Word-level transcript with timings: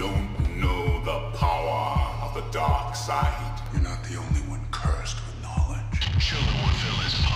don't 0.00 0.56
know 0.58 1.04
the 1.04 1.36
power 1.36 2.24
of 2.24 2.32
the 2.32 2.40
dark 2.50 2.96
side. 2.96 3.60
You're 3.70 3.82
not 3.82 4.02
the 4.04 4.16
only 4.16 4.40
one 4.48 4.64
cursed 4.70 5.16
with 5.26 5.42
knowledge. 5.42 6.00
Chillin' 6.16 6.56
with 6.64 6.76
Villains 6.80 7.29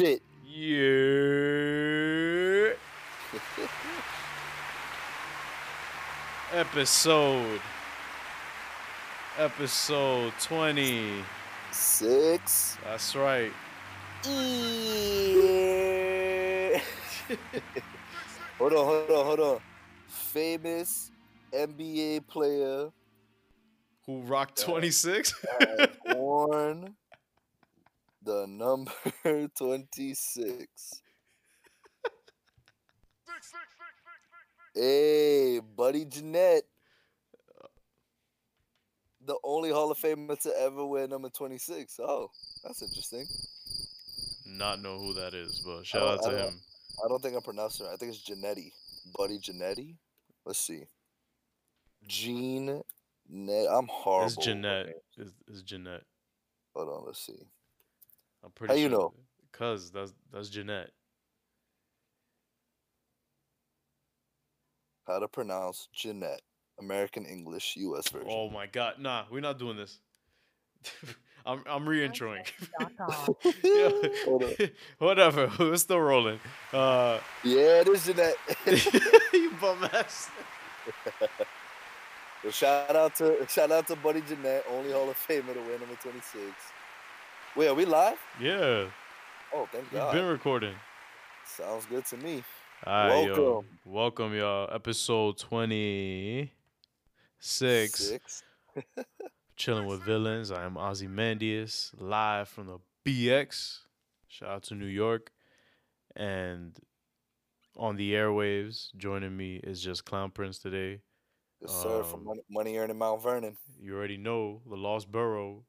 shit. 0.00 0.22
Yeah. 0.46 1.00
Episode. 6.52 7.60
Episode 9.38 10.32
20. 10.40 11.24
Six. 11.70 12.78
That's 12.84 13.14
right. 13.14 13.52
Yeah. 14.24 14.32
hold 18.58 18.72
on, 18.72 18.84
hold 18.84 19.10
on, 19.10 19.24
hold 19.26 19.40
on. 19.40 19.60
Famous 20.08 21.10
NBA 21.52 22.26
player 22.26 22.90
Who 24.06 24.20
rocked 24.22 24.60
26? 24.60 25.34
has 25.60 25.88
worn 26.14 26.94
the 28.22 28.46
number 28.46 28.92
26. 29.56 31.02
Hey, 34.74 35.60
Buddy 35.76 36.04
Jeannette. 36.04 36.64
The 39.26 39.36
only 39.44 39.70
Hall 39.70 39.90
of 39.90 39.98
Famer 39.98 40.40
to 40.42 40.52
ever 40.58 40.86
wear 40.86 41.06
number 41.06 41.28
26. 41.28 42.00
Oh, 42.00 42.30
that's 42.64 42.82
interesting. 42.82 43.26
Not 44.46 44.80
know 44.80 44.98
who 44.98 45.12
that 45.14 45.34
is, 45.34 45.62
but 45.64 45.84
shout 45.84 46.02
out 46.02 46.22
to 46.22 46.30
I 46.30 46.46
him. 46.46 46.60
I 47.04 47.08
don't 47.08 47.22
think 47.22 47.36
I'm 47.36 47.42
pronouncing 47.42 47.86
it. 47.86 47.90
I 47.92 47.96
think 47.96 48.14
it's 48.14 48.28
Janetti. 48.28 48.72
Buddy 49.16 49.38
Janetti. 49.38 49.96
Let's 50.44 50.58
see. 50.58 50.84
Gene. 52.06 52.82
Net. 53.28 53.66
I'm 53.70 53.86
horrible. 53.88 54.26
It's 54.26 54.36
Jeannette. 54.36 54.94
It's, 55.16 55.32
it's 55.46 55.62
Jeannette. 55.62 56.02
Hold 56.74 56.88
on. 56.88 57.06
Let's 57.06 57.24
see. 57.24 57.46
I'm 58.44 58.50
pretty 58.52 58.74
How 58.74 58.78
you 58.78 58.88
know? 58.88 59.12
Cause 59.52 59.90
that's 59.90 60.12
that's 60.32 60.48
Jeannette. 60.48 60.90
How 65.06 65.18
to 65.18 65.28
pronounce 65.28 65.88
Jeannette. 65.92 66.42
American 66.78 67.26
English, 67.26 67.74
U.S. 67.76 68.08
version. 68.08 68.28
Oh 68.30 68.48
my 68.48 68.66
god, 68.66 68.94
nah, 68.98 69.24
we're 69.30 69.40
not 69.40 69.58
doing 69.58 69.76
this. 69.76 69.98
I'm 71.46 71.62
I'm 71.66 71.86
re-introing. 71.88 72.46
Whatever, 74.98 75.50
we're 75.58 75.76
still 75.76 76.00
rolling. 76.00 76.38
Uh, 76.72 77.18
Yeah, 77.44 77.80
it 77.80 77.88
is 77.88 78.06
Jeannette. 78.06 78.36
you 79.32 79.52
bum 79.60 79.84
ass. 79.92 80.30
Well, 82.42 82.52
shout 82.52 82.96
out 82.96 83.14
to 83.16 83.46
shout 83.48 83.70
out 83.70 83.86
to 83.88 83.96
Buddy 83.96 84.22
Jeannette, 84.22 84.64
only 84.70 84.92
Hall 84.92 85.10
of 85.10 85.16
Famer 85.16 85.52
to 85.52 85.60
win 85.60 85.80
number 85.80 85.96
26. 86.02 86.42
Wait, 87.56 87.68
are 87.68 87.74
we 87.74 87.84
live? 87.84 88.18
Yeah, 88.40 88.86
Oh, 89.52 89.66
thank 89.72 89.90
we've 89.90 90.12
been 90.12 90.26
recording. 90.26 90.74
Sounds 91.44 91.84
good 91.86 92.04
to 92.06 92.16
me. 92.16 92.44
All 92.86 93.08
right, 93.08 93.26
yo. 93.26 93.34
Welcome. 93.34 93.68
welcome, 93.84 94.34
y'all. 94.34 94.68
Episode 94.72 95.36
twenty 95.38 96.52
six. 97.40 97.94
Six. 98.08 98.42
Chilling 99.56 99.86
with 99.86 100.02
villains. 100.02 100.52
I 100.52 100.64
am 100.64 100.76
Ozymandias, 100.78 101.92
live 101.98 102.48
from 102.48 102.66
the 102.68 102.78
BX. 103.04 103.80
Shout 104.28 104.48
out 104.48 104.62
to 104.64 104.74
New 104.76 104.86
York, 104.86 105.32
and 106.14 106.78
on 107.76 107.96
the 107.96 108.12
airwaves, 108.12 108.94
joining 108.96 109.36
me 109.36 109.56
is 109.56 109.82
just 109.82 110.04
Clown 110.04 110.30
Prince 110.30 110.58
today. 110.60 111.00
Yes, 111.60 111.72
sir. 111.72 112.04
From 112.04 112.20
Um, 112.20 112.24
money, 112.26 112.42
money 112.48 112.76
earning 112.78 112.96
Mount 112.98 113.20
Vernon. 113.22 113.56
You 113.78 113.96
already 113.96 114.16
know 114.16 114.62
the 114.68 114.76
Lost 114.76 115.10
Borough. 115.10 115.64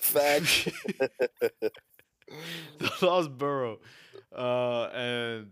Fact. 0.00 0.68
the 2.78 2.92
Lost 3.02 3.36
Borough. 3.36 3.78
Uh, 4.34 4.84
and 4.94 5.50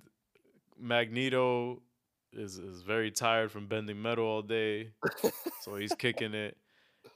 Magneto 0.78 1.82
is 2.32 2.58
is 2.58 2.82
very 2.82 3.10
tired 3.10 3.50
from 3.50 3.66
bending 3.66 4.00
metal 4.00 4.24
all 4.24 4.42
day, 4.42 4.90
so 5.62 5.76
he's 5.76 5.94
kicking 5.94 6.34
it. 6.34 6.56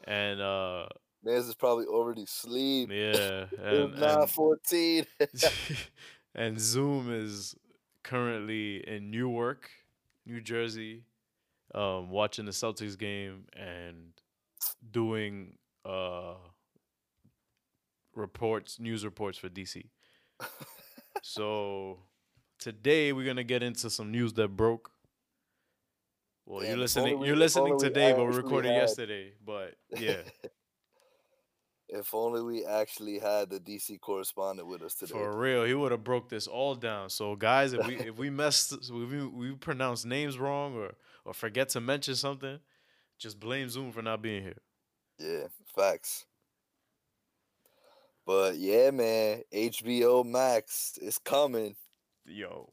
And 0.05 0.41
uh, 0.41 0.87
Man's 1.22 1.49
is 1.49 1.55
probably 1.55 1.87
already 1.87 2.22
asleep. 2.22 2.91
yeah, 2.91 3.47
and, 3.62 3.99
nine 3.99 4.21
and, 4.21 4.31
fourteen. 4.31 5.05
and 6.34 6.59
Zoom 6.59 7.12
is 7.12 7.55
currently 8.03 8.77
in 8.88 9.11
Newark, 9.11 9.71
New 10.25 10.41
Jersey, 10.41 11.05
um, 11.75 12.11
watching 12.11 12.47
the 12.47 12.53
Celtics 12.53 12.99
game 12.99 13.44
and 13.55 14.12
doing 14.91 15.56
uh 15.84 16.34
reports, 18.15 18.78
news 18.81 19.04
reports 19.04 19.38
for 19.38 19.48
DC. 19.48 19.84
so 21.22 21.98
today 22.59 23.12
we're 23.12 23.26
gonna 23.26 23.44
get 23.44 23.62
into 23.62 23.91
some 23.91 24.10
news 24.10 24.32
that 24.34 24.48
broke. 24.48 24.91
Well, 26.47 26.60
Damn, 26.60 26.70
you're 26.70 26.78
listening. 26.78 27.19
we- 27.19 27.26
you're 27.28 27.37
listening 27.37 27.75
we 27.75 27.78
today, 27.78 28.12
but 28.12 28.25
we 28.26 28.34
recorded 28.37 28.72
had- 28.72 28.81
yesterday. 28.81 29.34
But 29.44 29.75
yeah, 29.97 30.22
If 31.93 32.15
only 32.15 32.41
we 32.41 32.65
actually 32.65 33.19
had 33.19 33.50
the 33.50 33.59
DC 33.59 33.99
correspondent 34.00 34.69
with 34.69 34.81
us 34.82 34.94
today. 34.94 35.10
For 35.12 35.37
real, 35.37 35.65
he 35.65 35.75
would 35.75 35.91
have 35.91 36.04
broke 36.04 36.28
this 36.28 36.47
all 36.47 36.76
down. 36.76 37.10
So 37.10 37.34
guys, 37.34 37.72
if 37.72 37.84
we 37.87 37.97
if 37.97 38.16
we 38.16 38.31
messed 38.31 38.72
if 38.81 38.91
we, 38.91 39.26
we 39.26 39.53
pronounce 39.56 40.04
names 40.04 40.38
wrong 40.38 40.76
or 40.76 40.93
or 41.25 41.34
forget 41.34 41.69
to 41.70 41.81
mention 41.81 42.15
something, 42.15 42.60
just 43.19 43.41
blame 43.41 43.69
Zoom 43.69 43.91
for 43.91 44.03
not 44.03 44.22
being 44.22 44.43
here. 44.43 44.59
Yeah, 45.19 45.49
facts. 45.75 46.26
But 48.31 48.59
yeah, 48.59 48.93
man, 48.93 49.43
HBO 49.53 50.25
Max 50.25 50.97
is 51.03 51.19
coming. 51.19 51.75
Yo, 52.25 52.73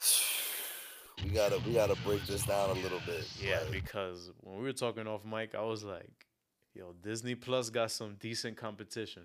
We 1.22 1.28
gotta 1.28 1.58
we 1.58 1.74
gotta 1.74 1.94
break 1.96 2.24
this 2.26 2.46
down 2.46 2.70
a 2.70 2.80
little 2.80 3.02
bit. 3.04 3.28
yeah, 3.38 3.58
like, 3.60 3.72
because 3.72 4.30
when 4.40 4.56
we 4.56 4.62
were 4.62 4.72
talking 4.72 5.06
off 5.06 5.26
mic, 5.26 5.54
I 5.54 5.60
was 5.60 5.84
like, 5.84 6.26
yo, 6.72 6.94
Disney 7.02 7.34
Plus 7.34 7.68
got 7.68 7.90
some 7.90 8.14
decent 8.18 8.56
competition. 8.56 9.24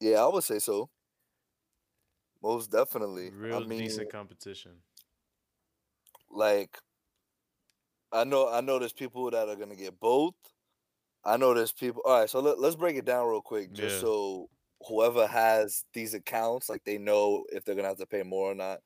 yeah, 0.00 0.24
I 0.24 0.26
would 0.26 0.42
say 0.42 0.58
so. 0.58 0.90
Most 2.42 2.72
definitely. 2.72 3.30
Real 3.30 3.58
I 3.58 3.60
mean, 3.64 3.78
decent 3.78 4.10
competition. 4.10 4.72
like 6.32 6.76
I 8.10 8.24
know 8.24 8.52
I 8.52 8.60
know 8.60 8.80
there's 8.80 8.92
people 8.92 9.30
that 9.30 9.48
are 9.48 9.54
gonna 9.54 9.76
get 9.76 10.00
both. 10.00 10.34
I 11.26 11.36
know 11.36 11.54
there's 11.54 11.72
people 11.72 12.02
all 12.06 12.20
right, 12.20 12.30
so 12.30 12.40
let, 12.40 12.60
let's 12.60 12.76
break 12.76 12.96
it 12.96 13.04
down 13.04 13.28
real 13.28 13.42
quick 13.42 13.72
just 13.72 13.96
Yeah. 13.96 14.00
so 14.08 14.48
whoever 14.86 15.26
has 15.26 15.84
these 15.94 16.14
accounts, 16.14 16.68
like 16.68 16.84
they 16.84 16.98
know 16.98 17.44
if 17.52 17.64
they're 17.64 17.74
gonna 17.74 17.88
have 17.88 17.98
to 17.98 18.06
pay 18.06 18.22
more 18.22 18.52
or 18.52 18.54
not. 18.54 18.80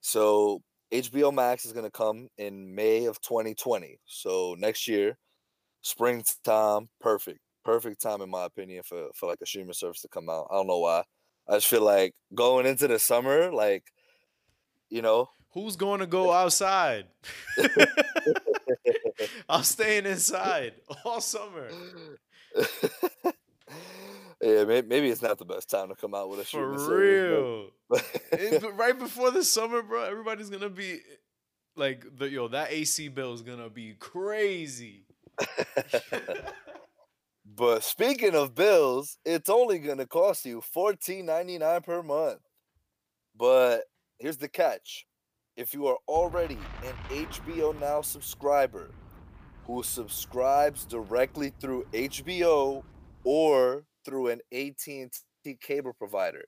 So 0.00 0.62
HBO 0.92 1.32
Max 1.32 1.64
is 1.64 1.72
gonna 1.72 1.90
come 1.90 2.28
in 2.38 2.74
May 2.74 3.06
of 3.06 3.20
2020. 3.22 4.00
So 4.06 4.56
next 4.58 4.88
year, 4.88 5.18
springtime, 5.82 6.88
perfect. 7.00 7.40
Perfect 7.64 8.00
time 8.02 8.22
in 8.22 8.30
my 8.30 8.44
opinion 8.46 8.82
for, 8.84 9.08
for 9.14 9.28
like 9.28 9.40
a 9.42 9.46
streaming 9.46 9.72
service 9.74 10.02
to 10.02 10.08
come 10.08 10.28
out. 10.30 10.48
I 10.50 10.54
don't 10.56 10.68
know 10.68 10.78
why. 10.78 11.04
I 11.48 11.54
just 11.54 11.68
feel 11.68 11.82
like 11.82 12.14
going 12.34 12.66
into 12.66 12.88
the 12.88 12.98
summer, 12.98 13.52
like, 13.52 13.84
you 14.90 15.02
know, 15.02 15.28
Who's 15.52 15.76
going 15.76 16.00
to 16.00 16.06
go 16.06 16.32
outside? 16.32 17.06
I'm 19.48 19.62
staying 19.62 20.06
inside 20.06 20.74
all 21.04 21.20
summer. 21.20 21.68
yeah, 24.42 24.64
may- 24.64 24.82
maybe 24.82 25.08
it's 25.08 25.22
not 25.22 25.38
the 25.38 25.44
best 25.44 25.70
time 25.70 25.88
to 25.88 25.94
come 25.94 26.14
out 26.14 26.28
with 26.28 26.40
a 26.40 26.44
For 26.44 26.48
streaming 26.48 26.78
service, 26.78 26.90
real. 27.00 27.70
It- 28.32 28.74
right 28.76 28.98
before 28.98 29.30
the 29.30 29.44
summer, 29.44 29.82
bro, 29.82 30.02
everybody's 30.04 30.50
gonna 30.50 30.68
be 30.68 31.00
like, 31.76 32.04
the 32.18 32.28
yo, 32.28 32.48
that 32.48 32.72
AC 32.72 33.08
bill 33.08 33.34
is 33.34 33.42
gonna 33.42 33.70
be 33.70 33.94
crazy. 33.94 35.04
but 37.56 37.82
speaking 37.84 38.34
of 38.34 38.54
bills, 38.54 39.18
it's 39.24 39.50
only 39.50 39.78
gonna 39.78 40.06
cost 40.06 40.44
you 40.46 40.60
fourteen 40.60 41.26
ninety 41.26 41.58
nine 41.58 41.82
per 41.82 42.02
month. 42.02 42.40
But 43.36 43.82
here's 44.18 44.38
the 44.38 44.48
catch: 44.48 45.06
if 45.56 45.74
you 45.74 45.86
are 45.86 45.98
already 46.08 46.58
an 46.84 46.94
HBO 47.28 47.78
Now 47.78 48.00
subscriber, 48.00 48.90
who 49.66 49.82
subscribes 49.82 50.84
directly 50.84 51.52
through 51.60 51.84
HBO 51.92 52.82
or 53.24 53.84
through 54.04 54.28
an 54.28 54.40
AT&T 54.52 55.10
cable 55.60 55.92
provider, 55.92 56.44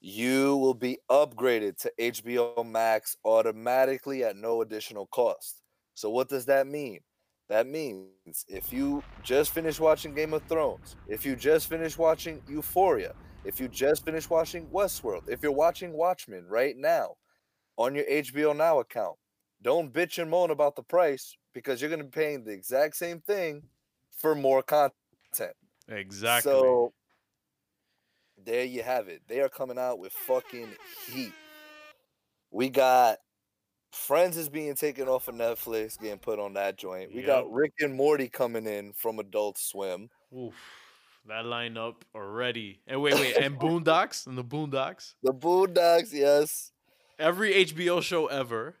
you 0.00 0.56
will 0.56 0.74
be 0.74 0.98
upgraded 1.10 1.76
to 1.78 1.92
HBO 1.98 2.64
Max 2.64 3.16
automatically 3.24 4.22
at 4.22 4.36
no 4.36 4.60
additional 4.62 5.06
cost. 5.06 5.62
So 5.94 6.10
what 6.10 6.28
does 6.28 6.44
that 6.44 6.66
mean? 6.66 7.00
That 7.48 7.66
means 7.66 8.44
if 8.46 8.72
you 8.72 9.02
just 9.22 9.52
finished 9.52 9.80
watching 9.80 10.14
Game 10.14 10.34
of 10.34 10.42
Thrones, 10.44 10.96
if 11.08 11.24
you 11.24 11.34
just 11.34 11.68
finished 11.68 11.98
watching 11.98 12.42
Euphoria, 12.46 13.14
if 13.44 13.58
you 13.58 13.68
just 13.68 14.04
finished 14.04 14.28
watching 14.28 14.66
Westworld, 14.66 15.28
if 15.28 15.42
you're 15.42 15.50
watching 15.50 15.92
Watchmen 15.94 16.44
right 16.46 16.76
now 16.76 17.14
on 17.78 17.94
your 17.94 18.04
HBO 18.04 18.54
Now 18.54 18.80
account, 18.80 19.16
don't 19.62 19.92
bitch 19.92 20.20
and 20.20 20.30
moan 20.30 20.50
about 20.50 20.76
the 20.76 20.82
price 20.82 21.36
because 21.58 21.80
you're 21.82 21.90
going 21.90 21.98
to 21.98 22.04
be 22.04 22.10
paying 22.10 22.44
the 22.44 22.52
exact 22.52 22.94
same 22.94 23.20
thing 23.20 23.64
for 24.16 24.36
more 24.36 24.62
content. 24.62 24.92
Exactly. 25.88 26.52
So 26.52 26.92
there 28.44 28.64
you 28.64 28.84
have 28.84 29.08
it. 29.08 29.22
They 29.26 29.40
are 29.40 29.48
coming 29.48 29.78
out 29.78 29.98
with 29.98 30.12
fucking 30.12 30.68
heat. 31.10 31.32
We 32.52 32.68
got 32.70 33.18
Friends 33.92 34.36
is 34.36 34.48
being 34.48 34.74
taken 34.74 35.08
off 35.08 35.28
of 35.28 35.34
Netflix, 35.34 35.98
getting 35.98 36.18
put 36.18 36.38
on 36.38 36.52
that 36.54 36.76
joint. 36.76 37.10
We 37.10 37.20
Yep. 37.20 37.26
got 37.26 37.50
Rick 37.50 37.72
and 37.80 37.94
Morty 37.94 38.28
coming 38.28 38.66
in 38.66 38.92
from 38.92 39.18
Adult 39.18 39.58
Swim. 39.58 40.10
Oof, 40.36 40.54
that 41.26 41.46
lineup 41.46 42.02
already. 42.14 42.82
And 42.86 43.00
wait, 43.02 43.14
wait, 43.14 43.36
and 43.36 43.58
Boondocks 43.58 44.26
and 44.26 44.36
the 44.36 44.44
Boondocks. 44.44 45.14
The 45.22 45.32
Boondocks, 45.32 46.12
yes. 46.12 46.70
Every 47.18 47.54
HBO 47.64 48.00
show 48.02 48.26
ever. 48.26 48.76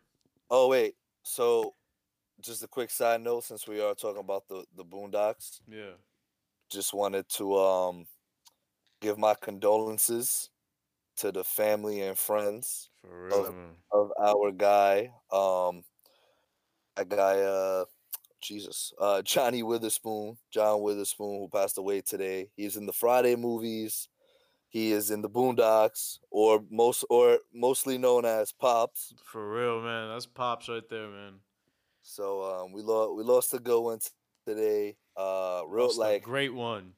Oh 0.50 0.68
wait, 0.68 0.94
so 1.22 1.74
just 2.40 2.62
a 2.62 2.68
quick 2.68 2.90
side 2.90 3.20
note 3.20 3.44
since 3.44 3.66
we 3.66 3.80
are 3.80 3.94
talking 3.94 4.20
about 4.20 4.46
the 4.48 4.64
the 4.76 4.84
Boondocks, 4.84 5.60
Yeah. 5.68 5.92
just 6.70 6.94
wanted 6.94 7.28
to 7.30 7.56
um 7.58 8.06
give 9.00 9.18
my 9.18 9.34
condolences 9.34 10.50
to 11.16 11.32
the 11.32 11.44
family 11.44 12.02
and 12.02 12.18
friends 12.18 12.90
real, 13.02 13.46
Of- 13.46 13.76
of 13.92 14.12
our 14.20 14.52
guy. 14.52 15.12
Um, 15.32 15.84
that 16.96 17.08
guy, 17.08 17.40
uh, 17.40 17.84
Jesus, 18.40 18.92
uh, 18.98 19.22
Johnny 19.22 19.62
Witherspoon, 19.62 20.38
John 20.50 20.82
Witherspoon, 20.82 21.38
who 21.40 21.48
passed 21.48 21.78
away 21.78 22.00
today. 22.02 22.50
He's 22.56 22.76
in 22.76 22.86
the 22.86 22.92
Friday 22.92 23.36
movies. 23.36 24.08
He 24.68 24.92
is 24.92 25.10
in 25.10 25.22
the 25.22 25.30
Boondocks, 25.30 26.18
or 26.30 26.62
most, 26.70 27.04
or 27.10 27.38
mostly 27.52 27.98
known 27.98 28.24
as 28.24 28.52
Pops. 28.52 29.14
For 29.24 29.48
real, 29.50 29.80
man. 29.80 30.08
That's 30.10 30.26
pops 30.26 30.68
right 30.68 30.86
there, 30.90 31.08
man. 31.08 31.40
So 32.08 32.42
um, 32.42 32.72
we 32.72 32.80
lost, 32.80 33.14
we 33.16 33.22
lost 33.22 33.52
a 33.52 33.58
good 33.58 33.80
one 33.82 33.98
today. 34.46 34.96
Uh, 35.14 35.60
real 35.68 35.84
Lost 35.88 35.98
a 35.98 36.00
like, 36.00 36.22
great 36.22 36.54
one. 36.54 36.92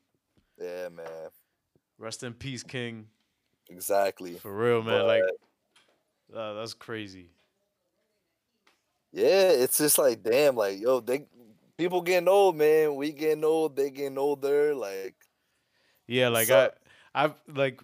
yeah, 0.56 0.88
man, 0.88 1.06
Rest 1.98 2.22
in 2.22 2.32
peace, 2.32 2.62
King. 2.62 3.08
exactly. 3.68 4.34
For 4.34 4.54
real, 4.54 4.82
man. 4.82 5.06
Like, 5.08 5.22
uh, 6.34 6.52
that's 6.54 6.74
crazy. 6.74 7.26
Yeah, 9.12 9.50
it's 9.50 9.78
just 9.78 9.98
like, 9.98 10.22
damn, 10.22 10.54
like, 10.54 10.80
yo, 10.80 11.00
they 11.00 11.26
people 11.76 12.02
getting 12.02 12.28
old, 12.28 12.54
man. 12.56 12.94
We 12.94 13.10
getting 13.10 13.42
old, 13.42 13.74
they 13.74 13.90
getting 13.90 14.16
older. 14.16 14.76
Like, 14.76 15.16
Yeah, 16.06 16.28
like 16.28 16.46
So- 16.46 16.70
I, 17.14 17.24
I've 17.24 17.34
like, 17.52 17.82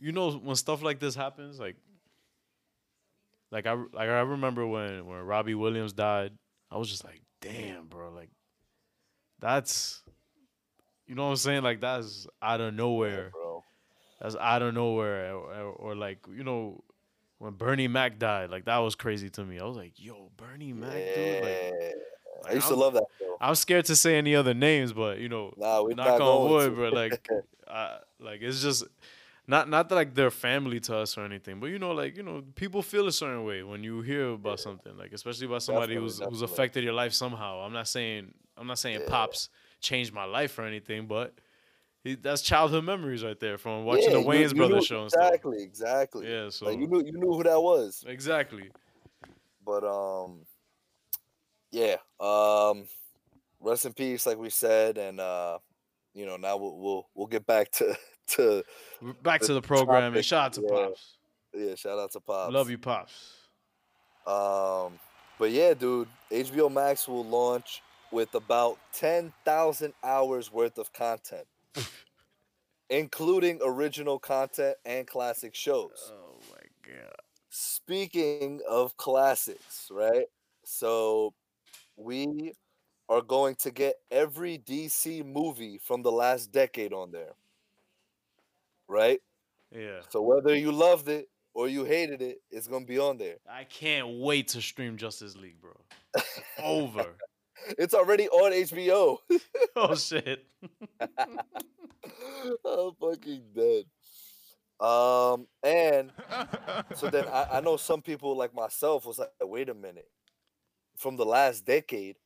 you 0.00 0.12
know, 0.12 0.30
when 0.32 0.56
stuff 0.56 0.80
like 0.82 1.00
this 1.00 1.14
happens, 1.14 1.60
like, 1.60 1.76
like 3.50 3.66
I 3.66 3.74
like 3.74 4.08
I 4.08 4.20
remember 4.22 4.66
when 4.66 5.04
when 5.04 5.18
Robin 5.20 5.58
Williams 5.58 5.92
died, 5.92 6.32
I 6.72 6.78
was 6.78 6.88
just 6.88 7.04
like, 7.04 7.20
damn, 7.40 7.86
bro, 7.86 8.10
like, 8.12 8.30
that's, 9.40 10.02
you 11.06 11.14
know 11.14 11.24
what 11.24 11.30
I'm 11.30 11.36
saying, 11.36 11.62
like 11.62 11.80
that's 11.80 12.26
out 12.40 12.60
of 12.60 12.72
yeah, 12.72 12.78
nowhere. 12.78 13.30
bro. 13.32 13.64
That's 14.20 14.36
out 14.36 14.62
of 14.62 14.72
nowhere, 14.74 15.34
or, 15.34 15.52
or, 15.52 15.72
or 15.72 15.94
like 15.96 16.18
you 16.34 16.44
know, 16.44 16.82
when 17.38 17.54
Bernie 17.54 17.88
Mac 17.88 18.18
died, 18.18 18.50
like 18.50 18.64
that 18.66 18.78
was 18.78 18.94
crazy 18.94 19.28
to 19.30 19.44
me. 19.44 19.58
I 19.58 19.64
was 19.64 19.76
like, 19.76 19.92
yo, 19.96 20.30
Bernie 20.36 20.72
Mac, 20.72 20.92
dude, 20.92 21.42
like. 21.42 21.74
Yeah. 21.80 21.90
I 22.48 22.52
used 22.54 22.66
to 22.68 22.72
I'm- 22.74 22.80
love 22.80 22.94
that. 22.94 23.04
I'm 23.40 23.54
scared 23.56 23.84
to 23.86 23.96
say 23.96 24.16
any 24.16 24.36
other 24.36 24.54
names, 24.54 24.92
but 24.92 25.18
you 25.18 25.28
know, 25.28 25.52
Nah, 25.56 25.82
knock 25.82 25.96
not 25.96 26.20
on 26.20 26.48
wood, 26.50 26.70
to. 26.70 26.76
bro. 26.76 26.88
Like, 26.90 27.28
uh, 27.68 27.98
like 28.20 28.40
it's 28.40 28.62
just 28.62 28.84
not 29.46 29.68
not 29.68 29.88
that 29.88 29.94
like 29.94 30.14
they're 30.14 30.30
family 30.30 30.80
to 30.80 30.96
us 30.98 31.18
or 31.18 31.24
anything, 31.24 31.60
but 31.60 31.66
you 31.66 31.78
know, 31.78 31.92
like 31.92 32.16
you 32.16 32.22
know, 32.22 32.42
people 32.54 32.82
feel 32.82 33.06
a 33.08 33.12
certain 33.12 33.44
way 33.44 33.62
when 33.62 33.82
you 33.82 34.00
hear 34.02 34.30
about 34.30 34.60
something, 34.60 34.96
like 34.96 35.12
especially 35.12 35.46
about 35.46 35.62
somebody 35.62 35.94
Definitely, 35.94 36.08
who's 36.08 36.18
who's 36.18 36.42
affected 36.42 36.84
your 36.84 36.92
life 36.92 37.12
somehow. 37.12 37.60
I'm 37.60 37.72
not 37.72 37.88
saying 37.88 38.34
I'm 38.56 38.66
not 38.66 38.78
saying 38.78 39.00
Yeah. 39.00 39.06
pops 39.08 39.48
changed 39.80 40.12
my 40.12 40.24
life 40.24 40.58
or 40.58 40.62
anything, 40.62 41.06
but 41.06 41.34
he, 42.04 42.14
that's 42.14 42.42
childhood 42.42 42.84
memories 42.84 43.24
right 43.24 43.38
there 43.38 43.58
from 43.58 43.84
watching 43.84 44.12
Yeah, 44.12 44.12
the 44.12 44.22
Wayans 44.22 44.56
Brothers 44.56 44.86
show 44.86 45.02
and 45.02 45.10
stuff. 45.10 45.22
Exactly, 45.28 45.62
exactly. 45.62 46.30
Yeah, 46.30 46.48
so 46.50 46.66
Like 46.66 46.78
you 46.78 46.86
knew 46.86 47.02
you 47.04 47.12
knew 47.12 47.32
who 47.32 47.42
that 47.42 47.60
was. 47.60 48.04
exactly. 48.06 48.70
But 49.64 49.84
um 49.84 50.46
yeah. 51.70 51.96
Um 52.20 52.84
rest 53.60 53.86
in 53.86 53.92
peace, 53.92 54.26
like 54.26 54.38
we 54.38 54.50
said, 54.50 54.98
and 54.98 55.20
uh, 55.20 55.58
you 56.14 56.26
know, 56.26 56.36
now 56.36 56.56
we'll 56.56 56.76
we'll, 56.78 57.08
we'll 57.14 57.26
get 57.26 57.46
back 57.46 57.70
to 57.72 57.96
to 58.28 58.62
Back 59.22 59.40
to 59.42 59.54
the 59.54 59.62
program 59.62 60.14
and 60.14 60.24
shout 60.24 60.46
out 60.46 60.52
to 60.54 60.62
yeah. 60.62 60.68
pops. 60.68 61.16
yeah, 61.54 61.74
shout 61.74 61.98
out 61.98 62.12
to 62.12 62.20
Pops. 62.20 62.52
Love 62.52 62.70
you, 62.70 62.78
pops. 62.78 63.34
Um, 64.26 64.98
but 65.38 65.50
yeah, 65.50 65.74
dude, 65.74 66.08
HBO 66.30 66.70
Max 66.72 67.08
will 67.08 67.24
launch 67.24 67.82
with 68.12 68.34
about 68.34 68.78
10,000 68.92 69.92
hours 70.04 70.52
worth 70.52 70.78
of 70.78 70.92
content, 70.92 71.46
including 72.90 73.58
original 73.64 74.18
content 74.18 74.76
and 74.84 75.06
classic 75.06 75.54
shows. 75.54 76.12
Oh 76.12 76.38
my 76.50 76.92
god. 76.94 77.16
Speaking 77.50 78.60
of 78.68 78.96
classics, 78.96 79.88
right? 79.90 80.26
So 80.64 81.34
we 81.96 82.52
are 83.08 83.22
going 83.22 83.56
to 83.56 83.70
get 83.70 83.96
every 84.10 84.58
DC 84.58 85.24
movie 85.26 85.78
from 85.82 86.02
the 86.02 86.12
last 86.12 86.52
decade 86.52 86.92
on 86.92 87.10
there. 87.10 87.32
Right? 88.92 89.20
Yeah. 89.74 90.00
So 90.10 90.20
whether 90.20 90.54
you 90.54 90.70
loved 90.70 91.08
it 91.08 91.28
or 91.54 91.66
you 91.66 91.84
hated 91.84 92.20
it, 92.20 92.38
it's 92.50 92.68
going 92.68 92.82
to 92.82 92.86
be 92.86 92.98
on 92.98 93.16
there. 93.16 93.36
I 93.50 93.64
can't 93.64 94.20
wait 94.20 94.48
to 94.48 94.60
stream 94.60 94.98
Justice 94.98 95.36
League, 95.36 95.60
bro. 95.60 95.72
Over. 96.62 97.06
It's 97.78 97.94
already 97.94 98.28
on 98.28 98.52
HBO. 98.52 99.18
oh 99.76 99.94
shit. 99.94 100.44
I'm 101.00 102.90
fucking 103.00 103.42
dead. 103.54 103.84
Um, 104.78 105.46
and 105.62 106.10
so 106.96 107.08
then 107.08 107.24
I, 107.28 107.46
I 107.52 107.60
know 107.60 107.76
some 107.76 108.02
people 108.02 108.36
like 108.36 108.54
myself 108.54 109.06
was 109.06 109.18
like, 109.18 109.30
wait 109.40 109.68
a 109.68 109.74
minute. 109.74 110.08
From 110.98 111.16
the 111.16 111.24
last 111.24 111.64
decade, 111.64 112.16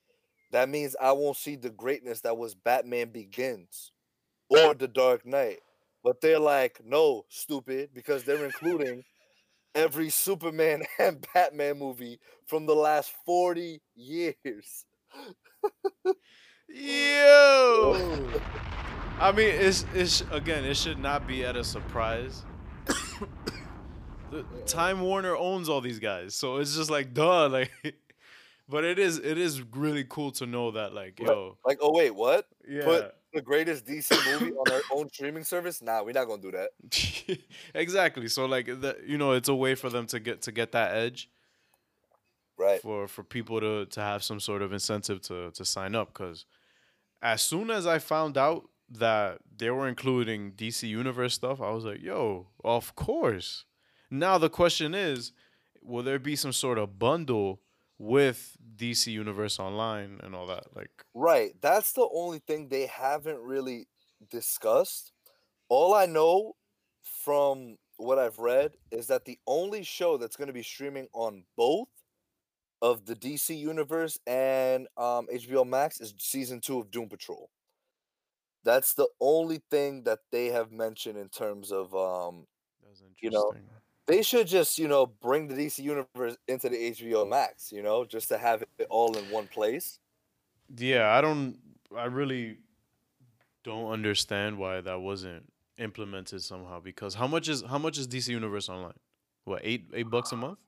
that 0.51 0.69
means 0.69 0.97
I 1.01 1.13
won't 1.13 1.37
see 1.37 1.55
the 1.55 1.71
greatness 1.71 2.23
that 2.23 2.37
was 2.37 2.55
Batman 2.55 3.11
Begins 3.11 3.93
or 4.49 4.75
The 4.75 4.89
Dark 4.89 5.25
Knight. 5.25 5.61
But 6.07 6.21
they're 6.21 6.39
like, 6.39 6.81
no, 6.85 7.25
stupid, 7.29 7.91
because 7.93 8.23
they're 8.23 8.45
including 8.45 9.03
every 9.75 10.09
Superman 10.09 10.85
and 11.01 11.27
Batman 11.35 11.81
movie 11.81 12.21
from 12.47 12.65
the 12.65 12.77
last 12.77 13.13
40 13.25 13.83
years. 13.97 14.85
Yo. 16.69 18.31
I 19.19 19.33
mean, 19.33 19.49
it's 19.49 19.85
it's 19.95 20.23
again, 20.31 20.65
it 20.65 20.77
should 20.77 21.01
not 21.01 21.27
be 21.27 21.45
at 21.45 21.57
a 21.57 21.65
surprise. 21.65 22.45
the, 24.31 24.45
Time 24.67 25.01
Warner 25.01 25.37
owns 25.37 25.69
all 25.69 25.81
these 25.81 25.99
guys, 25.99 26.37
so 26.37 26.59
it's 26.59 26.77
just 26.77 26.89
like 26.89 27.15
duh, 27.15 27.49
like. 27.49 27.73
But 28.69 28.85
it 28.85 28.99
is 28.99 29.19
it 29.19 29.39
is 29.39 29.63
really 29.63 30.05
cool 30.09 30.33
to 30.33 30.47
know 30.47 30.73
that 30.73 30.93
like 30.93 31.21
yo 31.21 31.57
Like, 31.65 31.79
oh, 31.81 31.93
wait, 31.95 32.15
what? 32.15 32.49
yeah 32.69 32.85
Put 32.85 33.13
the 33.33 33.43
greatest 33.43 33.85
DC 33.87 34.11
movie 34.41 34.53
on 34.53 34.73
our 34.73 34.81
own 34.93 35.09
streaming 35.13 35.45
service? 35.45 35.83
Nah, 35.83 36.03
we're 36.03 36.13
not 36.13 36.25
going 36.27 36.41
to 36.43 36.51
do 36.51 36.57
that. 36.57 37.39
exactly 37.75 38.29
so 38.29 38.47
like 38.47 38.67
the, 38.67 38.97
you 39.07 39.19
know 39.19 39.33
it's 39.33 39.49
a 39.49 39.55
way 39.55 39.75
for 39.75 39.91
them 39.91 40.07
to 40.07 40.19
get 40.21 40.43
to 40.43 40.53
get 40.53 40.73
that 40.73 40.97
edge 40.97 41.29
Right. 42.59 42.81
for 42.81 43.07
for 43.07 43.23
people 43.23 43.61
to 43.61 43.85
to 43.87 44.01
have 44.01 44.25
some 44.25 44.41
sort 44.41 44.63
of 44.63 44.73
incentive 44.73 45.21
to 45.23 45.51
to 45.53 45.65
sign 45.65 45.95
up 45.95 46.09
because 46.15 46.47
as 47.21 47.43
soon 47.43 47.71
as 47.71 47.87
I 47.87 47.99
found 47.99 48.39
out 48.39 48.71
that 48.89 49.41
they 49.55 49.71
were 49.71 49.89
including 49.89 50.53
DC 50.53 50.89
Universe 50.89 51.35
stuff, 51.35 51.61
I 51.61 51.71
was 51.71 51.85
like, 51.85 52.01
yo, 52.03 52.49
of 52.65 52.95
course. 52.95 53.65
Now 54.11 54.39
the 54.39 54.49
question 54.51 54.95
is, 54.95 55.33
will 55.83 56.03
there 56.03 56.19
be 56.19 56.37
some 56.37 56.53
sort 56.53 56.79
of 56.79 56.99
bundle 56.99 57.61
with 57.99 58.57
DC 58.77 59.13
Universe 59.13 59.59
Online 59.59 60.21
and 60.23 60.35
all 60.35 60.47
that? 60.47 60.75
Like, 60.75 61.05
Right. 61.15 61.53
That's 61.61 61.93
the 61.93 62.09
only 62.13 62.41
thing 62.41 62.69
they 62.69 62.87
haven't 62.87 63.41
really 63.41 63.89
discussed. 64.31 65.13
All 65.69 65.95
I 65.95 66.07
know 66.07 66.55
from 67.03 67.77
what 67.97 68.19
I've 68.19 68.39
read 68.39 68.73
is 68.91 69.07
that 69.09 69.25
the 69.25 69.39
only 69.47 69.83
show 69.83 70.17
that's 70.17 70.37
going 70.37 70.49
to 70.49 70.53
be 70.53 70.63
streaming 70.63 71.09
on 71.13 71.45
both 71.57 71.89
of 72.83 73.07
the 73.07 73.17
DC 73.17 73.59
universe 73.59 74.19
and 74.27 74.87
um, 74.97 75.27
HBO 75.33 75.67
Max 75.67 76.01
is 76.01 76.15
season 76.19 76.61
two 76.61 76.79
of 76.81 76.91
Doom 76.91 77.09
Patrol. 77.09 77.51
That's 78.65 78.95
the 78.95 79.09
only 79.21 79.63
thing 79.71 80.03
that 80.05 80.21
they 80.33 80.47
have 80.47 80.73
mentioned 80.73 81.17
in 81.17 81.29
terms 81.29 81.71
of 81.73 81.95
um, 81.95 82.47
you 83.21 83.31
know, 83.31 83.53
interesting. 83.53 83.71
They 84.07 84.23
should 84.23 84.47
just 84.47 84.79
you 84.79 84.89
know 84.89 85.07
bring 85.07 85.49
the 85.49 85.55
DC 85.55 85.79
universe 85.79 86.37
into 86.49 86.69
the 86.69 86.93
HBO 86.93 87.29
Max, 87.29 87.73
you 87.73 87.83
know, 87.83 88.05
just 88.05 88.29
to 88.29 88.39
have 88.39 88.63
it 88.79 88.87
all 88.91 89.17
in 89.17 89.25
one 89.31 89.47
place. 89.49 89.99
Yeah, 90.77 91.11
I 91.11 91.21
don't. 91.21 91.59
I 91.97 92.07
really 92.07 92.59
don't 93.65 93.91
understand 93.91 94.59
why 94.59 94.81
that 94.81 95.01
wasn't 95.01 95.45
implemented 95.79 96.43
somehow. 96.43 96.81
Because 96.81 97.15
how 97.15 97.27
much 97.27 97.49
is 97.49 97.63
how 97.63 97.79
much 97.79 97.99
is 97.99 98.09
DC 98.09 98.29
Universe 98.29 98.69
Online? 98.69 98.99
What 99.45 99.61
eight 99.65 99.91
eight 99.95 100.11
bucks 100.11 100.33
a 100.33 100.37
month? 100.37 100.59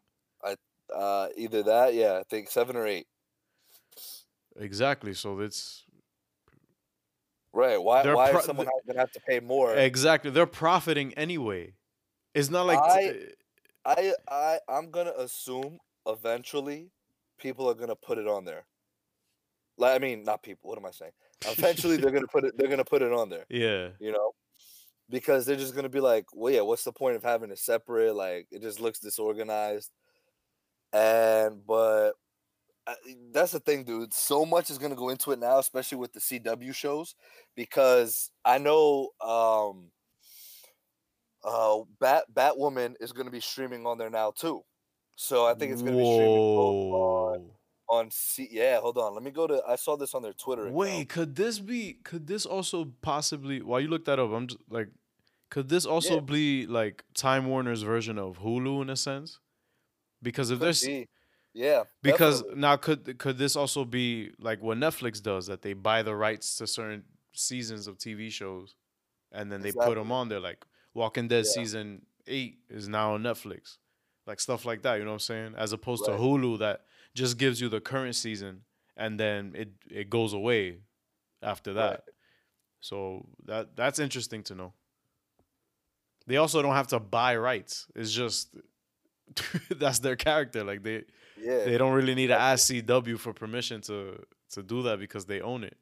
Uh, 0.95 1.28
either 1.37 1.62
that, 1.62 1.92
yeah, 1.92 2.14
I 2.14 2.23
think 2.30 2.50
seven 2.50 2.75
or 2.75 2.87
eight. 2.87 3.07
Exactly. 4.57 5.12
So 5.12 5.38
it's 5.40 5.85
Right? 7.52 7.83
Why? 7.83 8.02
They're 8.02 8.14
why 8.14 8.30
pro- 8.30 8.40
is 8.40 8.47
someone 8.47 8.66
going 8.66 8.95
to 8.95 9.00
have 9.00 9.12
to 9.12 9.21
pay 9.21 9.40
more? 9.40 9.75
exactly 9.75 10.30
they're 10.30 10.47
profiting 10.47 11.14
anyway. 11.14 11.75
It's 12.38 12.50
not 12.50 12.66
like 12.66 12.78
I- 12.78 13.12
t- 13.12 13.25
I 13.85 14.12
I 14.28 14.59
I'm 14.68 14.90
gonna 14.90 15.12
assume 15.18 15.78
eventually 16.07 16.90
people 17.38 17.68
are 17.68 17.75
gonna 17.75 17.97
put 17.97 18.18
it 18.18 18.26
on 18.26 18.45
there. 18.45 18.64
Like 19.76 19.95
I 19.95 19.99
mean, 19.99 20.25
not 20.25 20.42
people. 20.42 20.71
What 20.71 20.78
am 20.78 20.87
I 20.87 20.90
saying? 20.90 21.12
Eventually 21.47 21.97
they're 21.97 22.11
gonna 22.11 22.26
put 22.26 22.45
it. 22.45 22.57
They're 22.57 22.68
gonna 22.68 22.85
put 22.85 23.02
it 23.02 23.12
on 23.12 23.28
there. 23.28 23.45
yeah. 23.49 23.90
You 24.00 24.12
know, 24.12 24.33
because 25.09 25.47
they're 25.47 25.57
just 25.57 25.75
gonna 25.75 25.88
be 25.88 26.00
like, 26.00 26.26
well, 26.35 26.52
yeah. 26.52 26.62
What's 26.62 26.85
the 26.85 26.92
point 26.92 27.16
of 27.16 27.23
having 27.23 27.50
it 27.50 27.59
separate? 27.59 28.14
Like 28.14 28.49
it 28.50 28.61
just 28.62 28.80
looks 28.80 28.99
disorganized. 28.99 29.90
And 30.92 31.64
but 31.66 32.12
uh, 32.87 32.95
that's 33.33 33.52
the 33.52 33.61
thing, 33.61 33.85
dude. 33.85 34.12
So 34.12 34.45
much 34.45 34.71
is 34.71 34.78
gonna 34.78 34.97
go 34.97 35.11
into 35.11 35.30
it 35.33 35.38
now, 35.38 35.59
especially 35.59 35.99
with 35.99 36.12
the 36.12 36.21
CW 36.21 36.75
shows, 36.75 37.14
because 37.54 38.30
I 38.45 38.59
know 38.59 39.11
um 39.21 39.90
uh 41.45 41.80
Bat 42.00 42.25
Batwoman 42.33 42.95
is 43.00 43.12
gonna 43.12 43.30
be 43.30 43.40
streaming 43.40 43.87
on 43.87 43.99
there 43.99 44.11
now 44.11 44.30
too. 44.33 44.62
So 45.16 45.47
I 45.47 45.54
think 45.54 45.73
it's 45.73 45.83
gonna 45.83 45.97
be 45.97 46.04
streaming 46.04 46.50
both 46.54 46.78
on, 46.90 47.50
on 47.88 48.11
C 48.11 48.49
yeah, 48.50 48.80
hold 48.80 48.99
on. 48.99 49.14
Let 49.14 49.23
me 49.23 49.30
go 49.30 49.47
to 49.47 49.62
I 49.66 49.76
saw 49.76 49.97
this 49.97 50.14
on 50.14 50.23
their 50.23 50.33
Twitter. 50.35 50.66
account. 50.68 50.75
Wait, 50.75 51.09
could 51.09 51.37
this 51.37 51.59
be? 51.59 51.95
Could 52.04 52.26
this 52.26 52.47
also 52.47 52.87
possibly? 53.02 53.62
While 53.62 53.80
you 53.80 53.88
look 53.88 54.04
that 54.07 54.18
up, 54.18 54.30
I'm 54.30 54.47
just 54.49 54.61
like, 54.68 54.88
could 55.50 55.68
this 55.68 55.87
also 55.87 56.16
Yeah. 56.16 56.21
be 56.21 56.66
like 56.66 57.04
Time 57.14 57.47
Warner's 57.47 57.83
version 57.83 58.18
of 58.18 58.38
Hulu 58.38 58.83
in 58.83 58.90
a 58.90 58.97
sense? 58.97 59.40
Because 60.23 60.50
if 60.50 60.59
Could 60.59 60.64
there's 60.66 60.83
be. 60.85 61.09
yeah, 61.54 61.85
because 62.02 62.42
definitely. 62.42 62.61
now 62.61 62.76
could 62.76 63.18
could 63.18 63.38
this 63.38 63.57
also 63.57 63.85
be 63.85 64.33
like 64.38 64.62
what 64.62 64.78
Netflix 64.78 65.23
does 65.23 65.47
that 65.47 65.62
they 65.62 65.73
buy 65.73 66.02
the 66.02 66.14
rights 66.14 66.57
to 66.57 66.66
certain 66.66 67.04
seasons 67.33 67.87
of 67.87 67.99
TV 67.99 68.30
shows, 68.30 68.76
and 69.33 69.50
then 69.52 69.62
they 69.62 69.73
put 69.73 69.97
them 69.97 70.12
on 70.12 70.28
there 70.28 70.40
like 70.40 70.64
Walking 70.95 71.28
Dead 71.28 71.45
Yeah. 71.45 71.52
season 71.52 72.07
eight 72.26 72.59
is 72.68 72.88
now 72.88 73.14
on 73.14 73.23
Netflix, 73.23 73.78
like 74.26 74.40
stuff 74.40 74.64
like 74.64 74.83
that. 74.83 74.97
You 74.97 75.04
know 75.04 75.11
what 75.11 75.14
I'm 75.14 75.21
saying? 75.21 75.54
As 75.57 75.73
opposed 75.73 76.04
to 76.07 76.12
Hulu 76.12 76.59
that 76.59 76.83
just 77.14 77.38
gives 77.38 77.61
you 77.61 77.68
the 77.68 77.80
current 77.80 78.14
season 78.16 78.62
and 78.97 79.18
then 79.18 79.52
it 79.54 79.71
it 79.90 80.11
goes 80.11 80.33
away 80.33 80.78
after 81.42 81.73
that. 81.75 81.90
Right. 81.90 82.00
So 82.80 83.26
that 83.47 83.76
that's 83.76 83.99
interesting 83.99 84.42
to 84.45 84.54
know. 84.54 84.73
They 86.26 86.37
also 86.37 86.61
don't 86.62 86.75
have 86.75 86.88
to 86.88 87.00
buy 87.00 87.37
rights. 87.37 87.87
It's 87.95 88.12
just 88.12 88.54
that's 89.71 90.00
their 90.00 90.16
character. 90.16 90.62
Like 90.64 90.83
they 90.83 91.04
yeah. 91.40 91.64
they 91.64 91.78
don't 91.78 91.92
really 91.95 92.14
need 92.14 92.26
to 92.28 92.38
ask 92.38 92.71
CW 92.71 93.18
for 93.18 93.33
permission 93.33 93.80
to 93.83 94.23
to 94.50 94.62
do 94.62 94.83
that 94.83 94.99
because 94.99 95.26
they 95.26 95.40
own 95.40 95.64
it. 95.64 95.76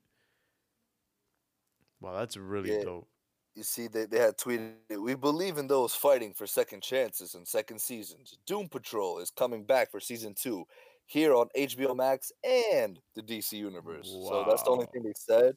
Wow, 2.00 2.14
that's 2.18 2.36
really 2.36 2.76
Yeah. 2.76 2.84
dope. 2.84 3.08
You 3.56 3.62
see, 3.62 3.88
they, 3.88 4.04
they 4.04 4.18
had 4.18 4.36
tweeted, 4.36 4.74
We 5.00 5.14
believe 5.14 5.56
in 5.56 5.66
those 5.66 5.94
fighting 5.94 6.34
for 6.34 6.46
second 6.46 6.82
chances 6.82 7.34
and 7.34 7.48
second 7.48 7.80
seasons. 7.80 8.38
Doom 8.46 8.68
Patrol 8.68 9.18
is 9.18 9.30
coming 9.30 9.64
back 9.64 9.90
for 9.90 9.98
season 9.98 10.34
two 10.34 10.66
here 11.06 11.34
on 11.34 11.48
HBO 11.56 11.96
Max 11.96 12.30
and 12.44 13.00
the 13.14 13.22
DC 13.22 13.54
Universe. 13.54 14.08
So 14.08 14.44
that's 14.46 14.62
the 14.62 14.70
only 14.70 14.86
thing 14.92 15.04
they 15.04 15.14
said 15.16 15.56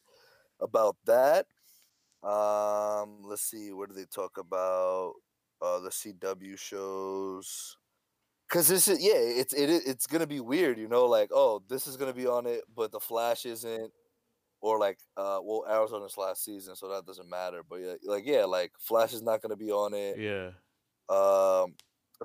about 0.61 0.95
that. 1.05 1.45
Um, 2.23 3.19
let's 3.23 3.41
see, 3.41 3.73
what 3.73 3.89
do 3.89 3.95
they 3.95 4.05
talk 4.05 4.37
about? 4.37 5.13
Uh, 5.61 5.79
the 5.79 5.89
CW 5.89 6.57
shows. 6.57 7.75
Cause 8.49 8.67
this 8.67 8.87
is 8.87 9.03
yeah, 9.03 9.13
it's 9.15 9.53
it 9.53 9.69
it's 9.85 10.07
gonna 10.07 10.25
be 10.25 10.39
weird, 10.39 10.79
you 10.79 10.87
know, 10.87 11.05
like 11.05 11.29
oh, 11.33 11.61
this 11.69 11.85
is 11.85 11.97
gonna 11.97 12.13
be 12.13 12.25
on 12.25 12.47
it, 12.47 12.63
but 12.75 12.91
the 12.91 12.99
Flash 12.99 13.45
isn't, 13.45 13.91
or 14.61 14.79
like 14.79 14.99
uh, 15.17 15.39
well, 15.43 15.63
this 16.03 16.17
last 16.17 16.43
season, 16.43 16.75
so 16.75 16.89
that 16.89 17.05
doesn't 17.05 17.29
matter. 17.29 17.63
But 17.63 17.77
yeah, 17.77 17.95
like 18.03 18.25
yeah, 18.25 18.45
like 18.45 18.73
Flash 18.79 19.13
is 19.13 19.21
not 19.23 19.41
gonna 19.41 19.55
be 19.55 19.71
on 19.71 19.93
it. 19.93 20.19
Yeah. 20.19 20.51
Um, 21.09 21.75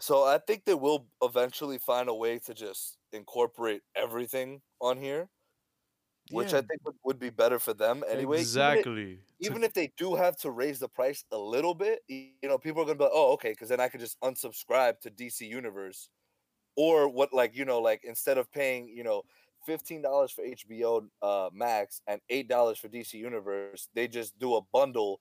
so 0.00 0.24
I 0.24 0.38
think 0.38 0.64
they 0.64 0.74
will 0.74 1.08
eventually 1.22 1.78
find 1.78 2.08
a 2.08 2.14
way 2.14 2.38
to 2.40 2.54
just 2.54 2.98
incorporate 3.12 3.82
everything 3.96 4.62
on 4.80 4.98
here, 4.98 5.30
which 6.30 6.54
I 6.54 6.60
think 6.62 6.80
would, 6.84 6.96
would 7.04 7.18
be 7.18 7.30
better 7.30 7.58
for 7.58 7.74
them 7.74 8.02
anyway. 8.06 8.46
even 8.54 8.78
if- 8.78 8.86
Exactly. 8.88 9.20
Even 9.40 9.64
if 9.64 9.74
they 9.74 9.88
do 9.98 10.14
have 10.14 10.36
to 10.38 10.50
raise 10.50 10.78
the 10.78 10.88
price 10.88 11.24
a 11.32 11.36
little 11.38 11.74
bit, 11.74 12.02
you 12.08 12.34
know, 12.44 12.58
people 12.58 12.80
are 12.82 12.86
gonna 12.86 12.96
be 12.98 13.04
like, 13.04 13.12
"Oh, 13.14 13.32
okay," 13.34 13.50
because 13.52 13.68
then 13.68 13.80
I 13.80 13.88
could 13.88 14.00
just 14.00 14.18
unsubscribe 14.20 15.00
to 15.00 15.10
DC 15.10 15.46
Universe, 15.46 16.08
or 16.76 17.08
what, 17.08 17.32
like 17.32 17.54
you 17.56 17.64
know, 17.64 17.80
like 17.80 18.04
instead 18.04 18.38
of 18.38 18.50
paying, 18.52 18.88
you 18.88 19.04
know, 19.04 19.24
fifteen 19.66 20.02
dollars 20.02 20.30
for 20.30 20.42
HBO 20.44 21.06
uh, 21.22 21.50
Max 21.52 22.00
and 22.06 22.20
eight 22.28 22.48
dollars 22.48 22.78
for 22.78 22.88
DC 22.88 23.14
Universe, 23.14 23.88
they 23.94 24.08
just 24.08 24.38
do 24.38 24.56
a 24.56 24.60
bundle, 24.72 25.20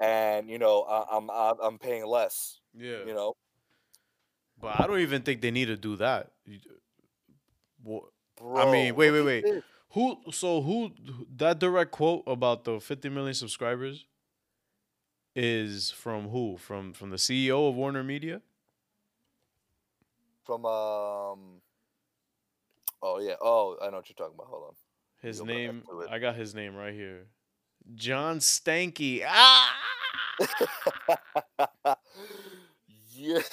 and 0.00 0.50
you 0.50 0.58
know, 0.58 0.82
I, 0.82 1.16
I'm 1.16 1.30
I'm 1.30 1.54
I'm 1.62 1.78
paying 1.78 2.06
less. 2.06 2.60
yeah. 2.76 3.04
You 3.06 3.14
know, 3.14 3.36
But 4.60 4.80
I 4.80 4.86
don't 4.86 5.00
even 5.00 5.22
think 5.22 5.40
they 5.40 5.50
need 5.50 5.66
to 5.66 5.76
do 5.76 5.96
that. 5.96 6.32
Bro, 7.84 8.70
mean, 8.70 8.94
wait, 8.94 9.10
wait, 9.10 9.22
wait. 9.22 9.44
Who? 9.90 10.18
So 10.30 10.60
who? 10.60 10.90
That 11.36 11.58
direct 11.58 11.90
quote 11.92 12.24
about 12.26 12.64
the 12.64 12.80
50 12.80 13.08
million 13.08 13.34
subscribers 13.34 14.04
is 15.34 15.90
from 15.90 16.28
who? 16.28 16.56
From 16.56 16.92
from 16.92 17.10
the 17.10 17.16
CEO 17.16 17.68
of 17.68 17.76
Warner 17.76 18.02
Media? 18.04 18.42
From 20.44 20.64
um. 20.64 21.62
Oh 23.02 23.18
yeah. 23.20 23.34
Oh, 23.40 23.76
I 23.82 23.90
know 23.90 23.96
what 23.98 24.08
you're 24.08 24.14
talking 24.16 24.34
about. 24.34 24.48
Hold 24.48 24.64
on. 24.68 24.74
His 25.22 25.38
Go 25.40 25.46
back 25.46 25.54
name. 25.54 25.82
to. 25.88 26.06
I 26.10 26.18
got 26.18 26.34
his 26.36 26.54
name 26.54 26.74
right 26.76 26.94
here. 26.94 27.26
John 27.94 28.38
Stankey. 28.40 29.22
Ah. 29.26 29.76
yeah. 33.14 33.38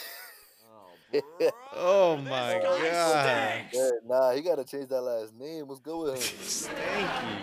Oh 1.75 2.17
my 2.25 2.59
god. 2.59 3.63
Yeah, 3.71 3.89
nah, 4.03 4.31
he 4.31 4.41
gotta 4.41 4.63
change 4.63 4.89
that 4.89 5.01
last 5.01 5.35
name. 5.35 5.67
What's 5.67 5.79
good 5.79 5.95
with 5.95 6.15
him? 6.15 6.73
Stankey. 6.73 7.37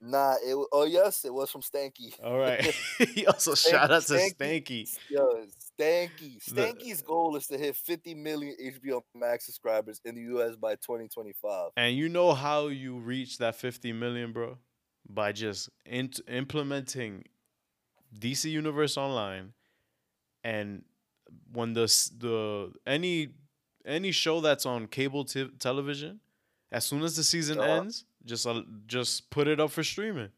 Nah, 0.00 0.36
it. 0.46 0.54
wa- 0.56 0.64
Oh 0.72 0.84
yes, 0.84 1.24
it 1.26 1.34
was 1.34 1.50
from 1.50 1.60
Stankey. 1.60 2.14
All 2.24 2.38
right. 2.38 2.64
he 3.14 3.26
also 3.26 3.52
Stank- 3.54 3.74
shout 3.74 3.90
out 3.90 4.02
to 4.04 4.14
Stankey. 4.14 4.36
Stankey. 4.38 4.98
Yo, 5.10 5.44
Stankey. 5.78 6.38
Stankey's 6.42 7.02
goal 7.02 7.36
is 7.36 7.46
to 7.48 7.58
hit 7.58 7.76
50 7.76 8.14
million 8.14 8.54
HBO 8.62 9.02
Max 9.14 9.46
subscribers 9.46 10.00
in 10.04 10.14
the 10.14 10.22
US 10.38 10.56
by 10.56 10.74
2025. 10.76 11.70
And 11.76 11.96
you 11.96 12.08
know 12.08 12.32
how 12.32 12.68
you 12.68 12.96
reach 12.98 13.38
that 13.38 13.56
50 13.56 13.92
million, 13.92 14.32
bro? 14.32 14.58
By 15.08 15.32
just 15.32 15.68
int- 15.84 16.20
implementing 16.28 17.24
DC 18.18 18.50
Universe 18.50 18.96
Online 18.96 19.52
and 20.42 20.84
when 21.52 21.72
the 21.72 21.82
the 22.18 22.72
any 22.86 23.28
any 23.84 24.10
show 24.12 24.40
that's 24.40 24.64
on 24.66 24.86
cable 24.86 25.24
t- 25.24 25.48
television, 25.58 26.20
as 26.72 26.84
soon 26.84 27.02
as 27.02 27.16
the 27.16 27.22
season 27.24 27.58
Uh-huh. 27.58 27.82
ends, 27.82 28.04
just 28.24 28.46
uh, 28.46 28.62
just 28.86 29.30
put 29.30 29.46
it 29.48 29.60
up 29.60 29.70
for 29.70 29.84
streaming. 29.84 30.30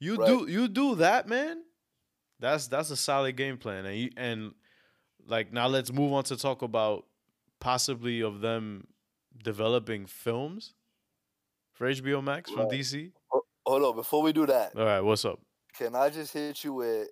You 0.00 0.16
Right. 0.16 0.26
do 0.26 0.46
you 0.50 0.66
do 0.68 0.94
that, 0.96 1.28
man. 1.28 1.62
That's 2.40 2.66
that's 2.68 2.90
a 2.90 2.96
solid 2.96 3.36
game 3.36 3.58
plan, 3.58 3.84
and 3.86 3.96
you, 3.96 4.10
and 4.16 4.54
like 5.26 5.52
now 5.52 5.68
let's 5.68 5.92
move 5.92 6.12
on 6.12 6.24
to 6.24 6.36
talk 6.36 6.62
about 6.62 7.04
possibly 7.60 8.22
of 8.22 8.40
them 8.40 8.86
developing 9.44 10.06
films 10.06 10.74
for 11.74 11.86
HBO 11.86 12.22
Max 12.24 12.50
from 12.50 12.62
Right. 12.62 12.70
DC. 12.80 13.12
Hold 13.66 13.82
on, 13.84 13.94
before 13.94 14.22
we 14.22 14.32
do 14.32 14.46
that, 14.46 14.74
All 14.76 14.84
right, 14.84 15.00
what's 15.00 15.24
up? 15.24 15.38
can 15.76 15.94
I 15.94 16.08
just 16.10 16.32
hit 16.32 16.64
you 16.64 16.72
with 16.74 17.08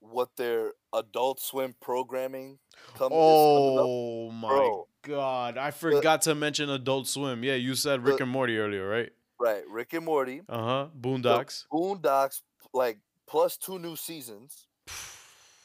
what 0.00 0.28
their 0.36 0.72
Adult 0.92 1.40
Swim 1.40 1.74
programming 1.80 2.58
come, 2.94 3.12
is 3.12 3.18
coming? 3.18 3.76
Oh 3.78 4.30
my 4.30 4.48
Bro. 4.48 4.88
god, 5.02 5.56
I 5.58 5.70
forgot 5.70 6.22
to 6.22 6.34
mention 6.34 6.68
Adult 6.70 7.08
Swim. 7.08 7.42
Yeah, 7.42 7.54
you 7.54 7.74
said 7.74 8.04
Rick 8.04 8.18
The- 8.18 8.24
and 8.24 8.32
Morty 8.32 8.58
earlier, 8.58 8.86
right? 8.86 9.10
Right, 9.40 9.66
Rick 9.68 9.94
and 9.94 10.04
Morty, 10.04 10.42
Uh 10.48 10.62
huh. 10.62 10.88
the 10.94 11.08
Boondocks. 11.08 11.64
Boondocks, 11.72 12.42
like 12.74 12.98
plus 13.32 13.56
two 13.56 13.78
new 13.78 13.96
seasons, 13.96 14.66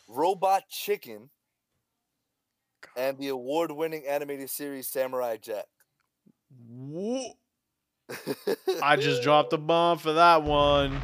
Robot 0.08 0.70
Chicken, 0.70 1.30
and 2.96 3.18
the 3.18 3.28
award-winning 3.28 4.06
animated 4.08 4.50
series 4.50 4.88
Samurai 4.88 5.36
Jack. 5.36 5.66
I 8.82 8.96
just 8.96 9.22
dropped 9.22 9.52
a 9.52 9.58
bomb 9.58 9.98
for 9.98 10.14
that 10.14 10.44
one. 10.44 11.02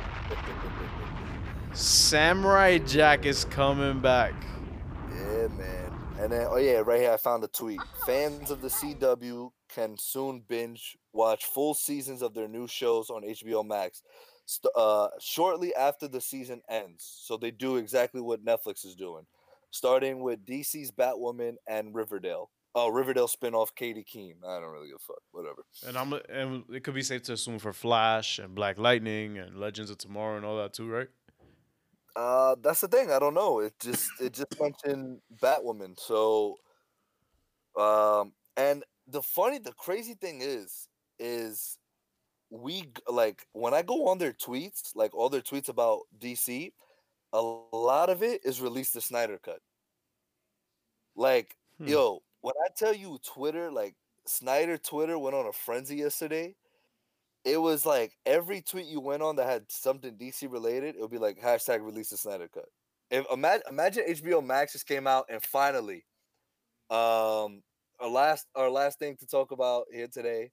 Samurai 1.74 2.78
Jack 2.78 3.26
is 3.26 3.44
coming 3.44 4.00
back. 4.00 4.34
Yeah, 5.12 5.50
man. 5.50 5.92
And 6.18 6.32
then, 6.32 6.48
oh 6.50 6.56
yeah, 6.56 6.78
right 6.78 7.02
here 7.02 7.12
I 7.12 7.18
found 7.18 7.44
a 7.44 7.50
tweet. 7.50 7.82
Fans 8.06 8.52
of 8.52 8.62
the 8.62 8.70
CW 8.70 9.52
can 9.68 9.98
soon 9.98 10.46
binge 10.48 10.98
watch 11.12 11.44
full 11.44 11.74
seasons 11.74 12.22
of 12.22 12.34
their 12.34 12.48
new 12.48 12.70
shows 12.70 13.10
on 13.10 13.24
HBO 13.24 13.68
Max, 13.68 14.02
uh, 14.76 15.08
shortly 15.20 15.74
after 15.76 16.08
the 16.08 16.22
season 16.22 16.62
ends. 16.70 17.22
So 17.24 17.38
they 17.38 17.52
do 17.52 17.78
exactly 17.78 18.22
what 18.22 18.46
Netflix 18.46 18.86
is 18.86 18.96
doing, 18.96 19.26
starting 19.72 20.22
with 20.22 20.46
DC's 20.46 20.92
Batwoman 20.92 21.56
and 21.68 21.96
Riverdale. 21.96 22.50
Oh, 22.76 22.90
Riverdale 22.90 23.28
spinoff 23.28 23.76
Katy 23.76 24.04
Keene. 24.04 24.38
I 24.46 24.60
don't 24.60 24.72
really 24.72 24.88
give 24.88 24.96
a 24.96 25.00
fuck. 25.00 25.22
Whatever. 25.32 25.64
And 25.88 25.96
I'm 25.96 26.14
and 26.28 26.64
it 26.74 26.84
could 26.84 26.96
be 26.96 27.04
safe 27.04 27.22
to 27.24 27.34
assume 27.34 27.60
for 27.60 27.72
Flash 27.72 28.40
and 28.40 28.56
Black 28.56 28.80
Lightning 28.80 29.38
and 29.38 29.60
Legends 29.60 29.92
of 29.92 30.00
Tomorrow 30.00 30.38
and 30.38 30.46
all 30.46 30.58
that 30.58 30.74
too, 30.74 30.90
right? 30.90 31.08
Uh, 32.16 32.56
that's 32.62 32.82
the 32.82 32.88
thing. 32.88 33.12
I 33.12 33.20
don't 33.20 33.36
know. 33.36 33.60
It 33.60 33.74
just 33.80 34.10
it 34.20 34.34
just 34.34 34.60
mentioned 34.60 35.20
Batwoman. 35.42 36.00
So, 36.00 36.58
um, 37.78 38.34
and 38.58 38.84
the 39.08 39.22
funny, 39.22 39.60
the 39.60 39.74
crazy 39.74 40.16
thing 40.16 40.40
is, 40.42 40.88
is 41.20 41.78
we 42.54 42.92
like 43.08 43.48
when 43.54 43.74
I 43.74 43.82
go 43.84 44.08
on 44.10 44.20
their 44.20 44.34
tweets, 44.34 44.96
like 44.96 45.14
all 45.16 45.30
their 45.30 45.42
tweets 45.42 45.70
about 45.70 46.04
DC, 46.18 46.74
a 47.34 47.42
lot 47.42 48.10
of 48.10 48.24
it 48.24 48.42
is 48.46 48.62
released 48.62 48.94
the 48.96 49.02
Snyder 49.02 49.40
cut. 49.40 49.62
Like, 51.16 51.56
Hmm. 51.78 51.94
yo, 51.94 52.22
when 52.42 52.54
I 52.64 52.70
tell 52.76 52.94
you 52.94 53.20
Twitter, 53.24 53.72
like 53.72 53.96
Snyder 54.26 54.78
Twitter 54.78 55.18
went 55.20 55.36
on 55.36 55.46
a 55.48 55.54
frenzy 55.54 55.98
yesterday. 55.98 56.56
It 57.46 57.58
was 57.58 57.86
like 57.86 58.18
every 58.26 58.62
tweet 58.62 58.88
you 58.88 59.02
went 59.02 59.24
on 59.24 59.36
that 59.38 59.48
had 59.48 59.72
something 59.72 60.18
DC 60.18 60.48
related, 60.48 60.96
it 60.96 61.02
would 61.02 61.12
be 61.12 61.18
like 61.20 61.40
hashtag 61.40 61.84
release 61.84 62.10
the 62.12 62.18
Snyder 62.18 62.48
cut. 62.50 62.70
If 63.12 63.26
imagine 63.32 63.64
imagine 63.70 64.06
HBO 64.08 64.42
Max 64.42 64.74
just 64.74 64.88
came 64.88 65.08
out 65.08 65.26
and 65.30 65.44
finally, 65.44 66.06
um, 66.90 67.64
our 68.00 68.10
last 68.10 68.48
our 68.56 68.70
last 68.70 69.00
thing 69.00 69.18
to 69.18 69.28
talk 69.28 69.52
about 69.52 69.88
here 69.92 70.08
today 70.10 70.52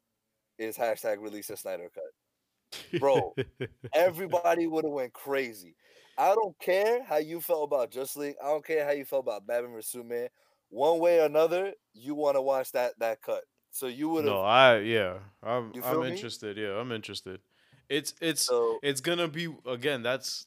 is 0.61 0.77
hashtag 0.77 1.21
release 1.21 1.49
the 1.49 1.57
Snyder 1.57 1.91
cut. 1.93 3.01
Bro, 3.01 3.35
Everybody 3.95 4.67
would 4.67 4.85
have 4.85 4.93
went 4.93 5.13
crazy. 5.13 5.75
I 6.17 6.35
don't 6.35 6.57
care 6.61 7.03
how 7.03 7.17
you 7.17 7.41
felt 7.41 7.65
about 7.65 7.91
Just 7.91 8.17
League. 8.17 8.37
I 8.43 8.49
don't 8.49 8.65
care 8.65 8.85
how 8.85 8.93
you 8.93 9.05
felt 9.05 9.25
about 9.25 9.47
Batman 9.47 9.73
vs 9.73 9.91
Superman. 9.91 10.29
One 10.69 11.01
way 11.01 11.21
or 11.21 11.25
another, 11.25 11.73
you 11.95 12.15
want 12.15 12.37
to 12.37 12.43
watch 12.43 12.73
that 12.73 12.93
that 13.01 13.23
cut. 13.23 13.43
So 13.71 13.87
you 13.87 14.09
would 14.11 14.25
have. 14.25 14.35
no, 14.35 14.41
I 14.43 14.79
yeah, 14.81 15.19
I'm 15.43 15.73
I'm 15.83 16.01
me? 16.01 16.09
interested. 16.09 16.57
Yeah, 16.57 16.79
I'm 16.79 16.93
interested. 16.93 17.41
It's 17.89 18.15
it's 18.21 18.47
So 18.47 18.79
it's 18.83 19.01
gonna 19.01 19.29
be 19.29 19.49
again. 19.67 20.03
That's 20.03 20.47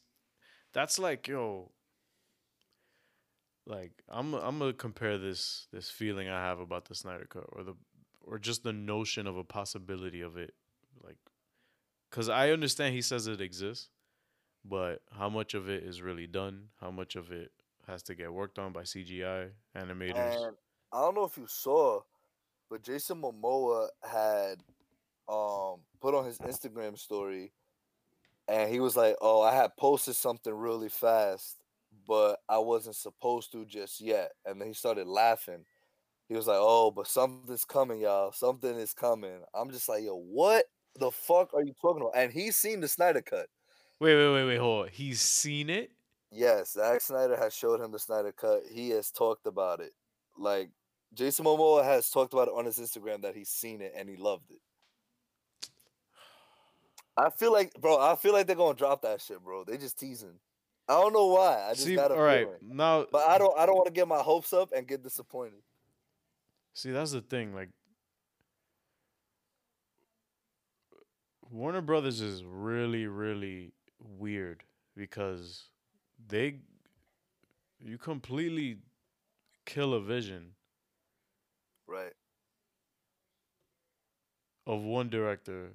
that's 0.72 0.98
like 0.98 1.28
yo. 1.28 1.72
Like 3.66 3.92
I'm 4.08 4.34
I'm 4.34 4.58
gonna 4.58 4.74
compare 4.74 5.18
this 5.18 5.66
this 5.72 5.90
feeling 5.90 6.28
I 6.28 6.40
have 6.40 6.60
about 6.60 6.84
the 6.86 6.94
Snyder 6.94 7.26
Cut 7.28 7.44
or 7.52 7.64
the 7.64 7.74
or 8.26 8.38
just 8.38 8.62
the 8.64 8.72
notion 8.72 9.26
of 9.26 9.36
a 9.36 9.44
possibility 9.44 10.20
of 10.20 10.36
it, 10.36 10.54
like, 11.02 11.18
cause 12.10 12.28
I 12.28 12.50
understand 12.50 12.94
he 12.94 13.02
says 13.02 13.26
it 13.26 13.40
exists, 13.40 13.90
but 14.64 15.02
how 15.12 15.28
much 15.28 15.54
of 15.54 15.68
it 15.68 15.82
is 15.82 16.02
really 16.02 16.26
done? 16.26 16.68
How 16.80 16.90
much 16.90 17.16
of 17.16 17.30
it 17.30 17.52
has 17.86 18.02
to 18.04 18.14
get 18.14 18.32
worked 18.32 18.58
on 18.58 18.72
by 18.72 18.82
CGI 18.82 19.50
animators? 19.76 20.36
and 20.36 20.56
I 20.92 21.00
don't 21.00 21.14
know 21.14 21.24
if 21.24 21.36
you 21.36 21.46
saw, 21.46 22.00
but 22.70 22.82
Jason 22.82 23.20
Momoa 23.20 23.88
had 24.02 24.60
um 25.28 25.80
put 26.00 26.14
on 26.14 26.24
his 26.24 26.38
Instagram 26.38 26.98
story, 26.98 27.52
and 28.48 28.70
he 28.70 28.80
was 28.80 28.96
like, 28.96 29.16
"Oh, 29.20 29.42
I 29.42 29.54
had 29.54 29.76
posted 29.76 30.16
something 30.16 30.52
really 30.52 30.88
fast, 30.88 31.56
but 32.06 32.38
I 32.48 32.58
wasn't 32.58 32.96
supposed 32.96 33.52
to 33.52 33.64
just 33.64 34.00
yet." 34.00 34.32
And 34.44 34.60
then 34.60 34.68
he 34.68 34.74
started 34.74 35.06
laughing. 35.06 35.64
He 36.28 36.34
was 36.34 36.46
like, 36.46 36.58
"Oh, 36.60 36.90
but 36.90 37.06
something's 37.06 37.64
coming, 37.64 38.00
y'all. 38.00 38.32
Something 38.32 38.76
is 38.76 38.94
coming." 38.94 39.42
I'm 39.54 39.70
just 39.70 39.88
like, 39.88 40.02
"Yo, 40.04 40.14
what 40.16 40.64
the 40.96 41.10
fuck 41.10 41.52
are 41.54 41.62
you 41.62 41.74
talking 41.80 42.02
about?" 42.02 42.16
And 42.16 42.32
he's 42.32 42.56
seen 42.56 42.80
the 42.80 42.88
Snyder 42.88 43.22
cut. 43.22 43.48
Wait, 44.00 44.16
wait, 44.16 44.32
wait, 44.32 44.44
wait, 44.46 44.56
hold 44.58 44.86
on. 44.86 44.92
He's 44.92 45.20
seen 45.20 45.70
it. 45.70 45.90
Yes, 46.30 46.72
Zack 46.72 47.00
Snyder 47.00 47.36
has 47.36 47.54
showed 47.54 47.80
him 47.80 47.92
the 47.92 47.98
Snyder 47.98 48.32
cut. 48.32 48.62
He 48.70 48.90
has 48.90 49.10
talked 49.10 49.46
about 49.46 49.80
it. 49.80 49.92
Like 50.36 50.70
Jason 51.12 51.44
Momoa 51.44 51.84
has 51.84 52.10
talked 52.10 52.32
about 52.32 52.48
it 52.48 52.54
on 52.54 52.64
his 52.64 52.78
Instagram 52.78 53.22
that 53.22 53.36
he's 53.36 53.50
seen 53.50 53.80
it 53.80 53.92
and 53.96 54.08
he 54.08 54.16
loved 54.16 54.50
it. 54.50 54.58
I 57.16 57.30
feel 57.30 57.52
like, 57.52 57.72
bro, 57.80 58.00
I 58.00 58.16
feel 58.16 58.32
like 58.32 58.46
they're 58.48 58.56
gonna 58.56 58.74
drop 58.74 59.02
that 59.02 59.20
shit, 59.20 59.40
bro. 59.40 59.62
They 59.64 59.78
just 59.78 59.98
teasing. 59.98 60.40
I 60.88 60.94
don't 61.00 61.12
know 61.12 61.26
why. 61.28 61.62
I 61.68 61.74
just 61.74 61.84
See, 61.84 61.94
got 61.94 62.10
a 62.10 62.14
all 62.14 62.22
right, 62.22 62.46
feeling. 62.46 62.58
now, 62.62 63.06
But 63.10 63.28
I 63.28 63.38
don't. 63.38 63.56
I 63.56 63.64
don't 63.66 63.76
want 63.76 63.86
to 63.86 63.92
get 63.92 64.08
my 64.08 64.18
hopes 64.18 64.52
up 64.52 64.72
and 64.72 64.86
get 64.88 65.02
disappointed. 65.02 65.62
See, 66.74 66.90
that's 66.90 67.12
the 67.12 67.20
thing. 67.22 67.54
Like, 67.54 67.70
Warner 71.50 71.80
Brothers 71.82 72.20
is 72.20 72.44
really, 72.44 73.06
really 73.06 73.72
weird 74.00 74.64
because 74.96 75.68
they, 76.26 76.60
you 77.80 77.98
completely 77.98 78.78
kill 79.66 79.94
a 79.94 80.00
vision 80.00 80.54
Right. 81.86 82.14
of 84.66 84.82
one 84.82 85.08
director. 85.10 85.72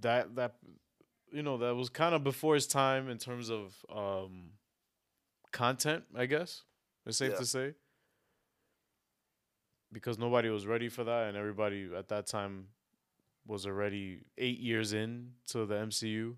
That 0.00 0.34
that, 0.36 0.56
you 1.32 1.42
know, 1.42 1.58
that 1.58 1.74
was 1.74 1.88
kind 1.88 2.14
of 2.14 2.24
before 2.24 2.54
his 2.54 2.66
time 2.66 3.08
in 3.08 3.18
terms 3.18 3.50
of 3.50 3.74
um, 3.94 4.50
content. 5.52 6.04
I 6.16 6.26
guess 6.26 6.62
it's 7.06 7.18
safe 7.18 7.32
Yeah. 7.32 7.38
to 7.38 7.46
say. 7.46 7.74
Because 9.92 10.18
nobody 10.18 10.48
was 10.48 10.66
ready 10.66 10.88
for 10.88 11.04
that, 11.04 11.28
and 11.28 11.36
everybody 11.36 11.88
at 11.96 12.08
that 12.08 12.26
time 12.26 12.68
was 13.46 13.66
already 13.66 14.20
eight 14.38 14.58
years 14.58 14.92
in 14.92 15.32
to 15.48 15.66
the 15.66 15.74
MCU. 15.74 16.34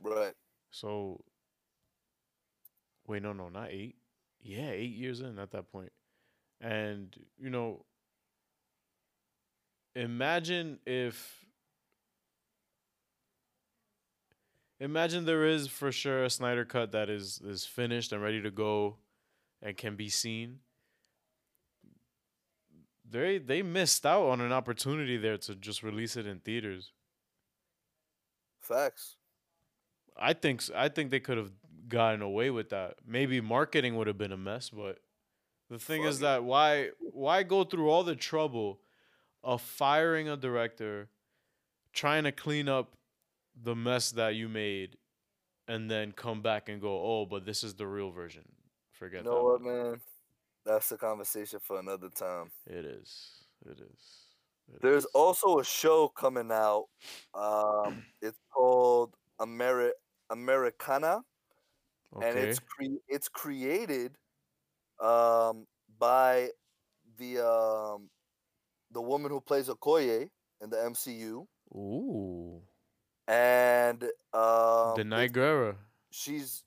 Right. 0.00 0.34
So, 0.70 1.22
wait, 3.06 3.22
no, 3.22 3.32
no, 3.32 3.48
not 3.48 3.70
eight. 3.70 3.96
Yeah, 4.42 4.70
eight 4.70 4.94
years 4.94 5.20
in 5.20 5.38
at 5.38 5.52
that 5.52 5.70
point. 5.70 5.92
And, 6.60 7.14
you 7.38 7.50
know, 7.50 7.84
imagine 9.94 10.78
if. 10.86 11.38
Imagine 14.80 15.24
there 15.26 15.46
is 15.46 15.68
for 15.68 15.92
sure 15.92 16.24
a 16.24 16.30
Snyder 16.30 16.64
cut 16.64 16.90
that 16.90 17.08
is 17.08 17.40
is 17.44 17.64
finished 17.64 18.12
and 18.12 18.20
ready 18.20 18.42
to 18.42 18.50
go 18.50 18.96
and 19.62 19.76
can 19.76 19.94
be 19.94 20.08
seen. 20.08 20.58
They 23.12 23.38
they 23.38 23.62
missed 23.62 24.06
out 24.06 24.24
on 24.24 24.40
an 24.40 24.52
opportunity 24.52 25.16
there 25.18 25.36
to 25.38 25.54
just 25.54 25.82
release 25.82 26.16
it 26.16 26.26
in 26.26 26.40
theaters. 26.40 26.92
Facts. 28.60 29.16
I 30.16 30.32
think 30.32 30.62
I 30.74 30.88
think 30.88 31.10
they 31.10 31.20
could 31.20 31.36
have 31.36 31.52
gotten 31.88 32.22
away 32.22 32.50
with 32.50 32.70
that. 32.70 32.96
Maybe 33.06 33.40
marketing 33.40 33.96
would 33.96 34.06
have 34.06 34.18
been 34.18 34.32
a 34.32 34.36
mess, 34.36 34.70
but 34.70 34.98
the 35.68 35.78
thing 35.78 36.04
is 36.04 36.18
it. 36.18 36.22
that 36.22 36.44
why 36.44 36.90
why 37.00 37.42
go 37.42 37.64
through 37.64 37.90
all 37.90 38.02
the 38.04 38.16
trouble 38.16 38.80
of 39.44 39.60
firing 39.60 40.28
a 40.28 40.36
director, 40.36 41.08
trying 41.92 42.24
to 42.24 42.32
clean 42.32 42.68
up 42.68 42.96
the 43.60 43.74
mess 43.74 44.12
that 44.12 44.34
you 44.36 44.48
made, 44.48 44.96
and 45.68 45.90
then 45.90 46.12
come 46.12 46.40
back 46.40 46.68
and 46.68 46.80
go, 46.80 46.88
oh, 47.02 47.26
but 47.26 47.44
this 47.44 47.62
is 47.62 47.74
the 47.74 47.86
real 47.86 48.10
version. 48.10 48.44
Forget 48.92 49.24
You 49.24 49.30
know 49.30 49.42
what, 49.42 49.62
that. 49.62 49.68
man? 49.68 50.00
That's 50.64 50.92
a 50.92 50.96
conversation 50.96 51.58
for 51.60 51.80
another 51.80 52.08
time. 52.08 52.50
It 52.66 52.84
is. 52.84 53.44
It 53.66 53.78
is. 53.80 54.26
It 54.72 54.80
There's 54.80 55.04
is. 55.04 55.10
also 55.14 55.58
a 55.58 55.64
show 55.64 56.08
coming 56.08 56.50
out. 56.52 56.86
Um, 57.34 58.04
it's 58.22 58.38
called 58.52 59.14
Ameri- 59.40 59.90
Americanah, 60.30 61.22
and 62.22 62.38
it's 62.38 62.58
cre- 62.60 63.02
it's 63.08 63.28
created 63.28 64.16
um, 65.00 65.66
by 65.98 66.50
the 67.18 67.38
um, 67.44 68.08
the 68.92 69.00
woman 69.00 69.30
who 69.30 69.40
plays 69.40 69.68
Okoye 69.68 70.28
in 70.60 70.70
the 70.70 70.76
MCU, 70.76 71.44
Ooh. 71.74 72.62
and 73.26 74.04
um, 74.32 74.94
the 74.96 75.04
Gurira. 75.32 75.76
she's 76.10 76.62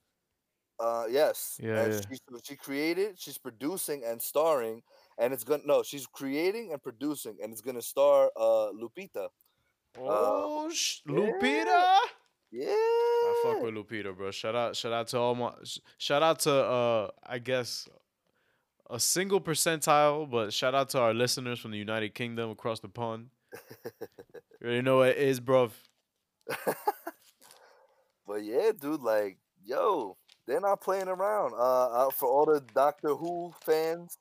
uh 0.79 1.05
yes 1.09 1.57
Yeah, 1.61 1.88
yeah. 1.88 1.99
She, 2.09 2.17
she 2.43 2.55
created 2.55 3.19
she's 3.19 3.38
producing 3.38 4.03
and 4.05 4.21
starring 4.21 4.81
and 5.17 5.33
it's 5.33 5.43
gonna 5.43 5.63
no 5.65 5.83
she's 5.83 6.05
creating 6.07 6.71
and 6.73 6.81
producing 6.81 7.38
and 7.41 7.51
it's 7.51 7.61
gonna 7.61 7.81
star 7.81 8.29
uh 8.35 8.69
lupita 8.73 9.27
Oh, 9.97 10.69
sh- 10.73 10.99
yeah. 11.07 11.13
Lupita. 11.15 11.97
yeah 12.51 12.65
I 12.69 13.41
fuck 13.43 13.63
with 13.63 13.73
Lupita, 13.73 14.15
bro. 14.15 14.31
Shout 14.31 14.55
out, 14.55 14.75
shout 14.75 14.91
out 14.91 15.07
to 15.09 15.17
all 15.17 15.35
my, 15.35 15.51
sh- 15.63 15.79
shout 15.97 16.21
out 16.21 16.39
to 16.39 16.51
uh, 16.53 17.09
I 17.25 17.39
guess 17.39 17.88
a 18.89 18.99
single 18.99 19.39
percentile, 19.41 20.29
but 20.29 20.51
shout 20.53 20.75
out 20.75 20.89
to 20.89 20.99
our 20.99 21.13
listeners 21.13 21.59
from 21.59 21.71
the 21.71 21.77
United 21.77 22.13
Kingdom 22.13 22.49
across 22.51 22.79
the 22.81 22.89
pond. 22.89 23.29
You 24.61 24.67
already 24.67 24.81
know 24.81 24.97
what 24.97 25.09
it 25.09 25.17
is, 25.17 25.39
bro. 25.39 25.69
But 28.27 28.43
yeah, 28.43 28.71
dude, 28.79 29.01
like, 29.01 29.38
yo, 29.63 30.17
they're 30.47 30.62
not 30.62 30.81
playing 30.81 31.08
around. 31.08 31.53
Uh, 31.53 32.08
uh 32.08 32.10
for 32.12 32.27
all 32.29 32.45
the 32.45 32.62
Doctor 32.73 33.15
Who 33.15 33.53
fans, 33.62 34.17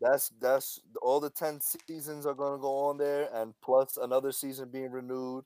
that's 0.00 0.30
that's 0.40 0.80
all 1.02 1.20
the 1.20 1.30
ten 1.30 1.60
seasons 1.60 2.26
are 2.26 2.34
gonna 2.34 2.58
go 2.58 2.88
on 2.88 2.98
there, 2.98 3.28
and 3.34 3.54
plus 3.62 3.96
another 3.96 4.32
season 4.32 4.70
being 4.70 4.90
renewed. 4.90 5.44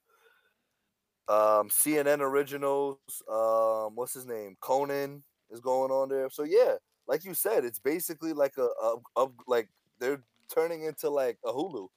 Um, 1.27 1.71
CNN 1.71 2.21
originals. 2.21 2.99
Um, 3.31 3.95
what's 3.95 4.14
his 4.14 4.27
name? 4.27 4.57
Conan 4.61 5.23
is 5.51 5.61
going 5.61 5.90
on 5.90 6.09
there. 6.09 6.29
So 6.31 6.45
yeah, 6.45 6.75
like 7.07 7.25
you 7.25 7.35
said, 7.35 7.64
it's 7.64 7.79
basically 7.79 8.33
like 8.33 8.55
a, 8.59 8.69
a, 8.83 8.97
a 9.17 9.27
like 9.47 9.69
they're 9.99 10.23
turning 10.55 10.83
into 10.83 11.11
like 11.11 11.38
a 11.45 11.53
Hulu. 11.53 11.88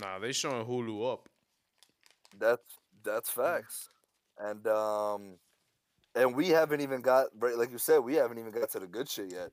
Nah, 0.00 0.18
they 0.18 0.32
showing 0.32 0.66
Hulu 0.66 1.12
up. 1.12 1.28
That's 2.38 2.62
that's 3.04 3.30
facts, 3.30 3.88
and 4.38 4.66
um, 4.66 5.38
and 6.16 6.34
we 6.34 6.48
haven't 6.48 6.80
even 6.80 7.00
got 7.00 7.26
like 7.40 7.70
you 7.70 7.78
said, 7.78 7.98
we 7.98 8.14
haven't 8.14 8.38
even 8.38 8.50
got 8.50 8.70
to 8.70 8.80
the 8.80 8.86
good 8.86 9.08
shit 9.08 9.30
yet, 9.32 9.50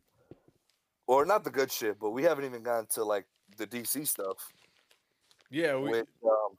or 1.07 1.25
not 1.25 1.43
the 1.43 1.51
good 1.51 1.71
shit, 1.71 1.99
but 1.99 2.11
we 2.11 2.23
haven't 2.23 2.45
even 2.45 2.63
gotten 2.63 2.87
to 2.91 3.03
like 3.03 3.25
the 3.57 3.67
DC 3.67 4.07
stuff. 4.07 4.37
Yeah, 5.51 5.75
we 5.75 5.91
Which, 5.91 6.05
um, 6.23 6.57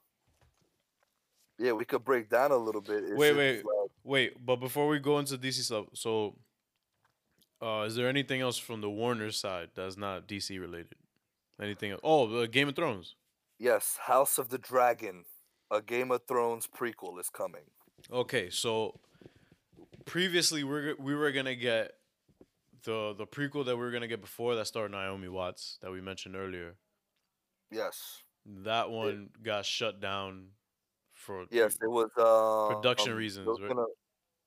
yeah, 1.59 1.73
we 1.73 1.85
could 1.85 2.05
break 2.05 2.29
down 2.29 2.53
a 2.53 2.57
little 2.57 2.81
bit. 2.81 3.03
It's 3.05 3.17
Wait, 3.19 3.35
wait. 3.37 3.57
like- 3.65 3.91
wait, 4.05 4.47
but 4.47 4.57
before 4.57 4.87
we 4.87 4.99
go 5.01 5.19
into 5.19 5.37
DC 5.39 5.63
stuff, 5.65 5.87
so 5.95 6.37
uh 7.63 7.83
is 7.87 7.95
there 7.97 8.09
anything 8.09 8.41
else 8.41 8.59
from 8.59 8.81
the 8.81 8.91
Warner 8.91 9.31
side 9.31 9.71
that's 9.75 9.97
not 9.97 10.29
DC 10.29 10.61
related? 10.61 10.95
Anything 11.61 11.93
else? 11.93 12.01
Oh, 12.05 12.27
the 12.27 12.47
Game 12.49 12.69
of 12.69 12.77
Thrones. 12.77 13.17
yes, 13.59 13.97
House 14.03 14.39
of 14.39 14.49
the 14.51 14.59
Dragon, 14.59 15.25
a 15.71 15.81
Game 15.81 16.11
of 16.11 16.21
Thrones 16.29 16.67
prequel 16.69 17.19
is 17.19 17.31
coming. 17.31 17.63
Okay, 18.13 18.51
so 18.51 19.01
previously 20.05 20.65
we're 20.65 20.95
we 20.99 21.15
were 21.15 21.33
gonna 21.33 21.55
get 21.55 21.93
the 22.85 23.15
the 23.15 23.27
prequel 23.27 23.65
that 23.67 23.77
we 23.77 23.83
were 23.83 23.91
gonna 23.91 24.09
get 24.09 24.21
before 24.21 24.55
that 24.57 24.67
starred 24.67 24.91
Naomi 24.93 25.29
Watts 25.29 25.79
that 25.83 25.91
we 25.91 26.01
mentioned 26.01 26.37
earlier. 26.37 26.77
Yes, 27.71 28.25
That 28.47 28.91
one 28.91 29.31
got 29.43 29.65
shut 29.65 30.01
down 30.01 30.51
for 31.13 31.47
yes, 31.51 31.77
it 31.83 31.89
was 31.89 32.11
uh, 32.17 32.69
Production 32.69 33.13
um, 33.13 33.19
reasons, 33.19 33.47
It 33.47 33.51
was, 33.51 33.61
right? 33.61 33.69
gonna, 33.69 33.87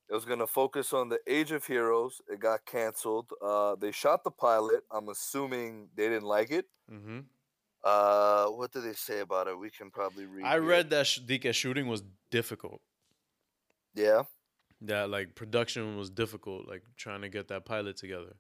it 0.10 0.14
was 0.14 0.26
gonna 0.26 0.48
focus 0.48 0.94
on 0.94 1.10
the 1.10 1.20
Age 1.28 1.52
of 1.52 1.66
Heroes. 1.66 2.22
It 2.30 2.40
got 2.40 2.66
canceled. 2.66 3.32
Uh, 3.42 3.76
they 3.76 3.92
shot 3.92 4.24
the 4.24 4.32
pilot. 4.32 4.84
I'm 4.92 5.10
assuming 5.10 5.90
they 5.96 6.10
didn't 6.10 6.24
like 6.28 6.52
it. 6.52 6.68
hmm 6.90 7.20
Uh, 7.84 8.48
what 8.50 8.72
did 8.72 8.84
they 8.84 8.94
say 8.94 9.20
about 9.20 9.48
it? 9.48 9.58
We 9.58 9.70
can 9.70 9.92
probably 9.92 10.26
read. 10.26 10.46
I 10.46 10.58
read 10.58 10.90
that 10.90 11.08
sh- 11.08 11.20
Dika 11.22 11.54
shooting 11.54 11.88
was 11.88 12.04
difficult. 12.32 12.82
Yeah. 13.94 14.24
That 14.82 15.10
like 15.10 15.34
production 15.36 15.98
was 15.98 16.10
difficult, 16.12 16.68
like 16.68 16.84
trying 16.98 17.22
to 17.22 17.30
get 17.30 17.48
that 17.48 17.66
pilot 17.66 17.98
together. 17.98 18.36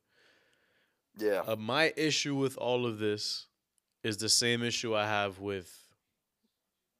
Yeah. 1.17 1.41
Uh, 1.47 1.55
my 1.55 1.93
issue 1.97 2.35
with 2.35 2.57
all 2.57 2.85
of 2.85 2.99
this 2.99 3.47
is 4.03 4.17
the 4.17 4.29
same 4.29 4.61
issue 4.61 4.95
I 4.95 5.07
have 5.07 5.39
with 5.39 5.75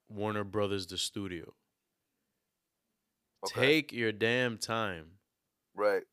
Warner 0.09 0.43
Brothers, 0.43 0.87
the 0.87 0.97
studio. 0.97 1.53
Okay. 3.45 3.61
Take 3.61 3.93
your 3.93 4.11
damn 4.11 4.57
time. 4.57 5.05
Right. 5.75 6.03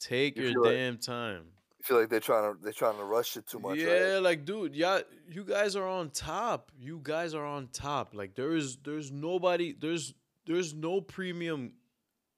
Take 0.00 0.36
You 0.36 0.42
your 0.44 0.52
feel 0.54 0.62
like- 0.64 0.72
damn 0.72 0.98
time. 0.98 1.44
I 1.80 1.86
feel 1.86 2.00
like 2.00 2.08
they're 2.08 2.18
trying 2.18 2.54
to 2.56 2.60
they're 2.62 2.72
trying 2.72 2.96
to 2.96 3.04
rush 3.04 3.36
it 3.36 3.46
too 3.46 3.58
much. 3.58 3.76
yeah, 3.78 4.14
Right? 4.14 4.18
like 4.22 4.44
dude, 4.46 4.74
yeah, 4.74 5.00
you 5.28 5.44
guys 5.44 5.76
are 5.76 5.86
on 5.86 6.08
top. 6.10 6.72
You 6.78 6.98
guys 7.02 7.34
are 7.34 7.44
on 7.44 7.68
top. 7.68 8.14
Like 8.14 8.34
there 8.34 8.54
is 8.56 8.78
there's 8.78 9.12
nobody 9.12 9.74
there's 9.78 10.14
there's 10.46 10.72
no 10.74 11.02
premium 11.02 11.74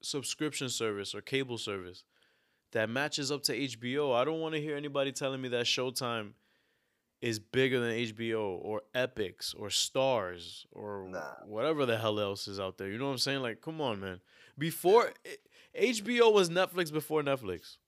subscription 0.06 0.68
service 0.68 1.14
or 1.14 1.20
cable 1.20 1.58
service 1.58 2.04
that 2.72 2.88
matches 2.88 3.30
up 3.32 3.42
to 3.44 3.56
HBO. 3.58 4.14
I 4.14 4.24
don't 4.24 4.40
want 4.40 4.54
to 4.54 4.60
hear 4.60 4.76
anybody 4.76 5.12
telling 5.12 5.40
me 5.40 5.48
that 5.50 5.66
Showtime 5.66 6.32
is 7.22 7.38
bigger 7.38 7.80
than 7.80 7.90
HBO 7.92 8.58
or 8.62 8.82
Epix 8.94 9.54
or 9.58 9.68
Starz 9.68 10.64
or 10.72 11.08
Nah. 11.08 11.34
whatever 11.46 11.86
the 11.86 11.96
hell 11.98 12.20
else 12.20 12.46
is 12.46 12.60
out 12.60 12.76
there. 12.78 12.88
You 12.88 12.98
know 12.98 13.06
what 13.06 13.12
I'm 13.12 13.18
saying? 13.18 13.40
Like, 13.40 13.60
come 13.60 13.80
on, 13.80 14.00
man. 14.00 14.20
Before 14.58 15.12
HBO 15.74 16.28
eh, 16.28 16.30
was 16.32 16.50
Netflix 16.50 16.92
before 16.92 17.22
Netflix. 17.22 17.78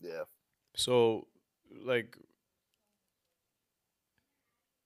Yeah. 0.00 0.24
So, 0.76 1.26
like, 1.84 2.16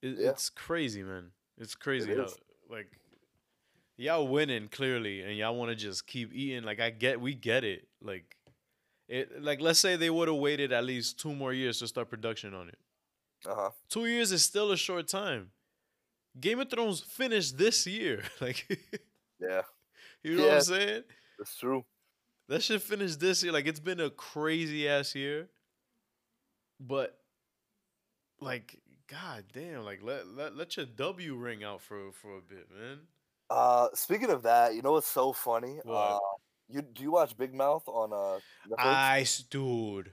it, 0.02 0.18
Yeah. 0.18 0.30
it's 0.30 0.50
crazy, 0.50 1.02
man. 1.02 1.30
It's 1.56 1.74
crazy. 1.74 2.10
It 2.12 2.18
how, 2.18 2.28
like, 2.68 2.98
y'all 3.98 4.26
winning 4.26 4.68
clearly, 4.68 5.20
and 5.22 5.36
y'all 5.36 5.54
want 5.54 5.70
to 5.70 5.76
just 5.76 6.06
keep 6.06 6.32
eating. 6.32 6.62
Like, 6.64 6.80
I 6.80 6.88
get, 6.90 7.20
we 7.20 7.34
get 7.34 7.64
it. 7.64 7.86
Like, 8.00 8.36
it, 9.08 9.42
like, 9.42 9.60
let's 9.60 9.78
say 9.78 9.96
they 9.96 10.08
would 10.10 10.28
have 10.28 10.36
waited 10.38 10.72
at 10.72 10.84
least 10.84 11.20
two 11.20 11.34
more 11.34 11.52
years 11.52 11.78
to 11.80 11.86
start 11.88 12.08
production 12.08 12.54
on 12.54 12.68
it. 12.68 12.78
Uh 13.46 13.54
huh. 13.54 13.70
Two 13.90 14.06
years 14.06 14.32
is 14.32 14.42
still 14.42 14.72
a 14.72 14.76
short 14.76 15.06
time. 15.08 15.50
Game 16.40 16.60
of 16.60 16.70
Thrones 16.70 17.00
finished 17.00 17.58
this 17.58 17.86
year. 17.86 18.22
Like, 18.40 18.66
Yeah. 19.40 19.62
you 20.22 20.36
know 20.36 20.44
what 20.44 20.54
I'm 20.54 20.60
saying? 20.62 21.02
That's 21.38 21.56
true. 21.56 21.84
That 22.48 22.62
shit 22.62 22.80
finished 22.82 23.20
this 23.20 23.42
year. 23.42 23.52
Like 23.52 23.66
it's 23.66 23.78
been 23.80 24.00
a 24.00 24.10
crazy 24.10 24.88
ass 24.88 25.14
year. 25.14 25.48
But 26.80 27.16
like, 28.40 28.80
god 29.08 29.44
damn, 29.52 29.84
like 29.84 30.00
let 30.02 30.26
let, 30.28 30.56
let 30.56 30.76
your 30.76 30.86
W 30.86 31.34
ring 31.36 31.62
out 31.62 31.80
for 31.82 32.10
for 32.12 32.38
a 32.38 32.40
bit, 32.40 32.68
man. 32.76 32.98
Uh, 33.50 33.88
speaking 33.94 34.30
of 34.30 34.42
that, 34.42 34.74
you 34.74 34.82
know 34.82 34.92
what's 34.92 35.06
so 35.06 35.32
funny? 35.32 35.80
What? 35.84 35.94
Uh, 35.94 36.18
you 36.68 36.82
do 36.82 37.02
you 37.02 37.10
watch 37.12 37.36
Big 37.36 37.54
Mouth 37.54 37.82
on 37.86 38.12
uh 38.12 38.38
Netflix? 38.68 38.84
Ice 38.84 39.38
dude. 39.42 40.12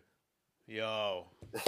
Yo. 0.67 1.25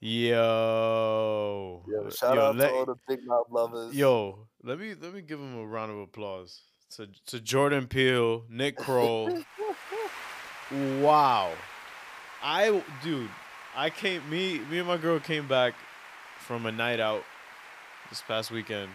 Yo. 0.00 1.82
Yo, 1.88 2.10
shout 2.10 2.36
Yo, 2.36 2.42
out 2.42 2.56
let- 2.56 2.68
to 2.68 2.74
all 2.74 2.84
the 2.86 2.96
Big 3.08 3.26
Mouth 3.26 3.46
lovers. 3.50 3.94
Yo, 3.94 4.46
let 4.62 4.78
me 4.78 4.94
let 5.00 5.14
me 5.14 5.22
give 5.22 5.40
him 5.40 5.58
a 5.58 5.66
round 5.66 5.90
of 5.90 5.98
applause. 5.98 6.60
To 6.96 7.08
to 7.26 7.40
Jordan 7.40 7.86
Peele, 7.88 8.44
Nick 8.48 8.76
Kroll. 8.76 9.38
wow. 11.00 11.52
I 12.42 12.82
dude, 13.02 13.30
I 13.74 13.90
came 13.90 14.28
me 14.30 14.58
me 14.70 14.78
and 14.78 14.86
my 14.86 14.98
girl 14.98 15.18
came 15.18 15.48
back 15.48 15.74
from 16.38 16.66
a 16.66 16.72
night 16.72 17.00
out 17.00 17.24
this 18.10 18.22
past 18.22 18.50
weekend. 18.50 18.90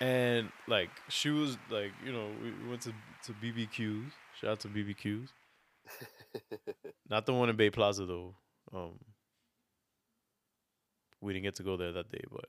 And 0.00 0.50
like 0.68 0.90
she 1.08 1.30
was 1.30 1.58
like, 1.70 1.92
you 2.04 2.12
know, 2.12 2.28
we 2.42 2.52
we 2.52 2.68
went 2.68 2.82
to 2.82 2.92
to 3.24 3.32
BBQs. 3.32 4.10
Shout 4.40 4.50
out 4.50 4.60
to 4.60 4.68
BBQs. 4.68 5.28
Not 7.08 7.26
the 7.26 7.34
one 7.34 7.48
in 7.48 7.56
Bay 7.56 7.70
Plaza 7.70 8.06
though. 8.06 8.34
Um 8.72 8.98
we 11.20 11.32
didn't 11.32 11.44
get 11.44 11.56
to 11.56 11.62
go 11.62 11.76
there 11.76 11.92
that 11.92 12.10
day, 12.10 12.22
but 12.30 12.44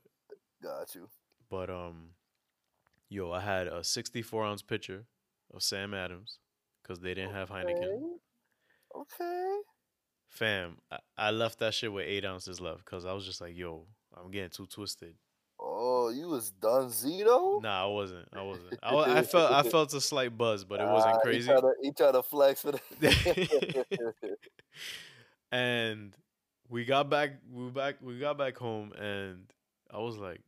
Got 0.61 0.93
you. 0.93 1.07
but 1.49 1.69
um, 1.69 2.09
yo, 3.09 3.31
I 3.31 3.39
had 3.39 3.67
a 3.67 3.83
64 3.83 4.45
ounce 4.45 4.61
pitcher 4.61 5.05
of 5.53 5.63
Sam 5.63 5.93
Adams 5.93 6.37
because 6.83 6.99
they 6.99 7.13
didn't 7.13 7.33
have 7.33 7.49
Heineken. 7.49 7.83
Okay. 8.95 9.15
Okay. 9.23 9.57
Fam, 10.27 10.77
I, 10.91 10.99
I 11.17 11.31
left 11.31 11.59
that 11.59 11.73
shit 11.73 11.91
with 11.91 12.05
eight 12.05 12.25
ounces 12.25 12.61
left 12.61 12.85
because 12.85 13.05
I 13.05 13.13
was 13.13 13.25
just 13.25 13.41
like, 13.41 13.55
yo, 13.57 13.87
I'm 14.15 14.29
getting 14.29 14.51
too 14.51 14.67
twisted. 14.67 15.15
Oh, 15.61 16.09
you 16.09 16.27
was 16.29 16.51
done 16.51 16.87
Zito? 16.87 17.61
Nah, 17.61 17.83
I 17.83 17.87
wasn't. 17.87 18.27
I 18.33 18.41
wasn't. 18.43 18.79
I, 18.81 18.95
I 18.95 19.21
felt 19.23 19.51
I 19.51 19.63
felt 19.63 19.93
a 19.93 20.01
slight 20.01 20.37
buzz, 20.37 20.63
but 20.63 20.79
it 20.79 20.87
wasn't 20.87 21.15
Ah, 21.15 21.19
crazy. 21.19 21.41
He 21.41 21.45
tried 21.47 21.61
to, 21.61 21.73
he 21.81 21.91
tried 21.91 22.11
to 22.13 22.23
flex 22.23 22.61
for 22.61 22.71
the. 22.71 24.35
and 25.51 26.15
we 26.69 26.85
got 26.85 27.09
back. 27.09 27.31
We 27.51 27.69
back. 27.69 27.95
We 28.01 28.19
got 28.19 28.37
back 28.37 28.57
home, 28.57 28.93
and 28.93 29.51
I 29.91 29.97
was 29.99 30.17
like, 30.17 30.41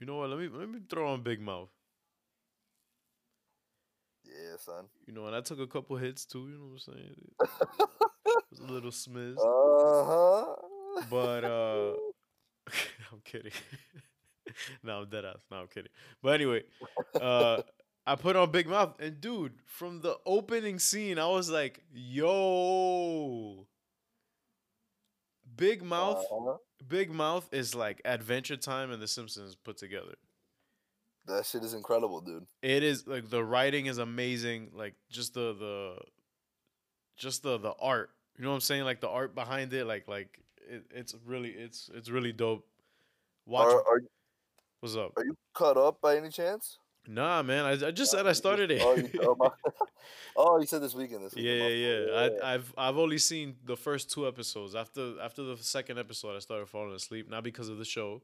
you 0.00 0.06
know 0.06 0.16
what? 0.16 0.30
Let 0.30 0.38
me 0.38 0.48
let 0.52 0.68
me 0.68 0.80
throw 0.88 1.08
on 1.12 1.22
Big 1.22 1.40
Mouth. 1.40 1.70
yeah, 4.24 4.56
son. 4.58 4.84
You 5.06 5.14
know, 5.14 5.26
and 5.26 5.34
I 5.34 5.40
took 5.40 5.58
a 5.58 5.66
couple 5.66 5.96
hits 5.96 6.24
too. 6.24 6.48
You 6.48 6.58
know 6.58 6.66
what 6.66 6.82
I'm 6.86 6.94
saying? 6.94 7.14
It 7.40 8.44
was 8.50 8.60
a 8.60 8.72
little 8.72 8.90
smiz. 8.90 9.36
Uh 9.38 10.04
huh. 10.04 11.02
But 11.10 11.44
uh 11.44 11.94
I'm 13.12 13.20
kidding. 13.24 13.52
no, 14.82 15.00
I'm 15.00 15.08
dead 15.08 15.24
ass. 15.24 15.44
No, 15.50 15.58
I'm 15.58 15.66
kidding. 15.68 15.90
But 16.22 16.34
anyway, 16.34 16.64
uh 17.20 17.62
I 18.06 18.14
put 18.16 18.36
on 18.36 18.50
Big 18.50 18.66
Mouth 18.66 18.94
and 19.00 19.20
dude, 19.20 19.52
from 19.66 20.00
the 20.00 20.16
opening 20.24 20.78
scene, 20.78 21.18
I 21.18 21.26
was 21.26 21.50
like, 21.50 21.82
yo. 21.92 23.66
Big 25.56 25.82
Mouth, 25.82 26.24
Uh-huh. 26.30 26.56
Big 26.86 27.10
Mouth 27.10 27.48
is 27.52 27.74
like 27.74 28.00
Adventure 28.04 28.56
Time 28.56 28.90
and 28.92 29.02
The 29.02 29.08
Simpsons 29.08 29.56
put 29.56 29.76
together. 29.76 30.14
That 31.26 31.44
shit 31.44 31.62
is 31.62 31.74
incredible, 31.74 32.22
dude. 32.22 32.46
It 32.62 32.82
is 32.82 33.06
like 33.06 33.28
the 33.28 33.44
writing 33.44 33.86
is 33.86 33.98
amazing, 33.98 34.70
like 34.74 34.94
just 35.10 35.34
the 35.34 35.52
the 35.52 35.98
just 37.16 37.42
the 37.42 37.58
the 37.58 37.74
art. 37.78 38.10
You 38.38 38.44
know 38.44 38.50
what 38.50 38.56
I'm 38.56 38.60
saying? 38.62 38.84
Like 38.84 39.00
the 39.00 39.10
art 39.10 39.34
behind 39.34 39.74
it, 39.74 39.84
like 39.84 40.08
like 40.08 40.40
it, 40.66 40.84
it's 40.90 41.14
really 41.26 41.50
it's 41.50 41.90
it's 41.92 42.08
really 42.08 42.32
dope. 42.32 42.66
Watch. 43.44 43.66
Are, 43.66 43.80
are, 43.80 44.00
What's 44.80 44.96
up? 44.96 45.12
are 45.16 45.24
you 45.24 45.34
caught 45.54 45.76
up 45.76 46.00
by 46.00 46.16
any 46.16 46.28
chance? 46.30 46.78
Nah, 47.06 47.42
man. 47.42 47.64
I, 47.64 47.88
I 47.88 47.90
just 47.90 48.10
said 48.10 48.26
I 48.26 48.32
started 48.32 48.70
it. 48.70 48.82
Oh, 48.84 48.94
you, 48.94 49.10
oh, 49.22 49.50
oh, 50.36 50.60
you 50.60 50.66
said 50.66 50.82
this 50.82 50.94
weekend. 50.94 51.24
This 51.24 51.34
yeah, 51.36 51.52
weekend. 51.54 51.80
yeah, 51.80 52.00
my 52.14 52.24
yeah. 52.26 52.30
I, 52.44 52.54
I've 52.54 52.74
I've 52.76 52.98
only 52.98 53.18
seen 53.18 53.56
the 53.64 53.76
first 53.76 54.10
two 54.10 54.28
episodes. 54.28 54.74
After 54.74 55.20
after 55.20 55.42
the 55.42 55.56
second 55.56 55.98
episode, 55.98 56.36
I 56.36 56.40
started 56.40 56.68
falling 56.68 56.94
asleep. 56.94 57.28
Not 57.30 57.44
because 57.44 57.68
of 57.68 57.78
the 57.78 57.84
show, 57.84 58.22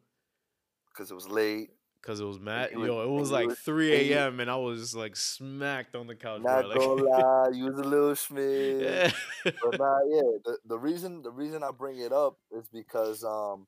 because 0.92 1.10
it 1.10 1.14
was 1.14 1.26
late. 1.28 1.70
because 2.02 2.20
it 2.20 2.24
was 2.24 2.38
mad. 2.38 2.76
was- 2.76 2.86
Yo, 2.86 3.02
it 3.02 3.08
was 3.08 3.30
like 3.32 3.48
was- 3.48 3.58
three 3.60 4.12
a.m. 4.12 4.38
and 4.40 4.50
I 4.50 4.56
was 4.56 4.94
like 4.94 5.16
smacked 5.16 5.96
on 5.96 6.06
the 6.06 6.14
couch. 6.14 6.42
Not 6.42 6.60
bro. 6.64 6.68
Like, 6.68 6.78
gonna 6.78 7.02
lie, 7.24 7.48
you 7.54 7.64
was 7.64 7.78
a 7.78 7.82
little 7.84 8.14
schmid. 8.14 8.82
yeah. 8.82 9.10
but 9.44 9.78
nah, 9.78 9.98
yeah. 10.06 10.22
The, 10.44 10.58
the 10.66 10.78
reason 10.78 11.22
the 11.22 11.32
reason 11.32 11.62
I 11.64 11.70
bring 11.70 11.98
it 11.98 12.12
up 12.12 12.36
is 12.52 12.68
because 12.68 13.24
um, 13.24 13.66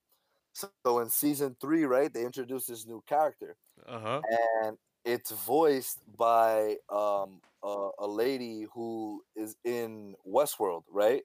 so, 0.56 0.70
so 0.86 1.00
in 1.00 1.10
season 1.10 1.54
three, 1.60 1.84
right, 1.84 2.12
they 2.12 2.24
introduced 2.24 2.68
this 2.68 2.86
new 2.86 3.02
character, 3.06 3.56
uh 3.86 4.00
huh. 4.00 4.20
and 4.62 4.78
it's 5.04 5.30
voiced 5.30 6.00
by 6.16 6.76
um 6.88 7.40
a, 7.62 7.90
a 7.98 8.06
lady 8.06 8.66
who 8.72 9.22
is 9.34 9.56
in 9.64 10.14
Westworld, 10.26 10.84
right? 10.90 11.22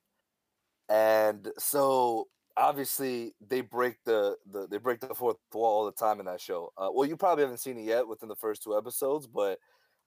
And 0.90 1.50
so 1.58 2.28
obviously 2.58 3.34
they 3.48 3.62
break 3.62 3.96
the, 4.06 4.36
the 4.52 4.68
they 4.68 4.78
break 4.78 5.00
the 5.00 5.16
fourth 5.16 5.38
wall 5.54 5.80
all 5.80 5.86
the 5.86 5.94
time 5.94 6.20
in 6.20 6.26
that 6.26 6.42
show. 6.42 6.74
Uh, 6.78 6.90
well, 6.92 7.08
you 7.08 7.16
probably 7.16 7.44
haven't 7.46 7.60
seen 7.60 7.78
it 7.78 7.86
yet 7.86 8.06
within 8.06 8.28
the 8.28 8.36
first 8.36 8.64
two 8.64 8.78
episodes, 8.78 9.28
but 9.28 9.60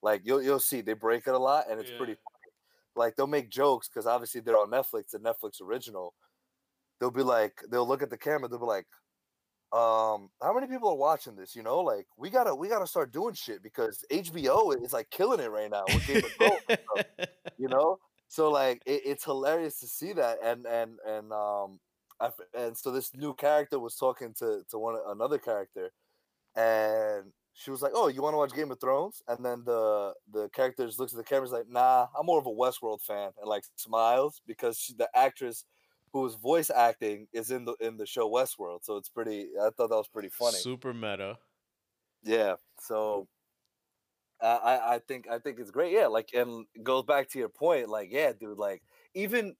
like 0.02 0.20
you'll 0.24 0.42
you'll 0.42 0.60
see 0.60 0.82
they 0.82 0.92
break 0.92 1.26
it 1.26 1.34
a 1.34 1.38
lot, 1.38 1.64
and 1.70 1.80
it's 1.80 1.90
pretty 1.90 2.12
funny. 2.12 2.52
Like 2.94 3.16
they'll 3.16 3.26
make 3.26 3.48
jokes 3.48 3.88
because 3.88 4.06
obviously 4.06 4.42
they're 4.42 4.58
on 4.58 4.70
Netflix, 4.70 5.14
a 5.14 5.18
Netflix 5.18 5.62
original. 5.62 6.14
They'll 7.00 7.10
be 7.10 7.22
like, 7.22 7.60
they'll 7.70 7.88
look 7.88 8.02
at 8.02 8.10
the 8.10 8.18
camera, 8.18 8.48
they'll 8.48 8.60
be 8.60 8.66
like, 8.66 8.86
um, 9.72 10.30
how 10.40 10.54
many 10.54 10.66
people 10.66 10.90
are 10.90 10.96
watching 10.96 11.34
this? 11.34 11.56
You 11.56 11.62
know, 11.62 11.80
like 11.80 12.06
we 12.16 12.30
gotta 12.30 12.54
we 12.54 12.68
gotta 12.68 12.86
start 12.86 13.12
doing 13.12 13.34
shit 13.34 13.62
because 13.62 14.04
HBO 14.12 14.80
is 14.82 14.92
like 14.92 15.10
killing 15.10 15.40
it 15.40 15.50
right 15.50 15.70
now 15.70 15.84
with 15.88 16.06
Game 16.06 16.18
of 16.18 16.32
Thrones. 16.32 16.60
stuff, 16.64 17.28
you 17.58 17.68
know, 17.68 17.98
so 18.28 18.50
like 18.50 18.82
it, 18.86 19.02
it's 19.04 19.24
hilarious 19.24 19.80
to 19.80 19.86
see 19.86 20.12
that, 20.12 20.38
and 20.42 20.66
and 20.66 20.98
and 21.06 21.32
um, 21.32 21.80
I 22.20 22.30
and 22.56 22.76
so 22.76 22.92
this 22.92 23.14
new 23.14 23.34
character 23.34 23.78
was 23.78 23.96
talking 23.96 24.34
to 24.38 24.62
to 24.70 24.78
one 24.78 24.96
another 25.08 25.38
character, 25.38 25.90
and 26.56 27.32
she 27.54 27.70
was 27.70 27.82
like, 27.82 27.92
"Oh, 27.94 28.08
you 28.08 28.22
want 28.22 28.34
to 28.34 28.38
watch 28.38 28.54
Game 28.54 28.70
of 28.70 28.80
Thrones?" 28.80 29.22
And 29.28 29.44
then 29.44 29.62
the 29.64 30.14
the 30.32 30.48
character 30.50 30.86
just 30.86 30.98
looks 30.98 31.12
at 31.12 31.18
the 31.18 31.24
camera, 31.24 31.46
is 31.46 31.52
like, 31.52 31.68
"Nah, 31.68 32.08
I'm 32.18 32.26
more 32.26 32.38
of 32.38 32.46
a 32.46 32.50
Westworld 32.50 33.02
fan," 33.02 33.30
and 33.40 33.48
like 33.48 33.64
smiles 33.76 34.40
because 34.46 34.78
she, 34.78 34.94
the 34.94 35.08
actress 35.14 35.64
who 36.14 36.20
was 36.20 36.36
voice 36.36 36.70
acting 36.70 37.26
is 37.32 37.50
in 37.50 37.64
the 37.64 37.74
in 37.80 37.96
the 37.96 38.06
show 38.06 38.30
Westworld. 38.30 38.84
So 38.84 38.96
it's 38.96 39.08
pretty. 39.08 39.48
I 39.60 39.70
thought 39.70 39.90
that 39.90 39.96
was 39.96 40.06
pretty 40.06 40.28
funny. 40.28 40.56
Super 40.58 40.94
meta. 40.94 41.38
Yeah. 42.22 42.54
So 42.78 43.26
I 44.40 44.46
I 44.46 44.94
I 44.94 44.98
think 45.00 45.28
I 45.28 45.40
think 45.40 45.58
it's 45.58 45.72
great. 45.72 45.92
Yeah. 45.92 46.06
Like 46.06 46.30
and 46.32 46.66
goes 46.84 47.02
back 47.02 47.28
to 47.30 47.38
your 47.40 47.48
point. 47.48 47.88
Like 47.88 48.12
yeah, 48.12 48.32
dude. 48.32 48.58
Like 48.58 48.82
even 49.14 49.56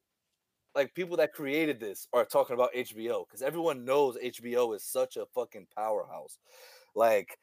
like 0.77 0.95
people 0.95 1.17
that 1.17 1.33
created 1.33 1.81
this 1.81 2.07
are 2.13 2.25
talking 2.25 2.55
about 2.55 2.73
HBO 2.73 3.27
because 3.27 3.43
everyone 3.43 3.85
knows 3.85 4.17
HBO 4.23 4.77
is 4.77 4.85
such 4.85 5.17
a 5.17 5.27
fucking 5.35 5.67
powerhouse. 5.77 6.39
Like 6.95 7.37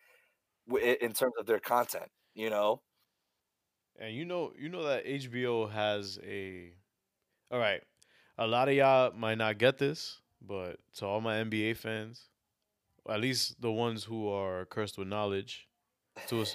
w- 0.70 0.98
in 1.02 1.14
terms 1.14 1.34
of 1.38 1.48
their 1.48 1.60
content, 1.60 2.10
you 2.34 2.50
know. 2.50 2.82
And 4.00 4.16
you 4.16 4.26
know, 4.26 4.54
you 4.58 4.70
know 4.70 4.84
that 4.86 5.06
HBO 5.06 5.70
has 5.70 6.18
a. 6.24 6.74
All 7.52 7.60
right, 7.60 7.82
a 8.44 8.48
lot 8.48 8.68
of 8.70 8.74
y'all 8.74 9.12
might 9.16 9.38
not 9.38 9.58
get 9.60 9.78
this, 9.78 10.20
but 10.42 10.80
to 10.96 11.06
all 11.06 11.22
my 11.22 11.36
NBA 11.36 11.78
fans, 11.78 12.30
at 13.08 13.22
least 13.22 13.62
the 13.62 13.72
ones 13.72 14.04
who 14.04 14.30
are 14.30 14.66
cursed 14.66 14.98
with 14.98 15.08
knowledge, 15.08 15.68
to 16.28 16.42
a, 16.42 16.46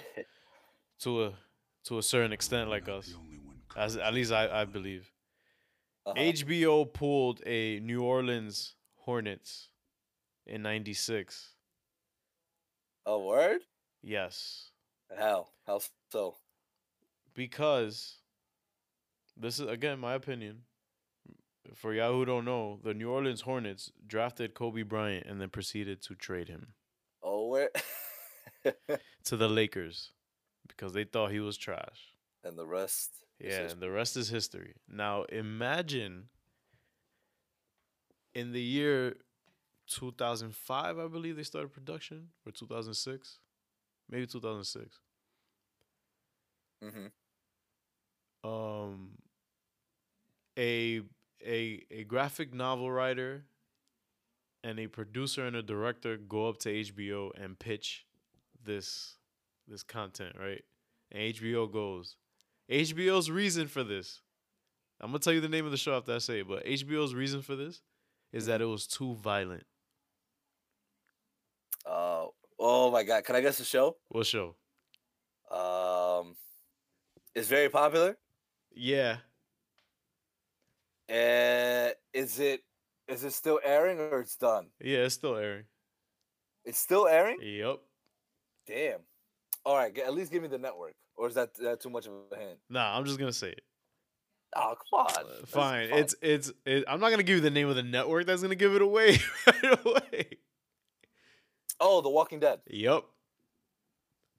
to 0.99 1.23
a 1.25 1.33
to 1.85 1.97
a 1.97 2.03
certain 2.03 2.33
extent, 2.33 2.69
like 2.69 2.89
us, 2.89 3.07
the 3.07 3.17
only 3.17 3.37
one 3.37 3.55
as 3.75 3.95
at 3.95 4.13
least 4.13 4.31
I 4.31 4.61
I 4.61 4.65
believe. 4.65 5.11
Uh-huh. 6.05 6.19
HBO 6.19 6.91
pulled 6.91 7.41
a 7.45 7.79
New 7.79 8.01
Orleans 8.01 8.75
Hornets 8.95 9.69
in 10.45 10.61
'96. 10.63 11.53
A 13.05 13.17
word? 13.17 13.61
Yes, 14.01 14.71
How? 15.17 15.47
How 15.65 15.79
so? 16.11 16.35
because 17.33 18.17
this 19.37 19.59
is 19.59 19.67
again 19.67 19.99
my 19.99 20.13
opinion. 20.13 20.63
For 21.75 21.93
y'all 21.93 22.13
who 22.13 22.25
don't 22.25 22.45
know, 22.45 22.79
the 22.83 22.93
New 22.93 23.09
Orleans 23.11 23.41
Hornets 23.41 23.91
drafted 24.05 24.53
Kobe 24.53 24.83
Bryant 24.83 25.25
and 25.27 25.39
then 25.41 25.49
proceeded 25.49 26.01
to 26.03 26.15
trade 26.15 26.47
him 26.47 26.73
Oh, 27.23 27.47
where? 27.47 27.69
to 29.25 29.37
the 29.37 29.47
Lakers 29.49 30.11
because 30.67 30.93
they 30.93 31.03
thought 31.03 31.31
he 31.31 31.39
was 31.39 31.57
trash. 31.57 32.13
and 32.43 32.57
the 32.57 32.65
rest. 32.65 33.23
Yeah, 33.39 33.69
and 33.69 33.81
the 33.81 33.91
rest 33.91 34.15
is 34.17 34.29
history. 34.29 34.75
Now 34.87 35.23
imagine 35.23 36.29
in 38.33 38.51
the 38.51 38.61
year 38.61 39.17
2005, 39.87 40.97
I 40.99 41.07
believe 41.07 41.35
they 41.35 41.43
started 41.43 41.71
production, 41.73 42.29
or 42.45 42.51
2006, 42.51 43.39
maybe 44.09 44.25
2006. 44.27 44.99
Mhm. 46.83 47.11
Um, 48.43 49.17
a 50.57 51.01
a 51.45 51.83
a 51.91 52.03
graphic 52.03 52.53
novel 52.53 52.91
writer 52.91 53.45
and 54.63 54.79
a 54.79 54.87
producer 54.87 55.45
and 55.45 55.55
a 55.55 55.61
director 55.61 56.17
go 56.17 56.49
up 56.49 56.57
to 56.59 56.69
HBO 56.69 57.31
and 57.41 57.57
pitch 57.57 58.05
this 58.63 59.15
this 59.67 59.83
content, 59.83 60.35
right? 60.39 60.63
And 61.11 61.33
HBO 61.33 61.71
goes, 61.71 62.15
HBO's 62.69 63.29
reason 63.29 63.67
for 63.67 63.83
this. 63.83 64.21
I'm 64.99 65.09
gonna 65.09 65.19
tell 65.19 65.33
you 65.33 65.41
the 65.41 65.49
name 65.49 65.65
of 65.65 65.71
the 65.71 65.77
show 65.77 65.95
after 65.95 66.13
I 66.13 66.17
say 66.17 66.39
it, 66.39 66.47
but 66.47 66.65
HBO's 66.65 67.13
reason 67.13 67.41
for 67.41 67.55
this 67.55 67.81
is 68.33 68.47
that 68.47 68.61
it 68.61 68.65
was 68.65 68.87
too 68.87 69.15
violent. 69.15 69.63
Oh, 71.85 72.33
oh 72.59 72.91
my 72.91 73.03
God! 73.03 73.23
Can 73.23 73.35
I 73.35 73.41
guess 73.41 73.57
the 73.57 73.63
show? 73.63 73.97
What 74.09 74.25
show? 74.25 74.55
Um, 75.51 76.35
it's 77.35 77.47
very 77.47 77.69
popular. 77.69 78.17
Yeah, 78.73 79.17
Uh, 81.09 81.89
is 82.13 82.39
it 82.39 82.61
is 83.07 83.23
it 83.23 83.31
still 83.31 83.59
airing 83.63 83.99
or 83.99 84.19
it's 84.19 84.35
done? 84.35 84.67
yeah, 84.81 84.99
it's 84.99 85.15
still 85.15 85.35
airing. 85.35 85.63
It's 86.65 86.77
still 86.79 87.07
airing. 87.07 87.37
Yep. 87.41 87.79
Damn. 88.67 88.99
All 89.65 89.75
right, 89.77 89.97
at 89.97 90.13
least 90.13 90.31
give 90.31 90.41
me 90.41 90.49
the 90.49 90.57
network, 90.57 90.95
or 91.15 91.27
is 91.27 91.35
that 91.35 91.53
that 91.55 91.79
too 91.79 91.89
much 91.89 92.07
of 92.07 92.13
a 92.31 92.35
hint? 92.37 92.59
Nah, 92.69 92.97
I'm 92.97 93.05
just 93.05 93.19
gonna 93.19 93.31
say 93.33 93.49
it. 93.51 93.61
Oh, 94.55 94.75
come 94.75 94.99
on. 95.01 95.25
Uh, 95.25 95.45
Fine. 95.45 95.89
It's 95.91 96.15
it's. 96.21 96.51
It, 96.65 96.83
I'm 96.87 96.99
not 96.99 97.09
gonna 97.09 97.23
give 97.23 97.35
you 97.35 97.41
the 97.41 97.49
name 97.51 97.69
of 97.69 97.75
the 97.75 97.83
network. 97.83 98.25
That's 98.25 98.41
gonna 98.41 98.55
give 98.55 98.75
it 98.75 98.81
away 98.81 99.19
right 99.47 99.85
away. 99.85 100.27
oh, 101.79 102.01
The 102.01 102.09
Walking 102.09 102.39
Dead. 102.39 102.59
Yep. 102.67 103.03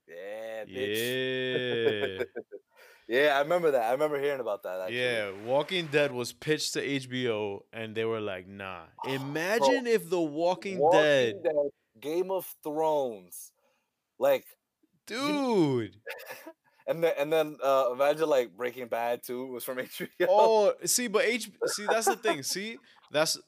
Yeah, 0.09 0.65
bitch. 0.65 2.19
Yeah. 2.19 2.25
Yeah, 3.09 3.33
I 3.37 3.41
remember 3.41 3.71
that. 3.71 3.85
I 3.85 3.93
remember 3.93 4.21
hearing 4.21 4.41
about 4.41 4.63
that. 4.65 4.81
Actually. 4.83 5.01
yeah. 5.01 5.31
Walking 5.47 5.87
Dead 5.87 6.13
was 6.13 6.33
pitched 6.33 6.75
to 6.75 6.87
HBO, 6.87 7.61
and 7.73 7.95
they 7.95 8.05
were 8.05 8.21
like, 8.21 8.47
"Nah." 8.47 8.83
Imagine 9.09 9.87
if 9.87 10.09
The 10.11 10.21
Walking, 10.21 10.79
Walking 10.79 11.01
Dead, 11.01 11.43
Dead, 11.43 11.55
Game 12.01 12.31
of 12.31 12.47
Thrones, 12.63 13.53
like, 14.19 14.45
dude. 15.07 15.97
and 16.87 17.03
then 17.03 17.13
and 17.19 17.33
then 17.33 17.57
uh, 17.65 17.87
imagine 17.93 18.29
like 18.29 18.55
Breaking 18.55 18.89
Bad 18.89 19.23
too 19.23 19.47
was 19.47 19.65
from 19.65 19.79
HBO. 19.79 20.09
Oh, 20.29 20.75
see, 20.85 21.09
but 21.09 21.25
H. 21.25 21.51
See, 21.67 21.87
that's 21.87 22.07
the 22.07 22.17
thing. 22.17 22.43
See, 22.43 22.77
that's 23.11 23.39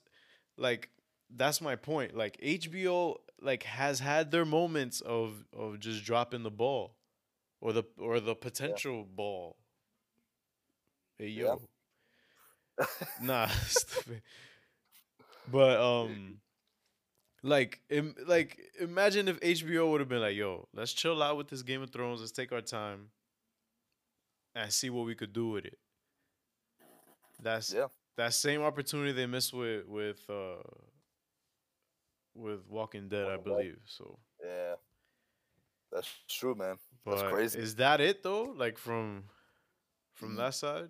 like 0.56 0.88
that's 1.36 1.60
my 1.60 1.76
point. 1.76 2.16
Like 2.16 2.40
HBO, 2.42 3.16
like 3.42 3.64
has 3.64 4.00
had 4.00 4.30
their 4.30 4.46
moments 4.46 5.02
of 5.02 5.44
of 5.52 5.80
just 5.80 6.02
dropping 6.02 6.44
the 6.44 6.50
ball, 6.50 6.96
or 7.60 7.72
the 7.72 7.84
or 7.98 8.20
the 8.20 8.34
potential 8.34 9.04
ball. 9.04 9.56
Hey 11.18 11.28
Yeah. 11.34 11.56
yo, 11.56 11.68
nah, 13.18 13.48
stupid. 13.66 14.22
But 15.46 15.80
um, 15.80 16.40
like 17.42 17.80
Im- 17.90 18.14
like 18.26 18.58
imagine 18.80 19.28
if 19.28 19.38
HBO 19.42 19.90
would 19.90 20.00
have 20.00 20.08
been 20.08 20.20
like, 20.20 20.36
"Yo, 20.36 20.68
let's 20.74 20.92
chill 20.92 21.22
out 21.22 21.36
with 21.36 21.48
this 21.48 21.62
Game 21.62 21.82
of 21.82 21.90
Thrones. 21.90 22.20
Let's 22.20 22.32
take 22.32 22.52
our 22.52 22.60
time." 22.62 23.10
And 24.54 24.72
see 24.72 24.90
what 24.90 25.06
we 25.06 25.14
could 25.14 25.32
do 25.32 25.48
with 25.50 25.64
it. 25.66 25.78
That's 27.40 27.74
Yeah. 27.74 27.88
that 28.16 28.34
same 28.34 28.62
opportunity 28.62 29.12
they 29.12 29.26
missed 29.26 29.52
with 29.52 29.86
with 29.86 30.28
uh 30.28 30.62
with 32.34 32.66
Walking 32.68 33.08
Dead, 33.08 33.28
I 33.28 33.36
Walking 33.36 33.44
Dead. 33.56 33.66
believe. 33.66 33.78
So, 33.86 34.18
yeah, 34.44 34.74
that's 35.92 36.08
true, 36.28 36.54
man. 36.54 36.76
but 37.04 37.16
That's 37.16 37.32
crazy. 37.32 37.58
is 37.58 37.74
that 37.76 38.00
it 38.00 38.22
though? 38.22 38.54
Like 38.56 38.78
from 38.78 39.24
from 40.14 40.36
that 40.36 40.54
side? 40.54 40.88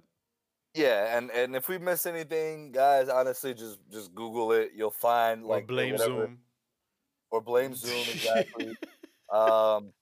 Yeah, 0.74 1.16
and 1.16 1.30
and 1.30 1.56
if 1.56 1.68
we 1.68 1.78
miss 1.78 2.06
anything, 2.06 2.72
guys, 2.72 3.08
honestly, 3.08 3.54
just 3.54 3.78
just 3.90 4.14
Google 4.14 4.52
it. 4.52 4.72
You'll 4.74 4.90
find 4.90 5.44
Or 5.44 5.48
like 5.56 5.66
blame 5.66 5.92
whatever- 5.92 6.26
Zoom. 6.26 6.38
or 7.30 7.40
blame 7.40 7.74
Zoom 7.74 7.98
exactly. 8.12 8.76
um, 9.32 9.92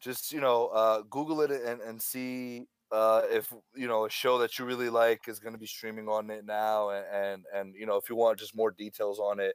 just 0.00 0.32
you 0.32 0.40
know, 0.40 0.66
uh, 0.68 1.02
Google 1.08 1.40
it 1.42 1.50
and 1.50 1.80
and 1.80 2.00
see 2.00 2.66
uh, 2.92 3.22
if 3.30 3.52
you 3.74 3.86
know 3.88 4.04
a 4.06 4.10
show 4.10 4.38
that 4.38 4.58
you 4.58 4.64
really 4.64 4.88
like 4.90 5.28
is 5.28 5.38
going 5.38 5.52
to 5.54 5.58
be 5.58 5.66
streaming 5.66 6.08
on 6.08 6.30
it 6.30 6.44
now, 6.44 6.90
and, 6.90 7.04
and 7.12 7.44
and 7.54 7.74
you 7.74 7.86
know 7.86 7.96
if 7.96 8.08
you 8.10 8.16
want 8.16 8.38
just 8.38 8.54
more 8.56 8.70
details 8.70 9.18
on 9.18 9.40
it, 9.40 9.54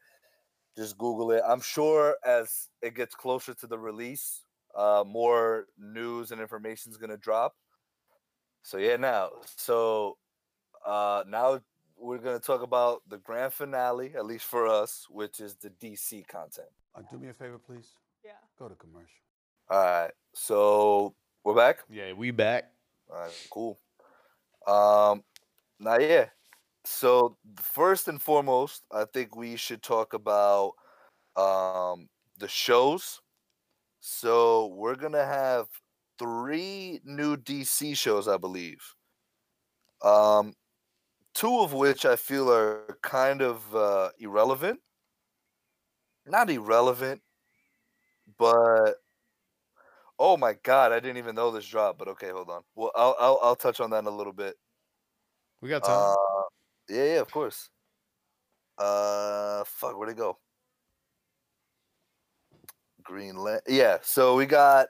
just 0.78 0.98
Google 0.98 1.32
it. 1.32 1.42
I'm 1.48 1.62
sure 1.62 2.16
as 2.26 2.70
it 2.82 2.96
gets 2.96 3.14
closer 3.16 3.54
to 3.56 3.68
the 3.68 3.78
release, 3.78 4.43
uh, 4.76 5.04
more 5.06 5.68
news 5.78 6.32
and 6.32 6.42
information 6.42 6.92
is 6.92 6.98
going 6.98 7.10
to 7.10 7.18
drop. 7.18 7.56
So 8.64 8.78
yeah, 8.78 8.96
now 8.96 9.30
so 9.58 10.18
uh, 10.86 11.24
now 11.28 11.60
we're 11.98 12.18
going 12.18 12.40
to 12.40 12.46
talk 12.46 12.62
about 12.62 13.02
the 13.08 13.18
grand 13.18 13.54
finale, 13.54 14.14
at 14.16 14.26
least 14.26 14.46
for 14.46 14.68
us, 14.68 15.06
which 15.10 15.40
is 15.40 15.56
the 15.56 15.70
DC 15.70 16.28
content. 16.28 16.68
Uh, 16.96 17.02
do 17.10 17.18
me 17.18 17.30
a 17.30 17.34
favor, 17.34 17.58
please. 17.58 17.92
Yeah. 18.24 18.32
Go 18.58 18.68
to 18.68 18.76
commercial. 18.76 19.08
All 19.70 19.82
right, 19.82 20.12
so 20.34 21.16
we're 21.44 21.56
back. 21.56 21.80
Yeah, 21.90 22.14
we 22.14 22.32
back. 22.32 22.72
All 23.10 23.20
right, 23.20 23.48
cool. 23.50 23.80
Um, 24.68 25.24
now 25.80 25.98
yeah. 25.98 26.28
So 26.86 27.38
first 27.58 28.08
and 28.08 28.22
foremost, 28.22 28.84
I 28.92 29.06
think 29.06 29.36
we 29.36 29.56
should 29.56 29.82
talk 29.82 30.14
about 30.14 30.74
um 31.36 32.10
the 32.40 32.48
shows. 32.48 33.22
So 34.06 34.68
we're 34.68 34.96
gonna 34.96 35.26
have 35.26 35.68
three 36.20 37.00
new 37.04 37.38
DC 37.38 37.96
shows, 37.96 38.28
I 38.28 38.38
believe. 38.38 38.96
Um, 40.02 40.54
two 41.34 41.60
of 41.62 41.74
which 41.74 42.06
I 42.06 42.16
feel 42.18 42.52
are 42.52 43.00
kind 43.04 43.42
of 43.42 43.76
uh, 43.76 44.12
irrelevant. 44.20 44.82
Not 46.26 46.50
irrelevant, 46.50 47.24
but 48.38 48.96
oh 50.20 50.38
my 50.38 50.54
god, 50.54 50.92
I 50.92 51.00
didn't 51.00 51.18
even 51.18 51.36
know 51.36 51.52
this 51.52 51.68
dropped. 51.68 52.00
But 52.00 52.08
okay, 52.10 52.30
hold 52.30 52.50
on. 52.50 52.64
Well, 52.76 52.92
I'll 52.96 53.16
I'll, 53.20 53.40
I'll 53.44 53.56
touch 53.56 53.80
on 53.80 53.90
that 53.92 54.00
in 54.00 54.08
a 54.08 54.12
little 54.12 54.34
bit. 54.34 54.56
We 55.62 55.70
got 55.70 55.84
time. 55.84 56.06
Uh, 56.06 56.44
yeah, 56.90 57.04
yeah, 57.06 57.20
of 57.22 57.32
course. 57.32 57.70
Uh, 58.78 59.64
fuck, 59.66 59.96
where'd 59.98 60.10
it 60.12 60.18
go? 60.18 60.40
Greenland. 63.04 63.62
Yeah, 63.68 64.00
so 64.02 64.36
we 64.36 64.46
got 64.46 64.88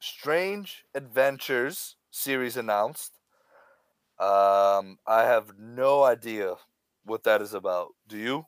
Strange 0.00 0.86
Adventures 0.94 1.96
series 2.10 2.56
announced. 2.56 3.18
Um, 4.18 4.98
I 5.06 5.22
have 5.24 5.58
no 5.58 6.02
idea 6.02 6.56
what 7.04 7.24
that 7.24 7.42
is 7.42 7.54
about. 7.54 7.94
Do 8.06 8.16
you? 8.18 8.46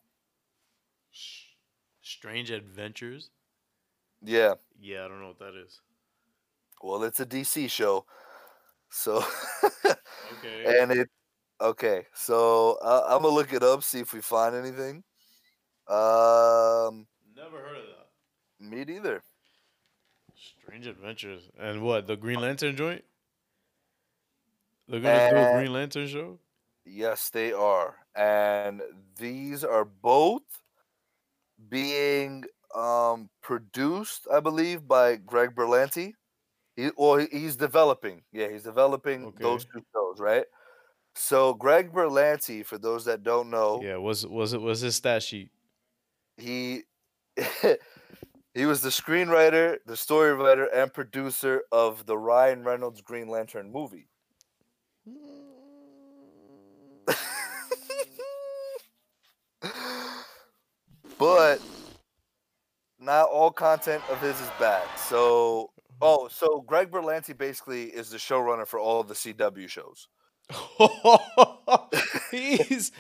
Strange 2.03 2.51
Adventures. 2.51 3.31
Yeah. 4.23 4.55
Yeah, 4.81 5.05
I 5.05 5.09
don't 5.09 5.21
know 5.21 5.29
what 5.29 5.39
that 5.41 5.55
is. 5.55 5.81
Well, 6.83 7.03
it's 7.05 7.21
a 7.21 7.27
DC 7.27 7.67
show, 7.69 8.07
so 8.91 9.25
Okay. 10.33 10.81
and 10.81 10.93
it. 10.93 11.09
Okay, 11.61 12.07
so 12.15 12.79
uh, 12.83 13.05
I'm 13.09 13.23
gonna 13.23 13.35
look 13.35 13.53
it 13.53 13.63
up, 13.65 13.83
see 13.83 14.01
if 14.01 14.13
we 14.13 14.21
find 14.21 14.55
anything. 14.55 15.05
Um, 15.89 17.09
Never 17.37 17.59
heard 17.59 17.79
of 17.79 17.87
that. 17.87 17.98
Me 18.61 18.85
neither. 18.85 19.23
Strange 20.37 20.87
Adventures. 20.87 21.51
And 21.59 21.83
what? 21.83 22.07
The 22.07 22.17
Green 22.17 22.41
Lantern 22.41 22.77
joint? 22.77 23.05
They're 24.89 25.01
gonna 25.01 25.31
do 25.31 25.37
a 25.37 25.53
Green 25.59 25.73
Lantern 25.73 26.07
show? 26.07 26.39
Yes, 26.85 27.31
they 27.31 27.53
are. 27.53 27.97
And 28.15 28.83
these 29.17 29.63
are 29.65 29.85
both 29.85 30.43
being 31.69 32.45
um, 32.75 33.31
produced, 33.43 34.27
I 34.33 34.41
believe, 34.41 34.87
by 34.87 35.17
Greg 35.17 35.55
Berlanti. 35.55 36.15
He, 36.77 36.91
well, 36.97 37.19
he's 37.31 37.57
developing. 37.57 38.23
Yeah, 38.33 38.49
he's 38.51 38.63
developing 38.63 39.35
those 39.41 39.65
two 39.65 39.83
shows, 39.95 40.21
right? 40.21 40.47
So 41.15 41.55
Greg 41.55 41.93
Berlanti, 41.93 42.65
for 42.65 42.79
those 42.79 43.05
that 43.07 43.23
don't 43.23 43.51
know, 43.51 43.83
Yeah, 43.83 43.97
was 43.97 44.27
was 44.27 44.53
it 44.53 44.61
was 44.61 44.81
his 44.81 44.97
stat 44.97 45.23
sheet? 45.23 45.51
he 46.37 46.85
he 48.59 48.67
was 48.67 48.81
the 48.81 48.89
screenwriter, 48.89 49.77
the 49.87 49.97
story 49.97 50.35
writer, 50.35 50.65
and 50.65 50.93
producer 50.93 51.63
of 51.71 52.07
the 52.07 52.19
Ryan 52.19 52.65
Reynolds 52.65 53.01
Green 53.01 53.29
Lantern 53.29 53.71
movie. 53.71 54.09
but 61.19 61.61
not 62.99 63.29
all 63.29 63.53
content 63.53 64.03
of 64.11 64.21
his 64.21 64.41
is 64.41 64.51
bad. 64.59 64.89
So, 64.97 65.71
hmm. 65.77 65.99
oh, 66.03 66.27
so 66.27 66.61
Greg 66.63 66.91
Berlanti 66.91 67.39
basically 67.39 67.85
is 67.85 68.11
the 68.11 68.19
showrunner 68.19 68.67
for 68.67 68.81
all 68.81 69.01
of 69.01 69.07
the 69.07 69.15
CW 69.15 69.69
shows. 69.69 70.09
He's 72.33 72.91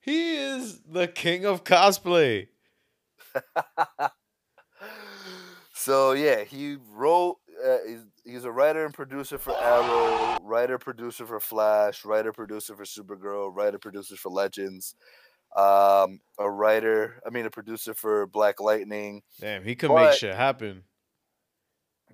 he 0.00 0.36
is 0.36 0.80
the 0.82 1.08
king 1.08 1.44
of 1.44 1.64
cosplay. 1.64 2.46
So 5.78 6.12
yeah, 6.12 6.42
he 6.42 6.76
wrote. 6.90 7.36
Uh, 7.64 7.78
he's, 7.86 8.04
he's 8.24 8.44
a 8.44 8.50
writer 8.50 8.84
and 8.84 8.92
producer 8.92 9.38
for 9.38 9.56
Arrow, 9.60 10.38
writer 10.42 10.76
producer 10.76 11.24
for 11.24 11.38
Flash, 11.38 12.04
writer 12.04 12.32
producer 12.32 12.74
for 12.74 12.84
Supergirl, 12.84 13.54
writer 13.54 13.78
producer 13.78 14.16
for 14.16 14.30
Legends, 14.30 14.96
um, 15.56 16.20
a 16.38 16.50
writer. 16.50 17.20
I 17.24 17.30
mean, 17.30 17.46
a 17.46 17.50
producer 17.50 17.94
for 17.94 18.26
Black 18.26 18.60
Lightning. 18.60 19.22
Damn, 19.40 19.62
he 19.62 19.76
could 19.76 19.94
make 19.94 20.14
shit 20.14 20.34
happen. 20.34 20.82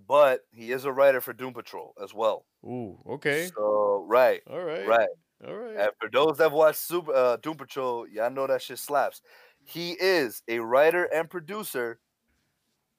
But 0.06 0.40
he 0.52 0.70
is 0.70 0.84
a 0.84 0.92
writer 0.92 1.22
for 1.22 1.32
Doom 1.32 1.54
Patrol 1.54 1.94
as 2.02 2.12
well. 2.12 2.44
Ooh, 2.64 2.98
okay. 3.06 3.48
So 3.56 4.04
right, 4.06 4.42
All 4.46 4.62
right. 4.62 4.86
right. 4.86 5.08
All 5.46 5.54
right. 5.54 5.76
And 5.76 5.90
for 5.98 6.10
those 6.12 6.36
that 6.36 6.52
watch 6.52 6.76
Super 6.76 7.14
uh, 7.14 7.36
Doom 7.38 7.56
Patrol, 7.56 8.06
y'all 8.08 8.30
know 8.30 8.46
that 8.46 8.60
shit 8.60 8.78
slaps. 8.78 9.22
He 9.64 9.92
is 9.92 10.42
a 10.48 10.58
writer 10.58 11.04
and 11.04 11.30
producer 11.30 11.98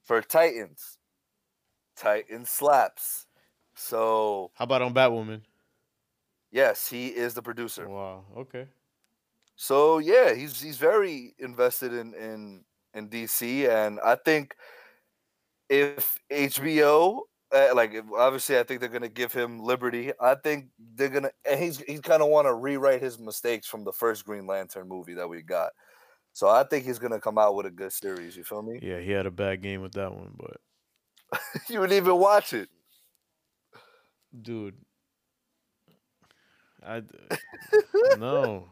for 0.06 0.22
Titans. 0.22 0.98
Titan 1.96 2.44
slaps. 2.46 3.26
So 3.74 4.52
How 4.54 4.64
about 4.64 4.82
on 4.82 4.92
Batwoman? 4.92 5.42
yes, 6.50 6.88
he 6.88 7.08
is 7.08 7.34
the 7.34 7.42
producer. 7.42 7.88
Wow. 7.88 8.26
Okay. 8.36 8.68
So 9.56 9.98
yeah, 9.98 10.34
he's 10.34 10.60
he's 10.60 10.76
very 10.76 11.34
invested 11.38 11.92
in 11.92 12.14
in 12.14 12.64
in 12.94 13.08
DC, 13.08 13.68
and 13.68 14.00
I 14.00 14.16
think 14.16 14.56
if 15.68 16.18
HBO, 16.30 17.22
uh, 17.52 17.72
like 17.74 17.92
obviously, 18.16 18.58
I 18.58 18.62
think 18.62 18.80
they're 18.80 18.88
gonna 18.88 19.08
give 19.08 19.32
him 19.32 19.60
liberty. 19.60 20.12
I 20.20 20.34
think 20.36 20.70
they're 20.78 21.08
gonna, 21.08 21.30
and 21.48 21.60
he's 21.60 21.78
he's 21.78 22.00
kind 22.00 22.22
of 22.22 22.28
want 22.28 22.46
to 22.46 22.54
rewrite 22.54 23.02
his 23.02 23.18
mistakes 23.18 23.66
from 23.66 23.84
the 23.84 23.92
first 23.92 24.24
Green 24.24 24.46
Lantern 24.46 24.88
movie 24.88 25.14
that 25.14 25.28
we 25.28 25.42
got. 25.42 25.72
So 26.36 26.50
I 26.50 26.64
think 26.64 26.84
he's 26.84 26.98
gonna 26.98 27.18
come 27.18 27.38
out 27.38 27.54
with 27.54 27.64
a 27.64 27.70
good 27.70 27.90
series. 27.94 28.36
You 28.36 28.44
feel 28.44 28.60
me? 28.60 28.78
Yeah, 28.82 29.00
he 29.00 29.10
had 29.10 29.24
a 29.24 29.30
bad 29.30 29.62
game 29.62 29.80
with 29.80 29.92
that 29.92 30.12
one, 30.12 30.36
but 30.36 31.40
you 31.70 31.80
wouldn't 31.80 31.96
even 31.96 32.18
watch 32.18 32.52
it. 32.52 32.68
dude, 34.42 34.74
I 36.86 37.02
no. 38.18 38.68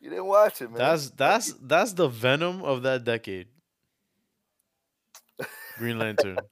You 0.00 0.08
didn't 0.08 0.24
watch 0.24 0.62
it, 0.62 0.70
man. 0.70 0.78
That's 0.78 1.10
that's 1.10 1.52
that's 1.60 1.92
the 1.92 2.08
venom 2.08 2.62
of 2.62 2.84
that 2.84 3.04
decade. 3.04 3.48
Green 5.76 5.98
Lantern. 5.98 6.38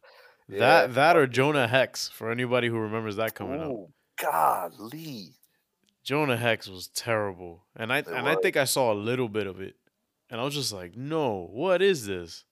Yeah. 0.49 0.59
That 0.61 0.95
that 0.95 1.17
or 1.17 1.27
Jonah 1.27 1.67
Hex 1.67 2.09
for 2.09 2.31
anybody 2.31 2.69
who 2.69 2.79
remembers 2.79 3.17
that 3.17 3.35
coming 3.35 3.61
up. 3.61 3.69
Ooh, 3.69 3.89
golly. 4.17 5.35
Jonah 6.05 6.37
Hex 6.37 6.69
was 6.69 6.87
terrible, 6.87 7.65
and 7.75 7.93
I 7.93 7.99
It 7.99 8.07
and 8.07 8.29
I 8.29 8.37
think 8.37 8.57
I 8.57 8.63
saw 8.63 8.93
a 8.93 8.95
little 8.95 9.29
bit 9.29 9.49
of 9.49 9.61
it, 9.61 9.75
and 10.31 10.41
I 10.41 10.45
was 10.45 10.55
just 10.55 10.73
like, 10.73 10.97
no, 10.97 11.49
what 11.53 11.83
is 11.83 12.07
this? 12.07 12.45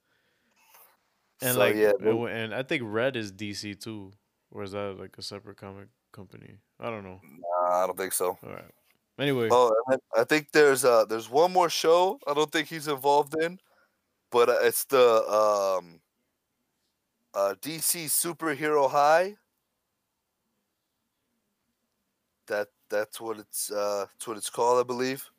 And 1.40 1.54
So, 1.54 1.60
like, 1.60 1.74
yeah, 1.74 1.92
it 2.00 2.30
and 2.30 2.54
I 2.54 2.62
think 2.62 2.82
Red 2.86 3.16
is 3.16 3.32
DC 3.32 3.74
too, 3.74 4.12
or 4.50 4.62
is 4.62 4.72
that 4.72 4.96
like 4.98 5.18
a 5.18 5.22
separate 5.22 5.56
comic 5.56 5.88
company? 6.12 6.56
I 6.80 6.90
don't 6.90 7.04
know. 7.04 7.20
Nah, 7.22 7.84
I 7.84 7.86
don't 7.86 7.98
think 7.98 8.12
so. 8.12 8.38
All 8.42 8.50
right. 8.50 8.70
Anyway, 9.18 9.48
Oh, 9.50 9.72
I 10.16 10.24
think 10.24 10.52
there's 10.52 10.84
uh 10.84 11.04
there's 11.04 11.28
one 11.28 11.52
more 11.52 11.70
show 11.70 12.18
I 12.26 12.34
don't 12.34 12.50
think 12.50 12.68
he's 12.68 12.88
involved 12.88 13.34
in, 13.40 13.58
but 14.30 14.48
uh, 14.48 14.58
it's 14.62 14.84
the 14.84 15.22
um 15.28 16.00
uh 17.34 17.54
DC 17.60 18.06
Superhero 18.06 18.90
High. 18.90 19.36
That 22.46 22.68
that's 22.88 23.20
what 23.20 23.38
it's 23.38 23.70
uh 23.70 24.06
that's 24.12 24.26
what 24.26 24.36
it's 24.36 24.50
called, 24.50 24.80
I 24.80 24.86
believe. 24.86 25.30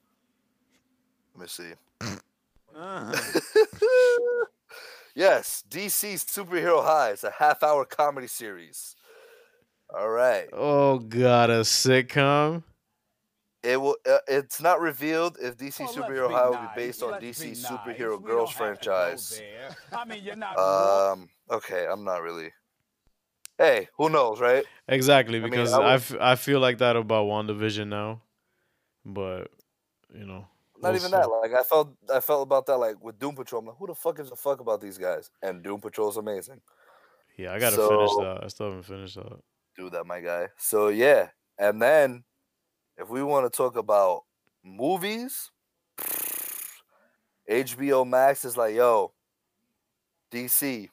Let 1.33 1.41
me 1.41 1.47
see. 1.47 1.73
yes, 5.15 5.63
DC 5.69 6.15
Superhero 6.25 6.83
High. 6.83 7.11
is 7.11 7.23
a 7.23 7.31
half 7.31 7.63
hour 7.63 7.85
comedy 7.85 8.27
series. 8.27 8.95
All 9.95 10.09
right. 10.09 10.47
oh 10.51 10.99
god, 10.99 11.49
a 11.49 11.61
sitcom. 11.61 12.63
it 13.63 13.79
will. 13.79 13.95
Uh, 14.09 14.17
it's 14.27 14.59
not 14.61 14.81
revealed 14.81 15.37
if 15.41 15.55
DC 15.57 15.79
Well, 15.79 15.93
Superhero 15.93 16.27
be 16.29 16.33
High 16.33 16.49
will 16.49 16.57
be 16.57 16.67
based 16.75 17.03
on 17.03 17.11
Let's 17.11 17.21
be 17.23 17.29
DC 17.31 17.47
nice. 17.49 17.65
Superhero 17.65 18.21
We 18.21 18.27
Girls 18.27 18.53
don't 18.55 18.67
have 18.67 18.79
to 18.81 18.85
go 18.85 18.91
franchise. 18.95 19.39
there. 19.39 19.75
I 19.99 20.05
mean, 20.05 20.23
you're 20.23 20.35
not. 20.35 20.57
Um. 20.57 21.29
Okay, 21.51 21.85
I'm 21.89 22.03
not 22.03 22.21
really. 22.23 22.49
Hey, 23.57 23.87
who 23.97 24.09
knows, 24.09 24.41
right? 24.41 24.65
Exactly, 24.89 25.39
because 25.39 25.71
I 25.71 25.77
I, 25.77 25.79
would- 25.93 26.01
f- 26.01 26.15
I 26.19 26.35
feel 26.35 26.59
like 26.59 26.79
that 26.79 26.97
about 26.97 27.27
WandaVision 27.27 27.87
now. 27.87 28.21
But, 29.05 29.47
you 30.13 30.25
know. 30.25 30.47
Not 30.81 30.89
we'll 30.89 30.95
even 30.97 31.11
see. 31.11 31.17
that. 31.17 31.27
Like 31.29 31.53
I 31.53 31.63
felt, 31.63 31.95
I 32.13 32.19
felt 32.19 32.43
about 32.43 32.65
that. 32.67 32.77
Like 32.77 33.01
with 33.03 33.17
Doom 33.19 33.35
Patrol, 33.35 33.59
I'm 33.61 33.67
like, 33.67 33.77
who 33.77 33.87
the 33.87 33.95
fuck 33.95 34.17
gives 34.17 34.31
a 34.31 34.35
fuck 34.35 34.59
about 34.59 34.81
these 34.81 34.97
guys? 34.97 35.29
And 35.41 35.63
Doom 35.63 35.79
Patrol's 35.81 36.17
amazing. 36.17 36.61
Yeah, 37.37 37.53
I 37.53 37.59
gotta 37.59 37.75
finish 37.75 38.09
So- 38.11 38.21
that. 38.23 38.43
I 38.43 38.47
still 38.47 38.67
haven't 38.67 38.83
finished 38.83 39.15
that. 39.15 39.39
Do 39.77 39.89
that, 39.89 40.05
my 40.05 40.21
guy. 40.21 40.49
So 40.57 40.87
yeah, 40.87 41.29
and 41.57 41.81
then 41.81 42.23
if 42.97 43.09
we 43.09 43.21
want 43.23 43.51
to 43.51 43.55
talk 43.55 43.75
about 43.75 44.23
movies, 44.63 45.51
HBO 47.49 48.07
Max 48.07 48.45
is 48.45 48.57
like, 48.57 48.73
yo, 48.75 49.11
DC, 50.31 50.89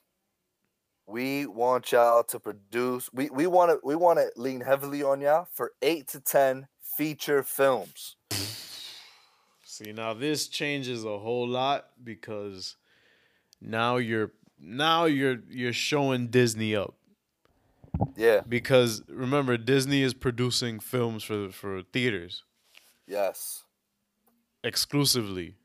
we 1.07 1.45
want 1.45 1.91
y'all 1.91 2.23
to 2.25 2.39
produce. 2.39 3.09
We 3.13 3.29
we 3.29 3.47
want 3.47 3.71
to 3.71 3.79
we 3.83 3.95
want 3.95 4.19
to 4.19 4.29
lean 4.35 4.61
heavily 4.61 5.01
on 5.03 5.21
y'all 5.21 5.47
for 5.53 5.71
eight 5.81 6.07
to 6.09 6.19
ten 6.19 6.67
feature 6.97 7.41
films. 7.43 8.15
See, 9.73 9.91
now 9.91 10.13
this 10.13 10.47
changes 10.49 11.03
a 11.03 11.17
whole 11.17 11.47
lot 11.47 11.87
because 12.03 12.75
now 13.59 13.97
you're 13.97 14.31
now 14.59 15.05
you're 15.05 15.39
you're 15.49 15.73
showing 15.73 16.27
Disney 16.27 16.75
up. 16.75 16.93
Yeah. 18.15 18.41
Because 18.47 19.01
remember, 19.07 19.57
Disney 19.57 20.03
is 20.03 20.13
producing 20.13 20.79
films 20.79 21.23
for 21.23 21.49
for 21.49 21.81
theaters 21.81 22.43
Yes. 23.07 23.63
Exclusively. 24.63 25.55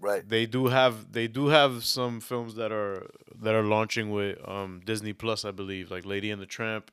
Right. 0.00 0.28
They 0.28 0.44
do 0.46 0.66
have 0.66 1.12
they 1.12 1.28
do 1.28 1.46
have 1.46 1.84
some 1.84 2.20
films 2.20 2.56
that 2.56 2.72
are 2.72 3.06
that 3.40 3.54
are 3.54 3.62
launching 3.62 4.10
with 4.10 4.36
um 4.48 4.80
Disney 4.84 5.12
Plus, 5.12 5.44
I 5.44 5.52
believe, 5.52 5.92
like 5.92 6.04
Lady 6.04 6.32
and 6.32 6.42
the 6.42 6.46
Tramp, 6.46 6.90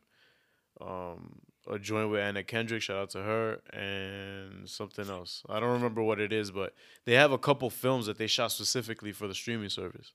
um, 0.79 1.41
a 1.70 1.80
joint 1.80 2.09
with 2.09 2.20
Anna 2.20 2.43
Kendrick, 2.43 2.82
shout 2.82 2.97
out 2.97 3.09
to 3.11 3.20
her, 3.24 3.59
and 3.74 4.70
something 4.70 5.09
else. 5.09 5.43
I 5.49 5.59
don't 5.59 5.72
remember 5.74 6.01
what 6.03 6.20
it 6.20 6.32
is, 6.32 6.51
but 6.51 6.74
they 7.05 7.13
have 7.13 7.32
a 7.32 7.38
couple 7.38 7.70
films 7.70 8.05
that 8.05 8.18
they 8.18 8.28
shot 8.28 8.51
specifically 8.51 9.11
for 9.11 9.28
the 9.28 9.34
streaming 9.34 9.70
service. 9.70 10.13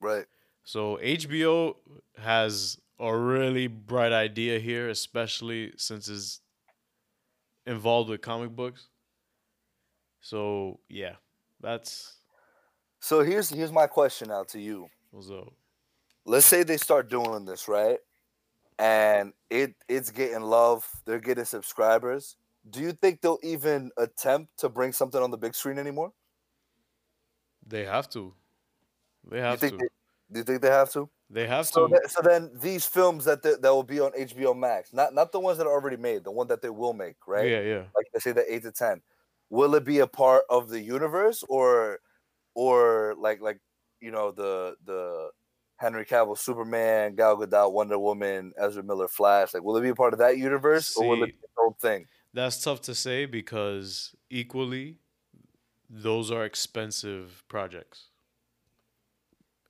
Right. 0.00 0.26
So 0.64 0.98
HBO 1.02 1.76
has 2.18 2.78
a 2.98 3.16
really 3.16 3.66
bright 3.68 4.12
idea 4.12 4.58
here, 4.58 4.88
especially 4.88 5.72
since 5.76 6.08
it's 6.08 6.40
involved 7.66 8.10
with 8.10 8.20
comic 8.20 8.50
books. 8.50 8.88
So 10.20 10.80
yeah, 10.88 11.16
that's 11.60 12.20
So 13.00 13.22
here's 13.22 13.50
here's 13.50 13.72
my 13.72 13.86
question 13.86 14.28
now 14.28 14.44
to 14.44 14.60
you. 14.60 14.88
what's 15.10 15.30
up. 15.30 15.52
let's 16.24 16.46
say 16.46 16.62
they 16.62 16.76
start 16.76 17.08
doing 17.08 17.44
this 17.44 17.68
right 17.68 17.98
and 18.78 19.32
it 19.50 19.74
it's 19.88 20.10
getting 20.10 20.42
love 20.42 20.88
they're 21.06 21.20
getting 21.20 21.44
subscribers 21.44 22.36
do 22.70 22.80
you 22.80 22.92
think 22.92 23.20
they'll 23.20 23.38
even 23.42 23.90
attempt 23.96 24.58
to 24.58 24.68
bring 24.68 24.92
something 24.92 25.22
on 25.22 25.30
the 25.30 25.38
big 25.38 25.54
screen 25.54 25.78
anymore 25.78 26.12
They 27.66 27.84
have 27.84 28.08
to. 28.10 28.34
They 29.28 29.40
have 29.40 29.60
to. 29.60 29.66
they, 29.66 29.70
do 29.70 29.88
you 30.34 30.44
think 30.44 30.62
they 30.62 30.70
have 30.70 30.90
to 30.92 31.08
They 31.30 31.46
have 31.46 31.66
so, 31.66 31.86
to. 31.86 31.88
th- 31.88 32.10
so 32.10 32.22
then 32.22 32.50
these 32.60 32.86
films 32.86 33.24
that 33.24 33.42
they, 33.42 33.54
that 33.60 33.70
will 33.70 33.82
be 33.82 34.00
on 34.00 34.12
hbo 34.12 34.56
max 34.56 34.92
not 34.92 35.14
not 35.14 35.32
the 35.32 35.40
ones 35.40 35.58
that 35.58 35.66
are 35.66 35.72
already 35.72 35.96
made 35.96 36.24
the 36.24 36.30
one 36.30 36.46
that 36.48 36.62
they 36.62 36.70
will 36.70 36.92
make 36.92 37.16
right 37.26 37.50
Yeah, 37.50 37.60
yeah. 37.60 37.84
like 37.94 38.06
they 38.12 38.20
say 38.20 38.32
the 38.32 38.52
8 38.54 38.62
to 38.62 38.72
10 38.72 39.02
will 39.50 39.74
it 39.74 39.84
be 39.84 40.00
a 40.00 40.06
part 40.06 40.44
of 40.50 40.68
the 40.68 40.80
universe 40.80 41.44
or 41.48 42.00
or 42.54 43.14
like 43.18 43.40
like 43.40 43.60
you 44.00 44.10
know 44.10 44.30
the 44.32 44.76
the 44.84 45.30
henry 45.78 46.04
cavill 46.04 46.36
superman 46.38 47.14
gal 47.14 47.36
gadot 47.36 47.72
wonder 47.72 47.98
woman 47.98 48.52
ezra 48.58 48.82
miller 48.82 49.08
flash 49.08 49.52
like 49.54 49.62
will 49.62 49.76
it 49.76 49.82
be 49.82 49.90
a 49.90 49.94
part 49.94 50.12
of 50.12 50.18
that 50.18 50.38
universe 50.38 50.96
or 50.96 51.06
will 51.08 51.22
it 51.22 51.26
be 51.26 51.32
its 51.32 51.52
own 51.58 51.74
thing 51.74 52.06
That's 52.32 52.62
tough 52.62 52.82
to 52.82 52.94
say 52.94 53.24
because 53.24 54.14
equally, 54.28 54.98
those 55.88 56.30
are 56.30 56.44
expensive 56.44 57.42
projects. 57.48 58.10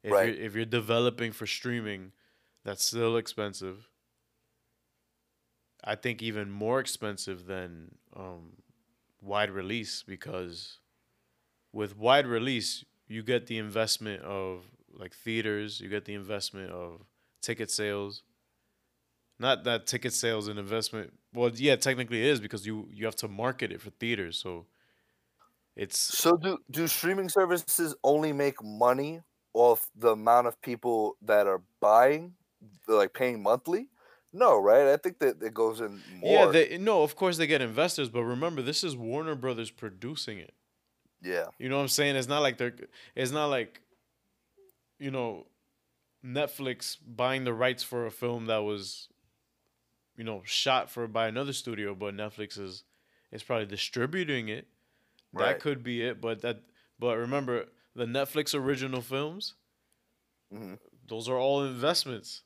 If 0.03 0.11
Right. 0.13 0.35
You're, 0.35 0.45
if 0.47 0.55
you're 0.57 0.65
developing 0.65 1.31
for 1.31 1.47
streaming, 1.47 2.11
that's 2.65 2.85
still 2.85 3.17
expensive. 3.17 3.89
I 5.85 5.95
think 5.95 6.23
even 6.23 6.51
more 6.51 6.81
expensive 6.81 7.47
than 7.47 7.95
um, 8.17 8.55
wide 9.23 9.51
release 9.51 10.03
because 10.03 10.81
with 11.73 11.97
wide 11.97 12.27
release, 12.27 12.85
you 13.07 13.23
get 13.23 13.47
the 13.47 13.59
investment 13.59 14.23
of 14.23 14.65
like 14.99 15.15
theaters, 15.15 15.81
you 15.81 15.89
get 15.89 16.05
the 16.05 16.15
investment 16.15 16.71
of 16.71 17.03
ticket 17.43 17.71
sales. 17.71 18.23
Not 19.39 19.65
that 19.65 19.87
ticket 19.87 20.15
sales 20.15 20.49
and 20.49 20.59
investment. 20.59 21.13
Well, 21.35 21.51
yeah, 21.55 21.77
technically 21.77 22.23
it 22.23 22.29
is 22.29 22.41
because 22.41 22.67
you 22.67 22.89
you 22.93 23.05
have 23.05 23.17
to 23.17 23.29
market 23.29 23.71
it 23.73 23.81
for 23.81 23.91
theaters. 23.91 24.39
So 24.39 24.67
it's 25.77 25.99
so 25.99 26.37
do 26.37 26.59
do 26.71 26.87
streaming 26.87 27.29
services 27.29 27.95
only 28.03 28.33
make 28.33 28.63
money 28.63 29.21
off 29.53 29.91
the 29.95 30.11
amount 30.11 30.47
of 30.47 30.61
people 30.63 31.17
that 31.23 31.47
are 31.47 31.63
buying 31.81 32.33
like 32.89 33.13
paying 33.13 33.43
monthly 33.43 33.89
no 34.33 34.61
right 34.61 34.87
i 34.89 34.97
think 34.97 35.19
that 35.19 35.43
it 35.43 35.55
goes 35.55 35.81
in 35.81 36.01
more 36.21 36.47
yeah. 36.47 36.47
They 36.47 36.79
no, 36.79 37.03
of 37.03 37.17
course 37.17 37.37
they 37.37 37.47
get 37.47 37.63
investors, 37.63 38.09
but 38.09 38.25
remember 38.25 38.63
this 38.63 38.83
is 38.85 38.97
Warner 38.97 39.35
Brothers 39.35 39.71
producing 39.71 40.39
it. 40.39 40.55
yeah 41.23 41.47
You 41.59 41.69
know 41.69 41.77
what 41.77 41.83
I'm 41.83 41.89
saying? 41.89 42.17
It's 42.17 42.29
not 42.29 42.41
like 42.41 42.59
they're. 42.59 42.75
It's 43.15 43.33
not 43.33 43.47
like, 43.47 43.81
you 44.99 45.11
know, 45.11 45.47
Netflix 46.25 46.97
buying 47.07 47.45
the 47.45 47.53
rights 47.55 47.83
for 47.83 48.07
a 48.07 48.11
film 48.11 48.47
that 48.47 48.59
was, 48.59 49.09
you 50.17 50.25
know, 50.25 50.43
shot 50.45 50.91
for 50.91 51.07
by 51.07 51.29
another 51.29 51.53
studio, 51.53 51.95
but 51.95 52.15
Netflix 52.15 52.59
is 52.59 52.85
is 53.33 53.43
probably 53.43 53.67
distributing 53.67 54.49
it. 54.49 54.67
Right. 55.33 55.53
That 55.53 55.61
could 55.61 55.83
be 55.83 56.03
it, 56.03 56.21
but 56.21 56.43
that. 56.43 56.63
But 56.99 57.17
remember, 57.19 57.67
the 57.95 58.07
Netflix 58.07 58.55
original 58.55 59.03
films, 59.03 59.55
Mm-hmm. 60.55 60.75
those 61.09 61.29
are 61.29 61.37
all 61.39 61.65
investments. 61.65 62.43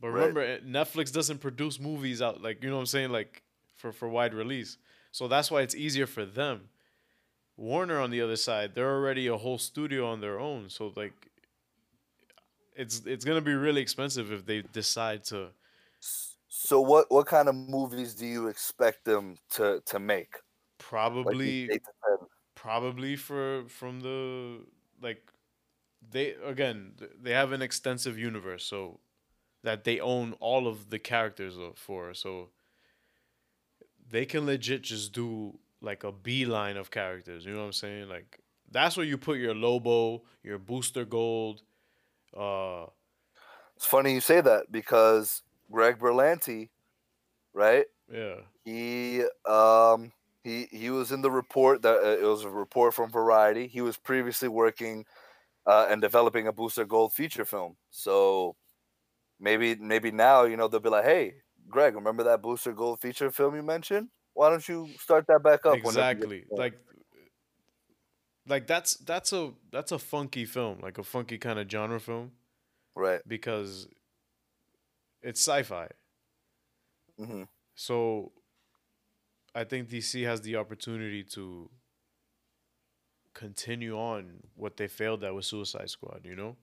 But 0.00 0.08
remember, 0.08 0.58
Netflix 0.60 1.12
doesn't 1.12 1.38
produce 1.40 1.80
movies 1.80 2.20
out 2.22 2.42
like 2.42 2.62
you 2.62 2.68
know 2.68 2.76
what 2.76 2.80
I'm 2.82 2.86
saying, 2.86 3.10
like 3.10 3.42
for 3.74 3.92
for 3.92 4.08
wide 4.08 4.34
release. 4.34 4.76
So 5.12 5.28
that's 5.28 5.50
why 5.50 5.62
it's 5.62 5.74
easier 5.74 6.06
for 6.06 6.24
them. 6.24 6.68
Warner 7.56 8.00
on 8.00 8.10
the 8.10 8.20
other 8.20 8.36
side, 8.36 8.74
they're 8.74 8.94
already 8.94 9.26
a 9.26 9.36
whole 9.36 9.58
studio 9.58 10.06
on 10.06 10.20
their 10.20 10.38
own. 10.38 10.68
So 10.68 10.92
like 10.96 11.28
it's 12.76 13.02
it's 13.06 13.24
gonna 13.24 13.40
be 13.40 13.54
really 13.54 13.80
expensive 13.80 14.32
if 14.32 14.44
they 14.46 14.62
decide 14.62 15.24
to 15.24 15.48
so 16.48 16.80
what 16.80 17.06
what 17.10 17.26
kind 17.26 17.48
of 17.48 17.54
movies 17.54 18.14
do 18.14 18.26
you 18.26 18.48
expect 18.48 19.04
them 19.04 19.36
to 19.50 19.82
to 19.86 19.98
make 19.98 20.36
probably 20.78 21.68
10? 21.68 21.78
probably 22.54 23.16
for 23.16 23.64
from 23.68 24.00
the 24.00 24.60
like 25.00 25.30
they 26.10 26.34
again 26.44 26.92
they 27.20 27.32
have 27.32 27.52
an 27.52 27.62
extensive 27.62 28.18
universe 28.18 28.64
so 28.64 29.00
that 29.62 29.84
they 29.84 30.00
own 30.00 30.32
all 30.34 30.66
of 30.66 30.90
the 30.90 30.98
characters 30.98 31.56
for 31.74 32.14
so 32.14 32.50
they 34.08 34.24
can 34.24 34.46
legit 34.46 34.82
just 34.82 35.12
do 35.12 35.58
like 35.80 36.04
a 36.04 36.12
beeline 36.12 36.76
of 36.76 36.90
characters 36.90 37.44
you 37.44 37.52
know 37.52 37.60
what 37.60 37.66
i'm 37.66 37.72
saying 37.72 38.08
like 38.08 38.40
that's 38.70 38.96
where 38.96 39.06
you 39.06 39.18
put 39.18 39.38
your 39.38 39.54
lobo 39.54 40.22
your 40.42 40.58
booster 40.58 41.04
gold 41.04 41.62
uh 42.36 42.86
it's 43.76 43.86
funny 43.86 44.14
you 44.14 44.20
say 44.20 44.40
that 44.40 44.70
because 44.70 45.42
greg 45.70 45.98
berlanti 45.98 46.70
right? 47.54 47.86
Yeah. 48.12 48.40
He 48.64 49.24
um 49.48 50.12
he 50.44 50.66
he 50.70 50.90
was 50.90 51.12
in 51.12 51.22
the 51.22 51.30
report 51.30 51.82
that 51.82 51.98
uh, 51.98 52.18
it 52.18 52.24
was 52.24 52.44
a 52.44 52.50
report 52.50 52.94
from 52.94 53.10
variety. 53.10 53.66
He 53.66 53.80
was 53.80 53.96
previously 53.96 54.48
working 54.48 55.06
uh, 55.66 55.88
and 55.90 56.00
developing 56.02 56.46
a 56.48 56.52
booster 56.52 56.84
gold 56.84 57.12
feature 57.14 57.44
film. 57.44 57.76
So 57.90 58.56
maybe 59.40 59.74
maybe 59.76 60.10
now 60.10 60.44
you 60.44 60.56
know 60.56 60.68
they'll 60.68 60.80
be 60.80 60.88
like 60.90 61.04
hey 61.04 61.34
greg 61.68 61.94
remember 61.94 62.22
that 62.24 62.42
booster 62.42 62.72
gold 62.72 63.00
feature 63.00 63.30
film 63.30 63.54
you 63.56 63.62
mentioned? 63.62 64.08
Why 64.34 64.50
don't 64.50 64.66
you 64.68 64.88
start 65.00 65.26
that 65.28 65.42
back 65.42 65.66
up 65.66 65.82
whenever 65.82 66.10
you 66.10 66.18
get 66.18 66.28
exactly. 66.28 66.44
Like 66.50 66.74
like 68.48 68.66
that's 68.66 68.94
that's 68.98 69.32
a 69.32 69.52
that's 69.72 69.92
a 69.92 69.98
funky 69.98 70.44
film 70.44 70.78
like 70.80 70.98
a 70.98 71.02
funky 71.02 71.38
kind 71.38 71.58
of 71.58 71.70
genre 71.70 72.00
film 72.00 72.32
right 72.94 73.20
because 73.26 73.88
it's 75.22 75.40
sci-fi. 75.40 75.88
hmm 77.18 77.44
So 77.74 78.32
I 79.54 79.64
think 79.64 79.88
DC 79.88 80.22
has 80.22 80.40
the 80.42 80.56
opportunity 80.56 81.24
to 81.24 81.70
continue 83.34 83.96
on 83.98 84.42
what 84.54 84.76
they 84.76 84.88
failed 84.88 85.22
at 85.24 85.34
with 85.34 85.44
Suicide 85.44 85.90
Squad, 85.90 86.20
you 86.24 86.34
know? 86.34 86.56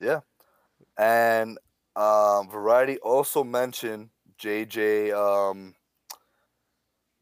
Yeah. 0.00 0.20
And 0.98 1.58
um, 1.96 2.50
Variety 2.50 2.98
also 2.98 3.44
mentioned 3.44 4.10
JJ 4.38 5.12
um, 5.12 5.74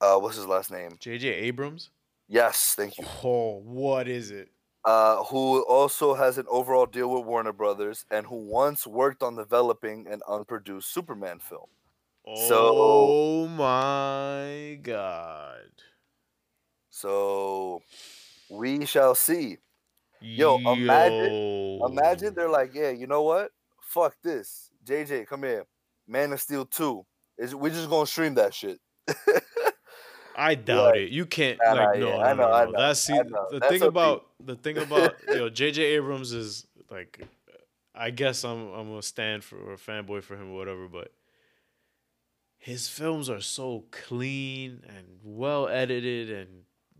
Uh, 0.01 0.18
what's 0.18 0.36
his 0.36 0.47
last 0.47 0.70
name? 0.70 0.97
J.J. 0.99 1.28
Abrams. 1.28 1.90
Yes, 2.29 2.75
thank 2.77 2.99
you. 2.99 3.05
Oh, 3.25 3.61
what 3.64 4.09
is 4.09 4.31
it? 4.31 4.49
Uh, 4.85 5.23
who 5.25 5.62
also 5.68 6.14
has 6.14 6.39
an 6.39 6.47
overall 6.49 6.87
deal 6.87 7.09
with 7.09 7.25
Warner 7.25 7.53
Brothers 7.53 8.05
and 8.11 8.27
who 8.27 8.37
once 8.37 8.87
worked 8.87 9.23
on 9.23 9.37
developing 9.37 10.07
an 10.09 10.20
unproduced 10.29 10.93
Superman 10.93 11.39
film. 11.39 11.66
So- 12.49 12.75
Oh 12.77 13.49
my 13.49 14.79
god. 14.83 15.70
So 16.91 17.83
we 18.51 18.85
shall 18.87 19.14
see. 19.14 19.59
Yo, 20.20 20.59
imagine- 20.59 21.81
Imagine 21.85 22.35
they're 22.35 22.49
like, 22.49 22.75
yeah, 22.75 22.91
you 22.91 23.07
know 23.07 23.23
what? 23.23 23.51
Fuck 23.81 24.14
this. 24.23 24.70
JJ, 24.85 25.27
come 25.27 25.43
here. 25.43 25.66
Man 26.07 26.33
of 26.33 26.41
Steel 26.41 26.64
2. 26.64 27.05
Is 27.39 27.55
we're 27.55 27.70
just 27.70 27.89
gonna 27.91 28.07
stream 28.07 28.35
that 28.35 28.55
shit. 28.55 28.79
I 30.37 30.55
doubt 30.55 30.97
it. 30.97 31.11
You 31.11 31.26
can't 31.26 31.59
Nah, 31.64 31.72
like 31.72 31.99
no, 31.99 32.09
yeah, 32.09 32.16
no, 32.16 32.20
I 32.22 32.33
no, 32.33 32.43
know, 32.43 32.53
I 32.53 32.64
know, 32.66 32.72
That's 32.76 33.01
see 33.01 33.14
know. 33.14 33.47
the 33.51 33.59
That's 33.61 33.72
thing 33.72 33.83
about 33.83 34.26
the 34.45 34.57
thing 34.57 34.78
about 34.78 35.14
yo 35.28 35.51
JJ 35.51 35.78
Abrams 35.78 36.33
is 36.33 36.66
like 36.91 37.20
I 37.95 38.11
guess 38.11 38.45
I'm 38.45 38.72
I'm 38.72 38.93
a 38.95 39.03
stand 39.03 39.45
for 39.45 39.57
or 39.59 39.74
a 39.74 39.76
fanboy 39.76 40.22
for 40.22 40.37
him 40.37 40.53
or 40.53 40.57
whatever, 40.57 40.89
but 40.89 41.12
his 42.59 42.89
films 42.89 43.28
are 43.28 43.41
so 43.41 43.85
clean 43.91 44.83
and 44.89 45.07
well 45.22 45.68
edited 45.68 46.30
and 46.30 46.49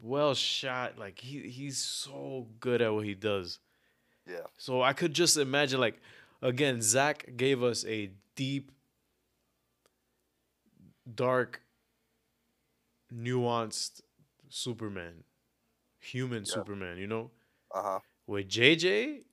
well 0.01 0.35
shot. 0.35 0.99
Like 0.99 1.19
he 1.19 1.49
he's 1.49 1.79
so 1.79 2.49
good 2.61 2.83
at 2.83 2.93
what 2.93 3.05
he 3.07 3.15
does. 3.15 3.59
Yeah. 4.29 4.47
So 4.59 4.83
I 4.83 4.93
could 4.93 5.15
just 5.15 5.37
imagine 5.37 5.81
like 5.81 6.01
again, 6.43 6.83
Zach 6.83 7.37
gave 7.37 7.63
us 7.63 7.85
a 7.87 8.11
deep, 8.37 8.73
dark, 11.15 11.63
nuanced 13.13 14.01
Superman, 14.49 15.25
human 15.99 16.45
Yeah. 16.47 16.53
Superman, 16.55 16.99
you 16.99 17.07
know? 17.07 17.31
Uh-huh. 17.71 18.01
With 18.27 18.49
JJ, 18.49 19.25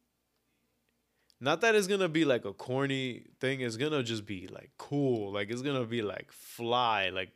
not 1.39 1.61
that 1.61 1.75
it's 1.75 1.87
gonna 1.87 2.09
be 2.09 2.25
like 2.25 2.45
a 2.45 2.53
corny 2.53 3.25
thing, 3.39 3.61
it's 3.61 3.77
gonna 3.77 4.03
just 4.03 4.25
be 4.25 4.47
like 4.47 4.71
cool. 4.77 5.31
Like 5.31 5.49
it's 5.49 5.61
gonna 5.61 5.85
be 5.85 6.01
like 6.01 6.31
fly, 6.31 7.09
like 7.09 7.31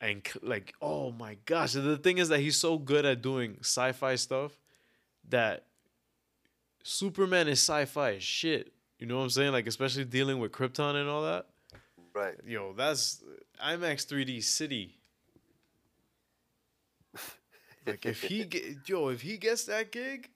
and 0.00 0.26
like 0.42 0.74
oh 0.80 1.10
my 1.12 1.36
gosh. 1.44 1.74
And 1.74 1.86
the 1.86 1.96
thing 1.96 2.18
is 2.18 2.28
that 2.28 2.40
he's 2.40 2.56
so 2.56 2.78
good 2.78 3.04
at 3.04 3.22
doing 3.22 3.56
sci-fi 3.60 4.14
stuff 4.14 4.58
that 5.28 5.66
Superman 6.82 7.48
is 7.48 7.58
sci-fi 7.58 8.14
as 8.14 8.22
shit. 8.22 8.72
You 8.98 9.06
know 9.06 9.18
what 9.18 9.24
I'm 9.24 9.30
saying? 9.30 9.52
Like 9.52 9.66
especially 9.66 10.04
dealing 10.04 10.38
with 10.38 10.52
Krypton 10.52 10.94
and 10.94 11.08
all 11.08 11.22
that. 11.22 11.46
Right. 12.14 12.36
Yo, 12.46 12.72
that's 12.72 13.22
IMAX 13.64 14.06
3D 14.06 14.42
City. 14.42 14.94
Like 17.86 18.04
if 18.06 18.22
he 18.22 18.44
get 18.52 18.88
yo, 18.88 19.08
if 19.08 19.22
he 19.22 19.38
gets 19.38 19.64
that 19.64 19.90
gig, 19.92 20.28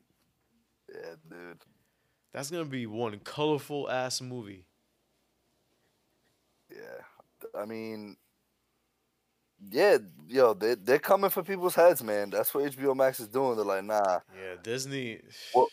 Yeah, 0.89 1.14
dude. 1.29 1.59
that's 2.33 2.51
gonna 2.51 2.64
be 2.64 2.87
one 2.87 3.18
colorful 3.20 3.91
ass 3.91 4.20
movie. 4.20 4.64
Yeah. 6.70 7.05
I 7.61 7.66
mean, 7.66 8.16
yeah, 9.70 9.99
yo, 10.29 10.55
they 10.55 10.75
they're 10.75 10.99
coming 10.99 11.31
for 11.31 11.43
people's 11.43 11.75
heads, 11.75 12.03
man. 12.03 12.31
That's 12.31 12.55
what 12.55 12.64
HBO 12.64 12.97
Max 12.97 13.20
is 13.20 13.29
doing. 13.29 13.57
They're 13.57 13.64
like, 13.64 13.85
nah. 13.85 14.20
Yeah, 14.35 14.55
Disney. 14.62 15.20
Well, 15.55 15.68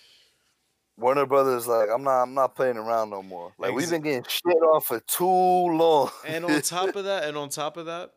Warner 1.00 1.26
Brothers 1.26 1.68
like, 1.68 1.90
I'm 1.94 2.04
not 2.04 2.24
I'm 2.24 2.34
not 2.34 2.56
playing 2.56 2.78
around 2.78 3.10
no 3.10 3.24
more. 3.24 3.54
Like 3.58 3.74
we've 3.74 3.90
been 3.90 4.02
getting 4.02 4.26
shit 4.28 4.58
off 4.58 4.88
for 4.88 5.00
too 5.00 5.26
long. 5.26 6.12
and 6.28 6.46
on 6.46 6.62
top 6.64 6.96
of 6.96 7.06
that, 7.06 7.24
and 7.24 7.38
on 7.38 7.50
top 7.50 7.78
of 7.78 7.86
that, 7.86 8.12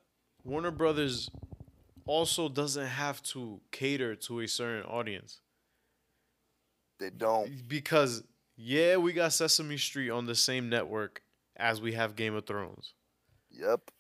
Warner 0.45 0.71
Brothers 0.71 1.31
also 2.07 2.49
doesn't 2.49 2.87
have 2.87 3.23
to 3.23 3.61
cater 3.71 4.17
to 4.17 4.41
a 4.41 4.49
certain 4.49 4.83
audience 4.85 5.41
they 6.99 7.11
don't. 7.11 7.69
because 7.69 8.25
yeah, 8.57 8.97
we 8.97 9.13
got 9.13 9.33
Sesame 9.33 9.77
Street 9.77 10.11
on 10.11 10.27
the 10.27 10.35
same 10.35 10.69
network 10.69 11.23
as 11.57 11.81
we 11.81 11.93
have 11.93 12.17
Game 12.17 12.35
of 12.35 12.47
Thrones. 12.47 12.95
Yep. 13.51 13.91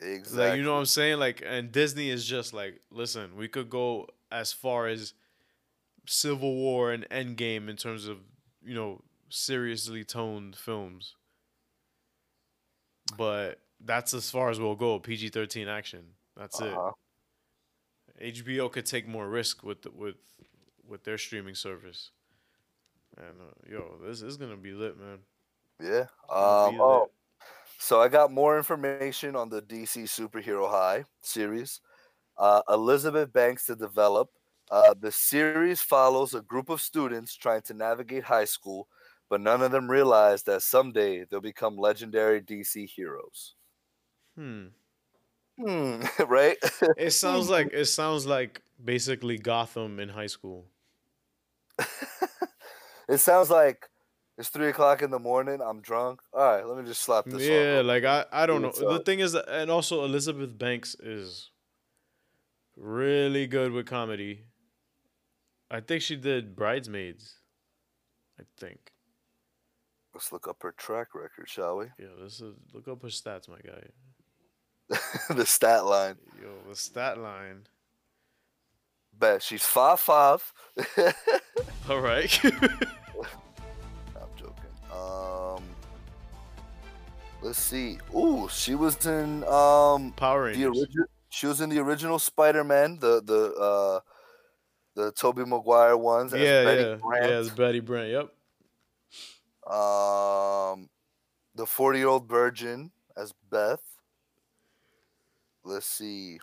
Exactly. 0.00 0.38
Like 0.38 0.56
you 0.58 0.64
know 0.64 0.74
what 0.74 0.80
I'm 0.80 0.86
saying? 0.86 1.18
Like 1.18 1.42
and 1.44 1.72
Disney 1.72 2.10
is 2.10 2.24
just 2.24 2.52
like, 2.52 2.80
listen, 2.90 3.36
we 3.36 3.48
could 3.48 3.70
go 3.70 4.08
as 4.30 4.52
far 4.52 4.86
as 4.86 5.14
Civil 6.08 6.54
War 6.54 6.90
and 6.92 7.08
Endgame 7.10 7.68
in 7.68 7.76
terms 7.76 8.06
of, 8.08 8.18
you 8.64 8.74
know, 8.74 9.02
seriously 9.28 10.04
toned 10.04 10.56
films. 10.56 11.14
But 13.16 13.60
that's 13.80 14.12
as 14.14 14.30
far 14.30 14.50
as 14.50 14.60
we'll 14.60 14.74
go. 14.74 14.98
PG 14.98 15.30
thirteen 15.30 15.68
action. 15.68 16.04
That's 16.36 16.60
Uh-huh. 16.60 16.92
it. 18.18 18.34
HBO 18.34 18.70
could 18.70 18.84
take 18.86 19.06
more 19.06 19.28
risk 19.28 19.62
with 19.62 19.82
the, 19.82 19.90
with 19.90 20.16
with 20.86 21.04
their 21.04 21.18
streaming 21.18 21.54
service. 21.54 22.10
And 23.16 23.40
uh, 23.40 23.70
yo, 23.70 23.98
this 24.06 24.22
is 24.22 24.36
gonna 24.36 24.56
be 24.56 24.72
lit, 24.72 24.98
man. 24.98 25.18
Yeah. 25.80 26.06
Um, 26.28 26.80
oh, 26.80 27.00
lit. 27.02 27.10
so 27.78 28.00
I 28.00 28.08
got 28.08 28.30
more 28.32 28.56
information 28.58 29.36
on 29.36 29.48
the 29.48 29.62
DC 29.62 30.04
Superhero 30.04 30.68
High 30.70 31.04
series. 31.22 31.80
Uh, 32.36 32.62
Elizabeth 32.68 33.32
Banks 33.32 33.66
to 33.66 33.74
develop. 33.76 34.30
Uh, 34.70 34.94
the 34.98 35.12
series 35.12 35.80
follows 35.80 36.34
a 36.34 36.42
group 36.42 36.68
of 36.68 36.80
students 36.80 37.34
trying 37.34 37.62
to 37.62 37.74
navigate 37.74 38.24
high 38.24 38.44
school, 38.44 38.88
but 39.30 39.40
none 39.40 39.62
of 39.62 39.70
them 39.70 39.90
realize 39.90 40.42
that 40.42 40.62
someday 40.62 41.24
they'll 41.24 41.40
become 41.40 41.76
legendary 41.76 42.40
DC 42.40 42.88
heroes. 42.88 43.54
Hmm. 44.36 44.66
Hmm, 45.58 46.02
right? 46.28 46.56
It 46.96 47.12
sounds 47.12 47.50
like 47.56 47.70
it 47.72 47.86
sounds 47.86 48.26
like 48.26 48.62
basically 48.82 49.38
Gotham 49.38 49.98
in 50.00 50.08
high 50.08 50.26
school. 50.26 50.66
it 53.08 53.18
sounds 53.18 53.50
like 53.50 53.88
it's 54.36 54.48
three 54.50 54.68
o'clock 54.68 55.02
in 55.02 55.10
the 55.10 55.18
morning. 55.18 55.60
I'm 55.60 55.80
drunk. 55.80 56.20
All 56.32 56.40
right, 56.40 56.64
let 56.64 56.78
me 56.78 56.88
just 56.88 57.02
slap 57.02 57.24
this. 57.24 57.42
Yeah, 57.42 57.82
like 57.84 58.04
I, 58.04 58.24
I 58.30 58.46
don't 58.46 58.62
know. 58.62 58.70
The 58.70 59.02
thing 59.04 59.18
is, 59.18 59.34
and 59.34 59.70
also 59.70 60.04
Elizabeth 60.04 60.56
Banks 60.56 60.94
is 61.00 61.50
really 62.76 63.46
good 63.46 63.72
with 63.72 63.86
comedy. 63.86 64.44
I 65.70 65.80
think 65.80 66.02
she 66.02 66.16
did 66.16 66.56
Bridesmaids. 66.56 67.34
I 68.40 68.44
think. 68.58 68.92
Let's 70.14 70.32
look 70.32 70.48
up 70.48 70.62
her 70.62 70.72
track 70.72 71.14
record, 71.14 71.48
shall 71.48 71.76
we? 71.78 71.86
Yeah, 71.98 72.08
this 72.20 72.40
is 72.40 72.54
look 72.72 72.88
up 72.88 73.02
her 73.02 73.08
stats, 73.08 73.48
my 73.48 73.58
guy. 73.64 74.96
the 75.34 75.44
stat 75.44 75.84
line. 75.84 76.16
Yo, 76.40 76.48
the 76.68 76.74
stat 76.76 77.18
line. 77.18 77.66
Bet 79.18 79.42
she's 79.42 79.64
five 79.64 80.00
five. 80.00 80.52
All 81.90 82.00
right. 82.00 82.44
I'm 82.44 84.30
joking. 84.36 84.72
Um, 84.92 85.62
let's 87.42 87.58
see. 87.58 87.98
Ooh, 88.16 88.48
she 88.50 88.74
was 88.74 89.04
in 89.06 89.44
um 89.44 90.12
Power 90.12 90.52
the 90.52 90.64
Rangers. 90.64 90.78
original. 90.82 91.06
She 91.30 91.46
was 91.46 91.60
in 91.60 91.68
the 91.68 91.78
original 91.78 92.18
Spider-Man, 92.18 92.98
the 93.00 93.20
the 93.22 93.52
uh 93.54 94.00
the 94.98 95.12
Tobey 95.12 95.44
Maguire 95.44 95.96
ones. 95.96 96.34
as 96.34 96.40
Yeah, 96.40 96.64
Betty 96.64 96.82
yeah, 96.82 96.94
Brant. 96.96 97.30
yeah. 97.30 97.38
It's 97.38 97.50
Betty 97.50 97.80
Brant. 97.80 98.10
Yep. 98.10 99.72
Um, 99.72 100.88
the 101.54 101.66
forty-year-old 101.66 102.28
virgin 102.28 102.90
as 103.16 103.32
Beth. 103.50 103.82
Let's 105.64 105.86
see. 105.86 106.40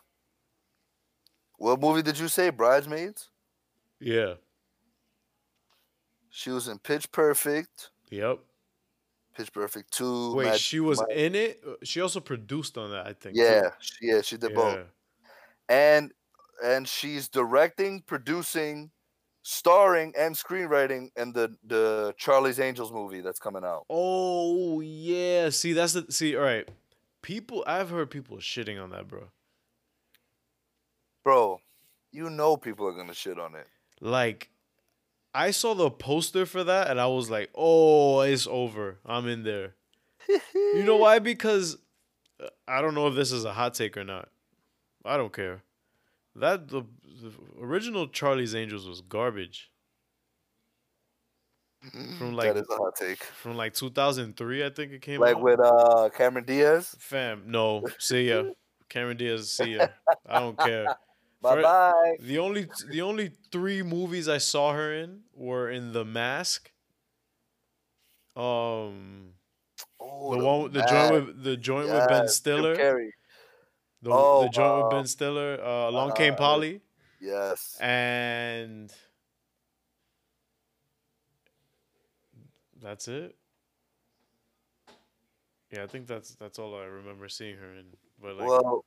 What 1.58 1.82
movie 1.82 2.02
did 2.02 2.18
you 2.18 2.28
say? 2.28 2.50
Bridesmaids. 2.50 3.30
Yeah. 4.00 4.36
She 6.30 6.50
was 6.50 6.68
in 6.68 6.80
Pitch 6.80 7.12
Perfect. 7.12 7.90
Yep. 8.12 8.40
Pitch 9.36 9.52
Perfect 9.52 9.92
Two. 9.92 10.36
Wait, 10.36 10.46
Mag- 10.46 10.60
she 10.60 10.80
was 10.80 11.00
Mag- 11.02 11.18
in 11.18 11.36
it. 11.36 11.62
She 11.84 12.00
also 12.02 12.20
produced 12.22 12.78
on 12.78 12.92
that, 12.92 13.06
I 13.08 13.14
think. 13.14 13.36
Yeah, 13.36 13.72
she, 13.80 13.96
yeah, 14.02 14.22
she 14.22 14.38
did 14.38 14.54
both. 14.54 14.80
And 15.68 16.12
and 16.64 16.88
she's 16.88 17.28
directing, 17.28 18.02
producing, 18.02 18.92
starring, 19.44 20.14
and 20.18 20.36
screenwriting 20.36 21.10
in 21.16 21.34
the 21.34 21.56
the 21.64 22.14
Charlie's 22.18 22.60
Angels 22.60 22.92
movie 22.92 23.22
that's 23.22 23.40
coming 23.40 23.64
out. 23.64 23.86
Oh 23.90 24.82
yeah. 24.82 25.50
See, 25.50 25.74
that's 25.74 25.94
the 25.94 26.06
see. 26.12 26.36
All 26.36 26.44
right. 26.44 26.68
People, 27.22 27.64
I've 27.66 27.90
heard 27.90 28.12
people 28.12 28.38
shitting 28.38 28.82
on 28.82 28.92
that, 28.92 29.08
bro. 29.08 29.30
Bro, 31.24 31.60
you 32.12 32.30
know 32.30 32.56
people 32.56 32.88
are 32.88 32.94
gonna 32.94 33.16
shit 33.16 33.40
on 33.40 33.56
it. 33.56 33.66
Like, 34.00 34.52
I 35.34 35.52
saw 35.52 35.74
the 35.74 35.90
poster 35.90 36.46
for 36.46 36.64
that, 36.64 36.90
and 36.90 37.02
I 37.02 37.08
was 37.08 37.30
like, 37.30 37.50
"Oh, 37.56 38.22
it's 38.22 38.46
over. 38.46 39.00
I'm 39.06 39.28
in 39.28 39.44
there." 39.44 39.74
You 40.54 40.84
know 40.84 40.98
why? 40.98 41.20
Because 41.20 41.78
uh, 42.40 42.48
I 42.68 42.82
don't 42.82 42.94
know 42.94 43.08
if 43.08 43.16
this 43.16 43.32
is 43.32 43.44
a 43.44 43.54
hot 43.54 43.74
take 43.74 43.98
or 43.98 44.04
not. 44.04 44.30
I 45.04 45.18
don't 45.18 45.34
care. 45.34 45.62
That 46.36 46.68
the, 46.68 46.84
the 47.22 47.32
original 47.62 48.08
Charlie's 48.08 48.54
Angels 48.56 48.88
was 48.88 49.02
garbage 49.02 49.72
from 52.18 52.34
like 52.34 52.48
that 52.54 52.58
is 52.62 52.68
a 52.72 52.76
hot 52.76 52.96
take. 52.96 53.24
from 53.24 53.56
like 53.56 53.74
2003. 53.74 54.66
I 54.66 54.70
think 54.70 54.92
it 54.92 55.02
came 55.02 55.20
Like 55.22 55.36
out. 55.36 55.42
with 55.42 55.60
uh 55.60 56.10
Cameron 56.16 56.46
Diaz. 56.46 56.96
Fam, 57.00 57.44
no, 57.46 57.84
see 58.00 58.30
ya. 58.30 58.44
Cameron 58.90 59.18
Diaz, 59.18 59.52
see 59.52 59.76
ya. 59.76 59.88
I 60.28 60.40
don't 60.40 60.58
care. 60.58 60.86
Bye 61.42 61.62
bye. 61.62 62.16
The 62.22 62.40
only 62.40 62.68
the 62.90 63.02
only 63.02 63.32
three 63.52 63.84
movies 63.84 64.28
I 64.28 64.40
saw 64.40 64.74
her 64.74 64.94
in 64.94 65.22
were 65.34 65.70
in 65.70 65.94
The 65.94 66.04
Mask. 66.06 66.72
Um, 68.36 69.30
Oh, 70.00 70.36
the 70.38 70.44
one 70.46 70.64
with- 70.64 70.74
the 70.74 70.82
joint 70.86 71.14
with 71.14 71.44
the 71.44 71.58
joint 71.58 71.90
with 71.90 72.08
Ben 72.10 72.28
Stiller. 72.28 72.76
The, 74.06 74.12
Oh, 74.14 74.44
the 74.44 74.50
joint 74.50 74.84
with 74.84 74.92
Ben 74.92 75.08
Stiller. 75.08 75.60
Uh, 75.60 75.90
Along 75.90 76.14
Came 76.14 76.36
Polly. 76.36 76.82
Yes. 77.20 77.76
And 77.82 78.94
that's 82.80 83.08
it. 83.08 83.36
Yeah, 85.72 85.82
I 85.84 85.88
think 85.88 86.06
that's 86.06 86.36
that's 86.36 86.60
all 86.60 86.76
I 86.80 86.84
remember 86.84 87.28
seeing 87.28 87.58
her 87.58 87.74
in. 87.74 87.86
But 88.22 88.38
like, 88.38 88.48
well, 88.48 88.86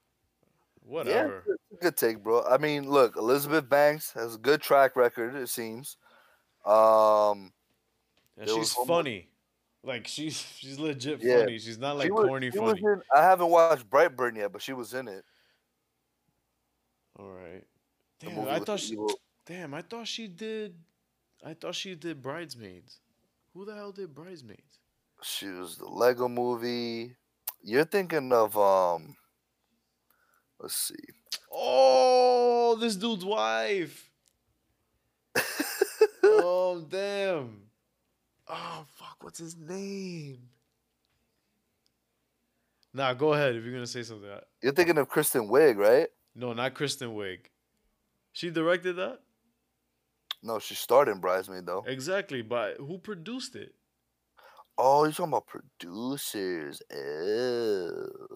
whatever. 0.84 1.42
Yeah, 1.48 1.78
good- 1.80 1.96
take, 1.96 2.22
bro. 2.22 2.44
I 2.44 2.58
mean, 2.58 2.88
look, 2.88 3.16
Elizabeth 3.16 3.68
Banks 3.68 4.12
has 4.12 4.36
a 4.36 4.38
good 4.38 4.62
track 4.62 4.94
record. 4.94 5.34
It 5.34 5.48
seems. 5.48 5.96
Um, 6.64 7.52
and 8.38 8.48
she's 8.48 8.72
funny. 8.72 9.30
Like 9.84 10.06
she's 10.06 10.36
she's 10.58 10.78
legit 10.78 11.20
Yeah. 11.22 11.40
funny. 11.40 11.58
She's 11.58 11.78
not 11.78 11.96
like 11.96 12.06
she 12.06 12.10
was, 12.12 12.26
corny 12.26 12.50
funny. 12.50 12.80
in, 12.82 13.00
I 13.14 13.22
haven't 13.22 13.48
watched 13.50 13.88
Brightburn 13.88 14.36
yet, 14.36 14.52
but 14.52 14.62
she 14.62 14.72
was 14.72 14.94
in 14.94 15.08
it. 15.08 15.24
All 17.18 17.30
right. 17.30 17.64
Damn, 18.20 18.48
I 18.48 18.58
thought 18.60 18.80
she. 18.80 18.92
evil- 18.92 19.20
Damn, 19.46 19.72
I 19.74 19.82
thought 19.82 20.06
she 20.06 20.28
did. 20.28 20.74
I 21.44 21.54
thought 21.54 21.74
she 21.74 21.94
did 21.94 22.20
bridesmaids. 22.22 22.98
Who 23.54 23.64
the 23.64 23.74
hell 23.74 23.92
did 23.92 24.14
bridesmaids? 24.14 24.78
She 25.22 25.46
was 25.48 25.76
the 25.78 25.86
Lego 25.86 26.28
Movie. 26.28 27.16
You're 27.62 27.84
thinking 27.84 28.32
of 28.32 28.56
um. 28.58 29.16
Let's 30.60 30.74
see. 30.74 30.94
Oh, 31.52 32.76
this 32.80 32.96
dude's 32.96 33.24
wife. 33.24 34.10
oh 36.24 36.84
damn. 36.88 37.62
Oh 38.48 38.84
fuck, 38.96 39.16
what's 39.20 39.38
his 39.38 39.56
name? 39.56 40.38
Nah, 42.94 43.12
go 43.14 43.34
ahead 43.34 43.54
if 43.54 43.64
you're 43.64 43.74
gonna 43.74 43.86
say 43.86 44.02
something. 44.02 44.30
You're 44.62 44.72
thinking 44.72 44.98
of 44.98 45.08
Kristen 45.08 45.48
Wiig, 45.48 45.76
right? 45.76 46.08
No, 46.34 46.52
not 46.52 46.74
Kristen 46.74 47.10
Wiig. 47.10 47.40
She 48.32 48.50
directed 48.50 48.96
that? 48.96 49.18
No, 50.42 50.58
she 50.58 50.74
starred 50.74 51.08
in 51.08 51.20
Bridesmaid 51.20 51.66
though. 51.66 51.84
Exactly, 51.86 52.42
but 52.42 52.76
who 52.78 52.98
produced 52.98 53.56
it? 53.56 53.74
Oh, 54.78 55.04
you're 55.04 55.12
talking 55.12 55.32
about 55.32 55.46
producers. 55.46 56.80
Ew. 56.90 58.28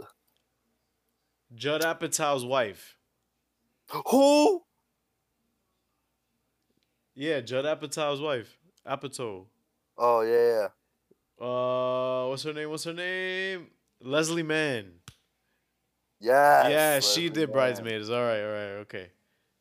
Judd 1.54 1.82
Apatow's 1.82 2.44
wife. 2.44 2.96
Who? 4.10 4.62
Yeah, 7.14 7.40
Judd 7.40 7.64
Apatow's 7.64 8.20
wife. 8.20 8.58
Apatow. 8.86 9.46
Oh 9.98 10.22
yeah, 10.22 10.68
yeah. 11.40 11.46
Uh, 11.46 12.28
what's 12.28 12.42
her 12.44 12.52
name? 12.52 12.70
What's 12.70 12.84
her 12.84 12.92
name? 12.92 13.68
Leslie 14.00 14.42
Mann. 14.42 14.92
Yes, 16.20 16.70
yeah, 16.70 17.00
she 17.00 17.28
did 17.28 17.48
Mann. 17.48 17.52
bridesmaids. 17.52 18.10
All 18.10 18.22
right, 18.22 18.40
all 18.40 18.52
right, 18.52 18.72
okay. 18.82 19.10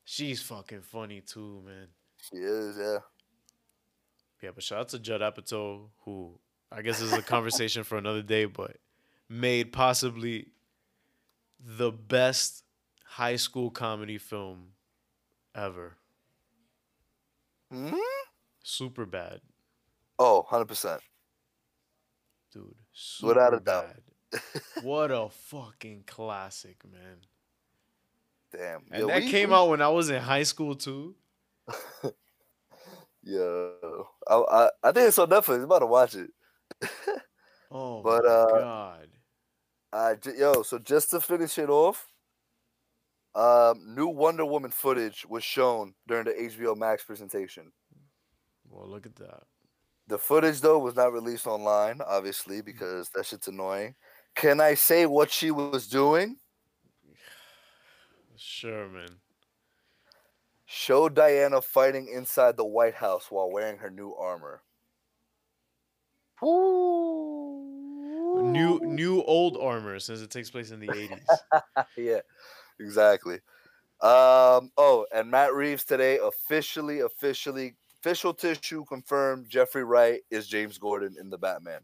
She's 0.04 0.42
fucking 0.42 0.82
funny 0.82 1.22
too, 1.22 1.62
man. 1.66 1.88
She 2.22 2.38
is, 2.38 2.78
yeah. 2.80 2.98
Yeah, 4.42 4.50
but 4.54 4.64
shout 4.64 4.80
out 4.80 4.90
to 4.90 5.00
Judd 5.00 5.22
Apatow, 5.22 5.90
who 6.06 6.40
I 6.72 6.82
guess 6.82 7.02
is 7.02 7.14
a 7.14 7.22
conversation 7.22 7.84
for 7.84 7.98
another 7.98 8.22
day, 8.22 8.46
but 8.46 8.78
made 9.30 9.72
possibly 9.72 10.48
the 11.60 11.92
best 11.92 12.64
high 13.06 13.36
school 13.36 13.70
comedy 13.70 14.18
film 14.18 14.70
ever. 15.56 15.98
Hmm? 17.72 17.94
Super 18.64 19.06
bad, 19.06 19.42
Oh, 20.24 20.46
100%. 20.52 21.00
dude. 22.54 22.76
Without 23.24 23.54
a 23.56 23.60
doubt. 23.60 23.88
what 24.84 25.10
a 25.12 25.30
fucking 25.30 26.04
classic, 26.06 26.78
man. 26.92 27.18
Damn. 28.52 28.82
And 28.92 29.02
Yo, 29.02 29.08
that 29.08 29.24
we- 29.24 29.32
came 29.32 29.50
we- 29.50 29.56
out 29.56 29.70
when 29.70 29.82
I 29.82 29.88
was 29.90 30.10
in 30.10 30.22
high 30.22 30.44
school 30.44 30.76
too. 30.76 31.16
Yo. 33.24 34.08
I, 34.28 34.36
I, 34.36 34.70
I 34.84 34.92
think 34.92 35.08
it's 35.08 35.20
on 35.20 35.30
Netflix. 35.30 35.56
I'm 35.58 35.64
about 35.64 35.80
to 35.80 35.86
watch 35.88 36.16
it. 36.16 36.30
Oh 37.74 38.02
But, 38.02 38.26
my 38.26 38.30
uh, 38.30 38.60
god. 38.60 39.08
Uh, 39.94 40.16
j- 40.16 40.38
yo, 40.38 40.62
so 40.62 40.78
just 40.78 41.10
to 41.12 41.22
finish 41.22 41.58
it 41.58 41.70
off, 41.70 42.12
um, 43.34 43.96
new 43.96 44.08
Wonder 44.08 44.44
Woman 44.46 44.72
footage 44.72 45.26
was 45.30 45.42
shown 45.46 45.94
during 46.06 46.26
the 46.26 46.32
HBO 46.32 46.76
Max 46.76 47.02
presentation. 47.06 47.72
Well, 48.70 48.90
look 48.90 49.06
at 49.06 49.16
that. 49.16 49.44
The 50.08 50.18
footage, 50.18 50.62
though, 50.62 50.80
was 50.80 50.96
not 50.96 51.14
released 51.14 51.48
online, 51.48 52.02
obviously, 52.06 52.62
because 52.62 53.10
that 53.10 53.26
shit's 53.26 53.48
annoying. 53.48 53.96
Can 54.36 54.60
I 54.60 54.74
say 54.74 55.06
what 55.06 55.32
she 55.32 55.52
was 55.52 55.88
doing? 55.88 56.38
Sure, 58.36 58.88
man. 58.90 59.20
Show 60.66 61.10
Diana 61.10 61.62
fighting 61.62 62.08
inside 62.08 62.58
the 62.58 62.66
White 62.66 62.96
House 62.96 63.28
while 63.30 63.52
wearing 63.52 63.78
her 63.80 63.90
new 63.90 64.14
armor. 64.16 64.62
New 68.42 68.80
new 68.82 69.22
old 69.24 69.58
armor 69.58 70.00
since 70.00 70.22
it 70.22 70.32
takes 70.32 70.50
place 70.50 70.72
in 70.72 70.80
the 70.80 70.88
80s. 70.88 71.86
yeah, 71.98 72.22
exactly. 72.80 73.36
Um, 74.02 74.72
oh, 74.78 75.06
and 75.14 75.30
Matt 75.30 75.54
Reeves 75.54 75.84
today 75.84 76.18
officially, 76.24 77.02
officially, 77.02 77.76
official 78.02 78.34
tissue 78.34 78.84
confirmed 78.86 79.48
Jeffrey 79.48 79.84
Wright 79.84 80.22
is 80.32 80.48
James 80.48 80.80
Gordon 80.80 81.16
in 81.20 81.30
the 81.30 81.38
Batman. 81.38 81.82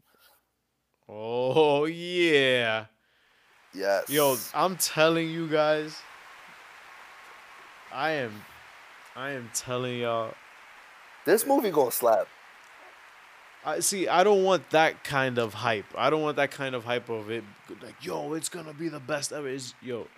Oh 1.08 1.84
yeah. 1.84 2.86
Yes. 3.72 4.10
Yo, 4.10 4.36
I'm 4.52 4.76
telling 4.76 5.30
you 5.30 5.46
guys. 5.46 5.96
I 7.92 8.10
am 8.10 8.32
I 9.14 9.30
am 9.30 9.48
telling 9.54 10.00
y'all. 10.00 10.34
this 11.24 11.46
movie 11.46 11.70
gonna 11.70 11.92
slap. 11.92 12.26
I 13.64 13.78
see 13.78 14.08
I 14.08 14.24
don't 14.24 14.42
want 14.42 14.70
that 14.70 15.04
kind 15.04 15.38
of 15.38 15.54
hype. 15.54 15.86
I 15.96 16.10
don't 16.10 16.22
want 16.22 16.36
that 16.36 16.50
kind 16.50 16.74
of 16.74 16.84
hype 16.84 17.08
of 17.10 17.30
it 17.30 17.44
like 17.80 18.04
yo, 18.04 18.34
it's 18.34 18.48
going 18.48 18.66
to 18.66 18.74
be 18.74 18.88
the 18.88 19.00
best 19.00 19.32
ever. 19.32 19.48
It's, 19.48 19.72
yo, 19.80 20.08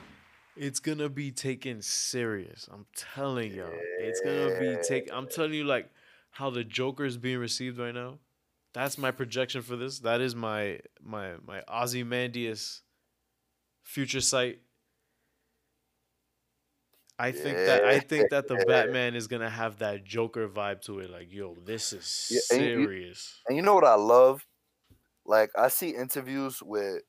it's 0.61 0.79
going 0.79 0.99
to 0.99 1.09
be 1.09 1.31
taken 1.33 1.81
serious. 1.83 2.69
I'm 2.71 2.85
telling 2.95 3.55
y'all. 3.55 3.71
It's 3.99 4.21
going 4.21 4.53
to 4.53 4.61
be 4.61 4.77
take 4.87 5.09
I'm 5.13 5.27
telling 5.27 5.55
you 5.55 5.65
like 5.65 5.91
how 6.31 6.51
the 6.51 6.63
Joker 6.65 7.05
is 7.05 7.17
being 7.17 7.39
received 7.39 7.79
right 7.79 7.95
now. 7.95 8.19
That's 8.75 8.99
my 8.99 9.11
projection 9.11 9.63
for 9.63 9.77
this. 9.77 10.01
That 10.01 10.21
is 10.21 10.35
my 10.37 10.81
my 11.03 11.33
my 11.47 11.63
Ozymandias 11.69 12.83
future 13.83 14.21
sight. 14.21 14.61
I 17.19 17.33
think 17.33 17.57
that 17.59 17.85
I 17.85 17.99
think 18.01 18.31
that 18.31 18.49
the 18.49 18.57
Batman 18.67 19.15
is 19.15 19.27
gonna 19.27 19.51
have 19.51 19.79
that 19.79 20.05
Joker 20.05 20.49
vibe 20.49 20.83
to 20.83 21.01
it. 21.01 21.11
Like, 21.11 21.33
yo, 21.33 21.57
this 21.65 21.93
is 21.93 22.29
Yeah, 22.31 22.57
and 22.57 22.65
you- 22.67 22.85
serious. 22.85 23.41
And 23.49 23.57
you 23.57 23.63
know 23.63 23.75
what 23.75 23.85
I 23.85 23.95
love? 23.95 24.47
Like 25.27 25.51
I 25.57 25.69
see 25.69 25.91
interviews 25.91 26.63
with 26.63 27.03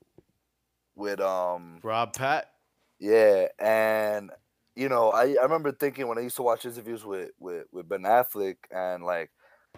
with 0.96 1.20
um 1.22 1.80
Rob 1.84 2.14
Pat. 2.14 2.51
Yeah, 3.02 3.48
and 3.60 4.32
you 4.76 4.88
know, 4.88 5.10
I, 5.12 5.36
I 5.40 5.44
remember 5.44 5.72
thinking 5.72 6.08
when 6.08 6.20
I 6.20 6.22
used 6.22 6.36
to 6.38 6.44
watch 6.44 6.66
interviews 6.66 7.04
with, 7.04 7.32
with, 7.40 7.66
with 7.72 7.90
Ben 7.90 8.04
Affleck, 8.04 8.58
and 8.72 9.04
like, 9.04 9.32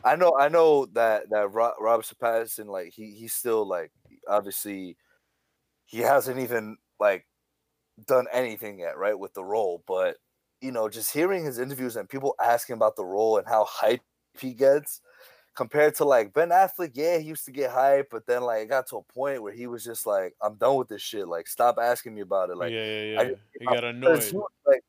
I 0.03 0.17
know 0.17 0.37
I 0.39 0.49
know 0.49 0.87
that 0.93 1.29
that 1.29 1.51
Ro- 1.53 1.73
Robert 1.79 2.11
Pattinson, 2.21 2.67
like 2.67 2.91
he 2.93 3.11
he's 3.11 3.33
still 3.33 3.65
like 3.67 3.91
obviously 4.27 4.97
he 5.85 5.99
hasn't 5.99 6.39
even 6.39 6.77
like 6.99 7.25
done 8.07 8.27
anything 8.33 8.79
yet, 8.79 8.97
right, 8.97 9.17
with 9.19 9.33
the 9.33 9.43
role. 9.45 9.83
But 9.87 10.17
you 10.61 10.71
know, 10.71 10.89
just 10.89 11.13
hearing 11.13 11.45
his 11.45 11.59
interviews 11.59 11.95
and 11.97 12.09
people 12.09 12.35
asking 12.43 12.75
about 12.75 12.95
the 12.97 13.05
role 13.05 13.37
and 13.37 13.47
how 13.47 13.65
hype 13.65 14.01
he 14.39 14.53
gets 14.53 15.01
compared 15.55 15.95
to 15.95 16.05
like 16.05 16.33
Ben 16.33 16.49
Affleck, 16.49 16.91
yeah, 16.93 17.17
he 17.19 17.25
used 17.27 17.45
to 17.45 17.51
get 17.51 17.71
hype, 17.71 18.07
but 18.11 18.25
then 18.25 18.41
like 18.41 18.63
it 18.63 18.69
got 18.69 18.87
to 18.87 18.97
a 18.97 19.03
point 19.03 19.41
where 19.43 19.53
he 19.53 19.67
was 19.67 19.83
just 19.83 20.05
like, 20.07 20.33
I'm 20.41 20.55
done 20.55 20.75
with 20.77 20.87
this 20.89 21.01
shit. 21.01 21.27
Like, 21.27 21.47
stop 21.47 21.77
asking 21.81 22.15
me 22.15 22.21
about 22.21 22.49
it. 22.49 22.57
Like, 22.57 22.71
yeah, 22.71 22.85
yeah, 22.85 23.03
yeah. 23.03 23.23
just- 23.29 23.41
He 23.59 23.65
got 23.65 23.83
annoyed. 23.83 24.13
like, 24.65 24.81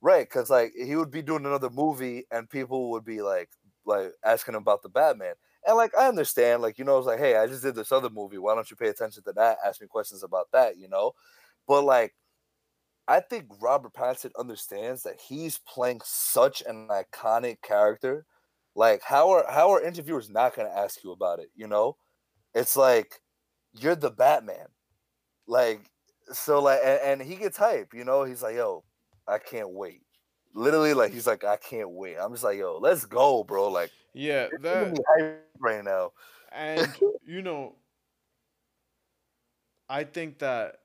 right, 0.00 0.28
because 0.28 0.50
like 0.50 0.72
he 0.76 0.96
would 0.96 1.10
be 1.10 1.22
doing 1.22 1.46
another 1.46 1.70
movie 1.70 2.24
and 2.30 2.48
people 2.50 2.90
would 2.90 3.04
be 3.04 3.22
like, 3.22 3.48
like 3.84 4.12
asking 4.24 4.54
him 4.54 4.62
about 4.62 4.82
the 4.82 4.88
Batman. 4.88 5.34
And 5.66 5.76
like 5.76 5.96
I 5.96 6.08
understand, 6.08 6.62
like 6.62 6.78
you 6.78 6.84
know, 6.84 6.98
it's 6.98 7.06
like, 7.06 7.18
hey, 7.18 7.36
I 7.36 7.46
just 7.46 7.62
did 7.62 7.74
this 7.74 7.92
other 7.92 8.10
movie. 8.10 8.38
Why 8.38 8.54
don't 8.54 8.70
you 8.70 8.76
pay 8.76 8.88
attention 8.88 9.22
to 9.24 9.32
that? 9.32 9.58
Ask 9.64 9.80
me 9.80 9.86
questions 9.86 10.22
about 10.22 10.48
that, 10.52 10.78
you 10.78 10.88
know. 10.88 11.12
But 11.66 11.82
like, 11.84 12.14
I 13.06 13.20
think 13.20 13.46
Robert 13.60 13.92
Pattinson 13.94 14.30
understands 14.38 15.02
that 15.04 15.20
he's 15.20 15.58
playing 15.58 16.00
such 16.04 16.62
an 16.66 16.88
iconic 16.88 17.62
character. 17.62 18.24
Like, 18.78 19.02
how 19.02 19.30
are 19.32 19.46
how 19.50 19.70
are 19.72 19.82
interviewers 19.82 20.30
not 20.30 20.54
going 20.56 20.68
to 20.70 20.76
ask 20.78 21.04
you 21.04 21.12
about 21.12 21.40
it? 21.40 21.50
You 21.56 21.66
know, 21.68 21.98
it's 22.54 22.76
like 22.76 23.20
you're 23.74 23.96
the 23.96 24.10
Batman. 24.10 24.68
Like, 25.46 25.90
so 26.32 26.60
like, 26.62 26.80
and, 26.84 27.20
and 27.20 27.22
he 27.22 27.36
gets 27.36 27.56
hype. 27.56 27.94
You 27.94 28.04
know, 28.04 28.24
he's 28.24 28.42
like, 28.42 28.56
"Yo, 28.56 28.84
I 29.26 29.38
can't 29.38 29.72
wait." 29.72 30.02
Literally, 30.54 30.94
like 30.94 31.12
he's 31.12 31.26
like, 31.26 31.44
"I 31.44 31.56
can't 31.56 31.90
wait." 31.90 32.16
I'm 32.18 32.32
just 32.32 32.44
like, 32.44 32.58
"Yo, 32.58 32.78
let's 32.78 33.06
go, 33.06 33.44
bro!" 33.44 33.68
Like, 33.70 33.92
Yeah, 34.14 34.48
that 34.60 34.88
giving 34.88 34.92
me 34.92 34.98
hype 35.18 35.46
right 35.60 35.84
now. 35.84 36.12
and 36.52 36.94
you 37.26 37.42
know, 37.42 37.76
I 39.88 40.04
think 40.04 40.38
that 40.38 40.80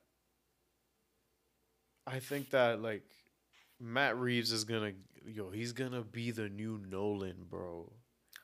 I 2.06 2.20
think 2.20 2.50
that 2.52 2.82
like 2.82 3.04
Matt 3.80 4.18
Reeves 4.18 4.52
is 4.52 4.64
gonna 4.64 4.94
yo, 5.26 5.50
he's 5.52 5.72
gonna 5.74 6.02
be 6.04 6.32
the 6.32 6.50
new 6.50 6.80
Nolan, 6.90 7.46
bro. 7.50 7.92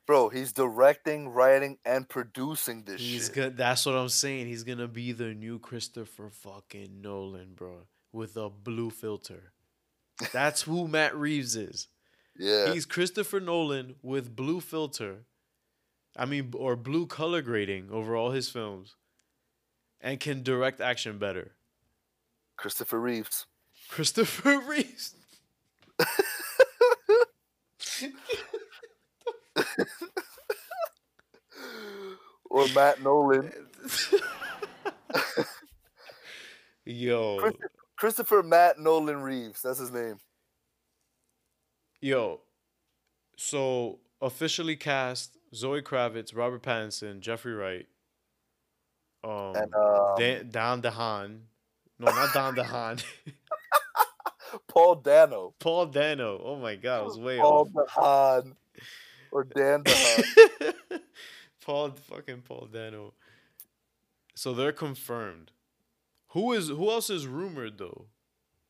Bro, 0.06 0.30
he's 0.30 0.52
directing, 0.54 1.30
writing, 1.30 1.78
and 1.86 2.10
producing 2.10 2.84
this 2.84 3.00
He's 3.00 3.26
shit. 3.26 3.34
good. 3.36 3.58
That's 3.58 3.86
what 3.86 3.96
I'm 3.96 4.10
saying. 4.10 4.48
He's 4.48 4.64
gonna 4.64 4.88
be 4.88 5.12
the 5.12 5.34
new 5.36 5.60
Christopher 5.60 6.30
fucking 6.32 7.02
Nolan, 7.02 7.54
bro, 7.56 7.88
with 8.12 8.36
a 8.36 8.50
blue 8.50 8.90
filter. 8.90 9.54
That's 10.34 10.64
who 10.64 10.88
Matt 10.96 11.16
Reeves 11.16 11.56
is. 11.56 11.88
Yeah, 12.38 12.74
He's 12.74 12.86
Christopher 12.86 13.40
Nolan 13.40 13.96
with 14.02 14.36
blue 14.36 14.62
filter. 14.62 15.26
I 16.18 16.26
mean, 16.26 16.54
or 16.56 16.76
blue 16.76 17.06
color 17.06 17.42
grading 17.42 17.90
over 17.92 18.16
all 18.16 18.32
his 18.32 18.50
films, 18.50 18.96
and 20.02 20.20
can 20.20 20.42
direct 20.42 20.82
action 20.82 21.18
better. 21.20 21.52
Christopher 22.58 23.00
Reeves. 23.00 23.46
Christopher 23.90 24.60
Reeves. 24.68 25.14
Or 32.50 32.68
Matt 32.70 33.02
Nolan. 33.04 33.52
Yo, 36.86 37.38
Christopher, 37.38 37.72
Christopher 37.98 38.44
Matt 38.44 38.80
Nolan 38.80 39.22
Reeves. 39.22 39.62
That's 39.62 39.80
his 39.80 39.92
name. 39.92 40.18
yo. 42.02 42.42
So 43.38 44.00
officially 44.22 44.76
cast 44.76 45.38
Zoe 45.54 45.82
Kravitz, 45.82 46.36
Robert 46.36 46.64
Pattinson, 46.64 47.20
Jeffrey 47.20 47.54
Wright, 47.54 47.88
um, 49.24 49.54
And 49.56 49.74
um, 49.74 50.16
Dan, 50.18 50.50
Don 50.50 50.82
DeHaan. 50.82 51.40
No, 52.00 52.08
not 52.08 52.34
Don 52.34 52.56
DeHaan. 52.56 53.04
Paul 54.68 54.96
Dano. 54.96 55.54
Paul 55.60 55.88
Dano. 55.88 56.42
Oh 56.44 56.56
my 56.56 56.76
God, 56.76 57.02
I 57.02 57.04
was 57.04 57.18
way 57.18 57.38
Paul 57.38 57.70
off. 57.76 57.90
DeHaan. 57.90 58.56
Or 59.32 59.44
Dan 59.44 59.84
DeHaan. 59.84 60.80
Paul 61.70 61.92
fucking 61.92 62.42
Paul 62.48 62.68
Dano. 62.74 63.14
So 64.34 64.54
they're 64.54 64.72
confirmed. 64.72 65.52
Who 66.30 66.52
is 66.54 66.70
who 66.70 66.90
else 66.90 67.12
is 67.12 67.28
rumored 67.28 67.78
though? 67.78 68.08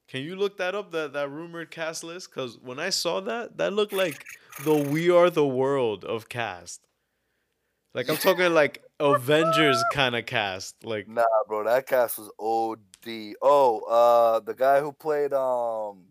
Can 0.10 0.22
you 0.24 0.36
look 0.36 0.58
that 0.58 0.76
up 0.76 0.92
that 0.92 1.14
that 1.14 1.32
rumored 1.32 1.72
cast 1.72 2.04
list? 2.04 2.30
Cause 2.34 2.58
when 2.62 2.78
I 2.78 2.90
saw 2.90 3.22
that, 3.22 3.56
that 3.56 3.72
looked 3.72 3.94
like 3.94 4.26
the 4.66 4.76
We 4.76 5.10
Are 5.10 5.30
the 5.30 5.48
World 5.48 6.04
of 6.04 6.28
cast. 6.28 6.82
Like 7.94 8.10
I'm 8.10 8.18
talking 8.18 8.54
like 8.54 8.84
Avengers 9.00 9.82
kind 9.94 10.14
of 10.14 10.26
cast. 10.26 10.84
Like 10.84 11.08
Nah, 11.08 11.24
bro, 11.48 11.64
that 11.64 11.88
cast 11.88 12.18
was 12.18 12.30
OD. 12.38 13.36
Oh, 13.42 13.80
uh, 13.90 14.42
the 14.42 14.54
guy 14.54 14.82
who 14.82 14.92
played 14.92 15.32
um, 15.32 16.04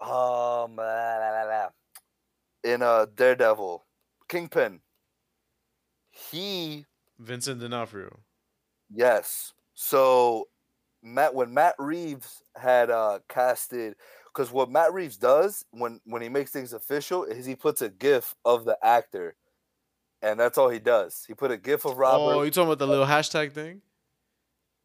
um, 0.00 0.80
in 2.64 2.82
uh 2.82 3.06
Daredevil, 3.14 3.84
Kingpin. 4.28 4.80
He 6.30 6.84
Vincent 7.18 7.60
D'Onofrio. 7.60 8.20
yes. 8.94 9.52
So 9.74 10.48
Matt, 11.02 11.34
when 11.34 11.52
Matt 11.52 11.74
Reeves 11.78 12.42
had 12.56 12.90
uh 12.90 13.18
casted, 13.28 13.96
because 14.26 14.50
what 14.52 14.70
Matt 14.70 14.92
Reeves 14.92 15.16
does 15.16 15.64
when 15.72 16.00
when 16.04 16.22
he 16.22 16.28
makes 16.28 16.50
things 16.52 16.72
official 16.72 17.24
is 17.24 17.44
he 17.44 17.56
puts 17.56 17.82
a 17.82 17.88
GIF 17.88 18.34
of 18.44 18.64
the 18.64 18.78
actor, 18.82 19.34
and 20.22 20.38
that's 20.38 20.56
all 20.58 20.68
he 20.70 20.78
does. 20.78 21.24
He 21.26 21.34
put 21.34 21.50
a 21.50 21.56
GIF 21.56 21.84
of 21.84 21.98
Robert. 21.98 22.34
Oh, 22.36 22.42
you 22.42 22.50
talking 22.50 22.68
about 22.68 22.78
the 22.78 22.86
little 22.86 23.06
hashtag 23.06 23.52
thing? 23.52 23.82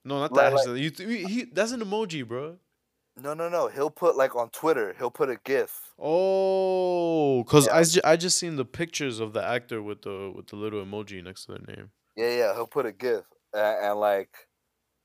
No, 0.03 0.19
not 0.19 0.31
Like- 0.31 0.53
that 0.55 0.65
hashtag. 0.67 0.79
You, 0.99 1.07
he, 1.07 1.23
he, 1.25 1.43
that's 1.45 1.71
an 1.71 1.81
emoji, 1.81 2.27
bro. 2.27 2.57
No, 3.21 3.33
no, 3.33 3.49
no. 3.49 3.67
He'll 3.67 3.89
put 3.89 4.15
like 4.15 4.35
on 4.35 4.49
Twitter. 4.49 4.95
He'll 4.97 5.11
put 5.11 5.29
a 5.29 5.37
GIF. 5.43 5.93
Oh, 5.99 7.43
cause 7.47 7.67
I, 7.67 7.83
ju- 7.83 8.01
I 8.03 8.15
just 8.15 8.37
seen 8.39 8.55
the 8.55 8.65
pictures 8.65 9.19
of 9.19 9.33
the 9.33 9.43
actor 9.43 9.81
with 9.81 10.01
the 10.03 10.31
with 10.35 10.47
the 10.47 10.55
little 10.55 10.83
emoji 10.83 11.23
next 11.23 11.45
to 11.45 11.53
their 11.53 11.75
name. 11.75 11.91
Yeah, 12.15 12.35
yeah, 12.37 12.53
he'll 12.53 12.67
put 12.67 12.85
a 12.85 12.91
GIF 12.91 13.25
and, 13.53 13.85
and 13.85 13.99
like, 13.99 14.29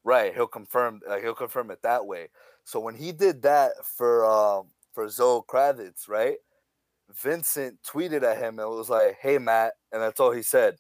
right, 0.04 0.34
he'll 0.34 0.46
confirm, 0.46 1.00
like 1.08 1.22
he'll 1.22 1.34
confirm 1.34 1.70
it 1.70 1.82
that 1.82 2.06
way. 2.06 2.28
So 2.64 2.80
when 2.80 2.94
he 2.94 3.12
did 3.12 3.42
that 3.42 3.72
for 3.84 4.24
um 4.24 4.70
for 4.92 5.08
Zoe 5.08 5.42
Kravitz, 5.48 6.08
right? 6.08 6.36
Vincent 7.10 7.78
tweeted 7.82 8.22
at 8.22 8.38
him 8.38 8.58
and 8.58 8.68
was 8.70 8.88
like, 8.90 9.18
"Hey 9.20 9.38
Matt," 9.38 9.74
and 9.92 10.00
that's 10.02 10.20
all 10.20 10.32
he 10.32 10.42
said. 10.42 10.76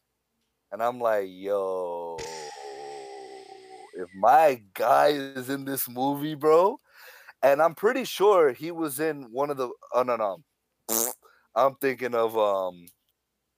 And 0.72 0.82
I'm 0.82 1.00
like, 1.00 1.26
"Yo, 1.28 2.16
if 3.96 4.08
my 4.16 4.62
guy 4.74 5.08
is 5.08 5.50
in 5.50 5.64
this 5.64 5.88
movie, 5.88 6.34
bro," 6.34 6.80
and 7.44 7.60
I'm 7.60 7.74
pretty 7.74 8.04
sure 8.04 8.52
he 8.52 8.70
was 8.70 8.98
in 8.98 9.24
one 9.30 9.50
of 9.50 9.56
the. 9.58 9.68
Oh 9.92 10.02
no, 10.02 10.16
no, 10.16 10.42
I'm 11.54 11.74
thinking 11.76 12.14
of 12.14 12.36
um. 12.36 12.86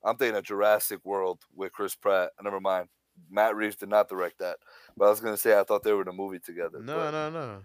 I'm 0.03 0.15
thinking 0.17 0.37
of 0.37 0.43
Jurassic 0.43 0.99
World 1.03 1.41
with 1.55 1.71
Chris 1.71 1.95
Pratt. 1.95 2.31
Never 2.41 2.59
mind. 2.59 2.87
Matt 3.31 3.55
Reeves 3.55 3.77
did 3.77 3.89
not 3.89 4.09
direct 4.09 4.39
that. 4.39 4.57
But 4.95 5.05
I 5.05 5.09
was 5.09 5.19
gonna 5.19 5.37
say 5.37 5.57
I 5.57 5.63
thought 5.63 5.83
they 5.83 5.93
were 5.93 6.03
in 6.03 6.07
a 6.07 6.13
movie 6.13 6.39
together. 6.39 6.79
No, 6.81 6.97
but, 6.97 7.11
no, 7.11 7.29
no. 7.29 7.57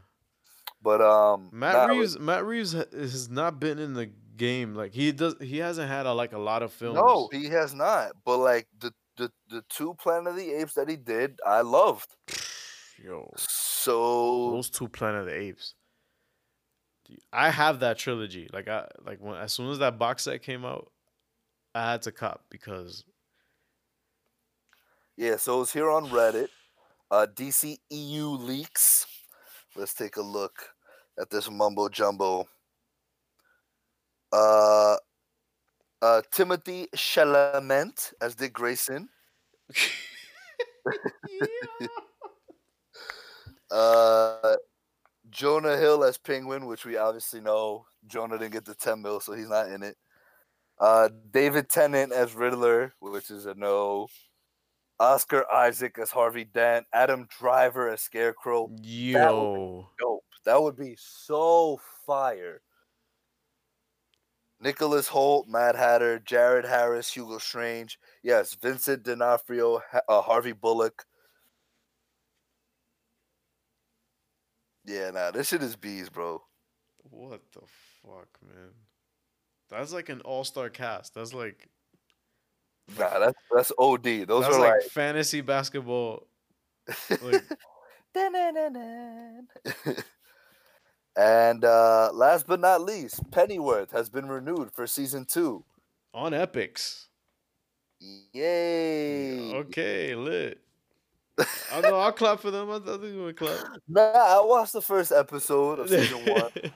But 0.80 1.00
um, 1.00 1.50
Matt 1.52 1.90
Reeves, 1.90 2.18
Matt 2.18 2.44
Reeves 2.44 2.72
has 2.72 3.28
not 3.28 3.60
been 3.60 3.78
in 3.78 3.94
the 3.94 4.10
game. 4.36 4.74
Like 4.74 4.92
he 4.92 5.12
does, 5.12 5.34
he 5.40 5.58
hasn't 5.58 5.88
had 5.88 6.06
a, 6.06 6.12
like 6.12 6.32
a 6.32 6.38
lot 6.38 6.62
of 6.62 6.72
films. 6.72 6.96
No, 6.96 7.28
he 7.32 7.46
has 7.46 7.74
not. 7.74 8.12
But 8.24 8.38
like 8.38 8.68
the 8.80 8.92
the 9.16 9.30
the 9.48 9.62
two 9.68 9.94
Planet 9.94 10.28
of 10.28 10.36
the 10.36 10.52
Apes 10.52 10.74
that 10.74 10.88
he 10.88 10.96
did, 10.96 11.38
I 11.46 11.60
loved. 11.60 12.14
Yo, 13.02 13.32
So 13.36 14.52
those 14.52 14.70
two 14.70 14.88
Planet 14.88 15.22
of 15.22 15.26
the 15.26 15.34
Apes. 15.34 15.74
I 17.32 17.50
have 17.50 17.80
that 17.80 17.98
trilogy. 17.98 18.48
Like 18.52 18.68
I 18.68 18.86
like 19.04 19.20
when 19.20 19.36
as 19.36 19.52
soon 19.52 19.70
as 19.70 19.78
that 19.78 19.98
box 19.98 20.24
set 20.24 20.42
came 20.42 20.64
out, 20.64 20.90
I 21.74 21.92
had 21.92 22.02
to 22.02 22.12
cop 22.12 22.44
because 22.50 23.04
yeah, 25.16 25.36
so 25.36 25.62
it's 25.62 25.72
here 25.72 25.90
on 25.90 26.06
Reddit. 26.06 26.48
Uh, 27.10 27.26
DC 27.34 27.78
EU 27.90 28.26
leaks. 28.26 29.06
Let's 29.76 29.94
take 29.94 30.16
a 30.16 30.22
look 30.22 30.70
at 31.20 31.30
this 31.30 31.50
mumbo 31.50 31.88
jumbo. 31.88 32.48
Uh, 34.32 34.96
uh, 36.00 36.22
Timothée 36.32 36.88
Chalamet 36.96 38.14
as 38.20 38.34
Dick 38.34 38.54
Grayson. 38.54 39.08
Uh, 43.72 44.54
Jonah 45.32 45.76
Hill 45.76 46.04
as 46.04 46.18
Penguin, 46.18 46.66
which 46.66 46.84
we 46.84 46.96
obviously 46.96 47.40
know 47.40 47.86
Jonah 48.06 48.38
didn't 48.38 48.52
get 48.52 48.64
the 48.64 48.74
10 48.74 49.02
mil, 49.02 49.18
so 49.18 49.32
he's 49.32 49.48
not 49.48 49.68
in 49.68 49.82
it. 49.82 49.96
Uh, 50.78 51.08
David 51.30 51.68
Tennant 51.68 52.12
as 52.12 52.34
Riddler, 52.34 52.94
which 53.00 53.30
is 53.30 53.46
a 53.46 53.54
no. 53.54 54.08
Oscar 55.00 55.50
Isaac 55.50 55.98
as 55.98 56.10
Harvey 56.10 56.44
Dent. 56.44 56.86
Adam 56.92 57.26
Driver 57.40 57.88
as 57.88 58.02
Scarecrow. 58.02 58.70
yo, 58.82 59.88
Dope. 59.98 60.24
That 60.44 60.62
would 60.62 60.76
be 60.76 60.96
so 60.98 61.80
fire. 62.06 62.60
Nicholas 64.60 65.08
Hoult, 65.08 65.48
Mad 65.48 65.74
Hatter, 65.74 66.20
Jared 66.20 66.64
Harris, 66.64 67.12
Hugo 67.12 67.38
Strange. 67.38 67.98
Yes, 68.22 68.54
Vincent 68.54 69.02
D'Onofrio, 69.02 69.80
uh, 70.08 70.20
Harvey 70.20 70.52
Bullock. 70.52 71.04
Yeah, 74.84 75.10
nah, 75.10 75.30
this 75.30 75.48
shit 75.48 75.62
is 75.62 75.76
bees, 75.76 76.08
bro. 76.08 76.42
what 77.10 77.40
the 77.52 77.60
fuck, 78.02 78.28
man? 78.42 78.70
That's 79.70 79.92
like 79.92 80.08
an 80.08 80.20
all 80.22 80.44
star 80.44 80.68
cast. 80.68 81.14
That's 81.14 81.32
like 81.32 81.68
Nah, 82.98 83.18
that's 83.18 83.38
that's 83.54 83.72
OD. 83.78 84.04
Those 84.04 84.44
that's 84.44 84.56
are 84.56 84.60
like, 84.60 84.72
like, 84.72 84.82
fantasy 84.90 85.40
basketball. 85.40 86.26
Like 87.22 87.44
and 91.16 91.64
uh 91.64 92.10
last 92.12 92.46
but 92.46 92.60
not 92.60 92.82
least, 92.82 93.30
Pennyworth 93.30 93.92
has 93.92 94.10
been 94.10 94.26
renewed 94.26 94.72
for 94.72 94.86
season 94.86 95.24
two. 95.24 95.64
on 96.12 96.32
Epix. 96.32 97.06
Yay! 98.32 99.54
Okay, 99.54 100.14
lit. 100.14 100.61
I 101.72 101.80
know. 101.80 101.98
I'll 101.98 102.12
clap 102.12 102.40
for 102.40 102.50
them. 102.50 102.70
I 102.70 102.78
thought 102.78 103.00
they 103.02 103.12
would 103.12 103.36
clap. 103.36 103.58
Nah, 103.88 104.00
I 104.00 104.40
watched 104.44 104.72
the 104.72 104.82
first 104.82 105.12
episode 105.12 105.78
of 105.80 105.88
season 105.88 106.24
one. 106.26 106.50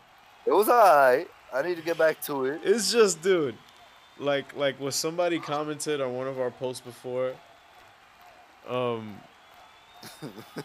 It 0.47 0.53
was 0.53 0.69
alright. 0.69 1.29
I 1.53 1.63
need 1.63 1.75
to 1.77 1.83
get 1.83 1.99
back 1.99 2.23
to 2.27 2.45
it. 2.45 2.61
it's 2.63 2.93
just, 2.93 3.21
dude. 3.21 3.57
Like, 4.17 4.55
like 4.55 4.79
what 4.79 4.95
somebody 4.95 5.41
commented 5.41 6.01
on 6.01 6.15
one 6.15 6.29
of 6.29 6.39
our 6.39 6.53
posts 6.53 6.81
before. 6.81 7.33
Um, 8.69 9.17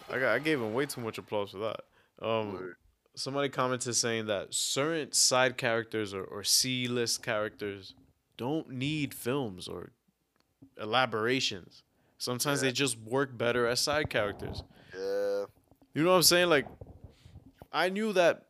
I 0.08 0.18
got, 0.20 0.34
I 0.34 0.38
gave 0.38 0.60
him 0.60 0.72
way 0.72 0.86
too 0.86 1.00
much 1.00 1.18
applause 1.18 1.50
for 1.50 1.58
that. 1.58 1.80
Um, 2.24 2.52
Word. 2.52 2.76
somebody 3.16 3.48
commented 3.48 3.96
saying 3.96 4.26
that 4.26 4.54
certain 4.54 5.10
side 5.10 5.56
characters 5.56 6.14
or, 6.14 6.22
or 6.22 6.44
C 6.44 6.86
list 6.86 7.24
characters 7.24 7.94
don't 8.36 8.70
need 8.70 9.12
films 9.14 9.66
or 9.66 9.90
elaborations. 10.80 11.82
Sometimes 12.22 12.60
they 12.60 12.70
just 12.70 12.96
work 13.00 13.36
better 13.36 13.66
as 13.66 13.80
side 13.80 14.08
characters. 14.08 14.62
Yeah. 14.96 15.46
You 15.92 16.04
know 16.04 16.10
what 16.10 16.16
I'm 16.18 16.22
saying? 16.22 16.48
Like, 16.50 16.66
I 17.72 17.88
knew 17.88 18.12
that, 18.12 18.44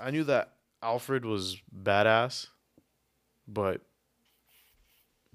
I 0.00 0.10
knew 0.10 0.24
that 0.24 0.54
Alfred 0.82 1.26
was 1.26 1.58
badass, 1.84 2.46
but 3.46 3.82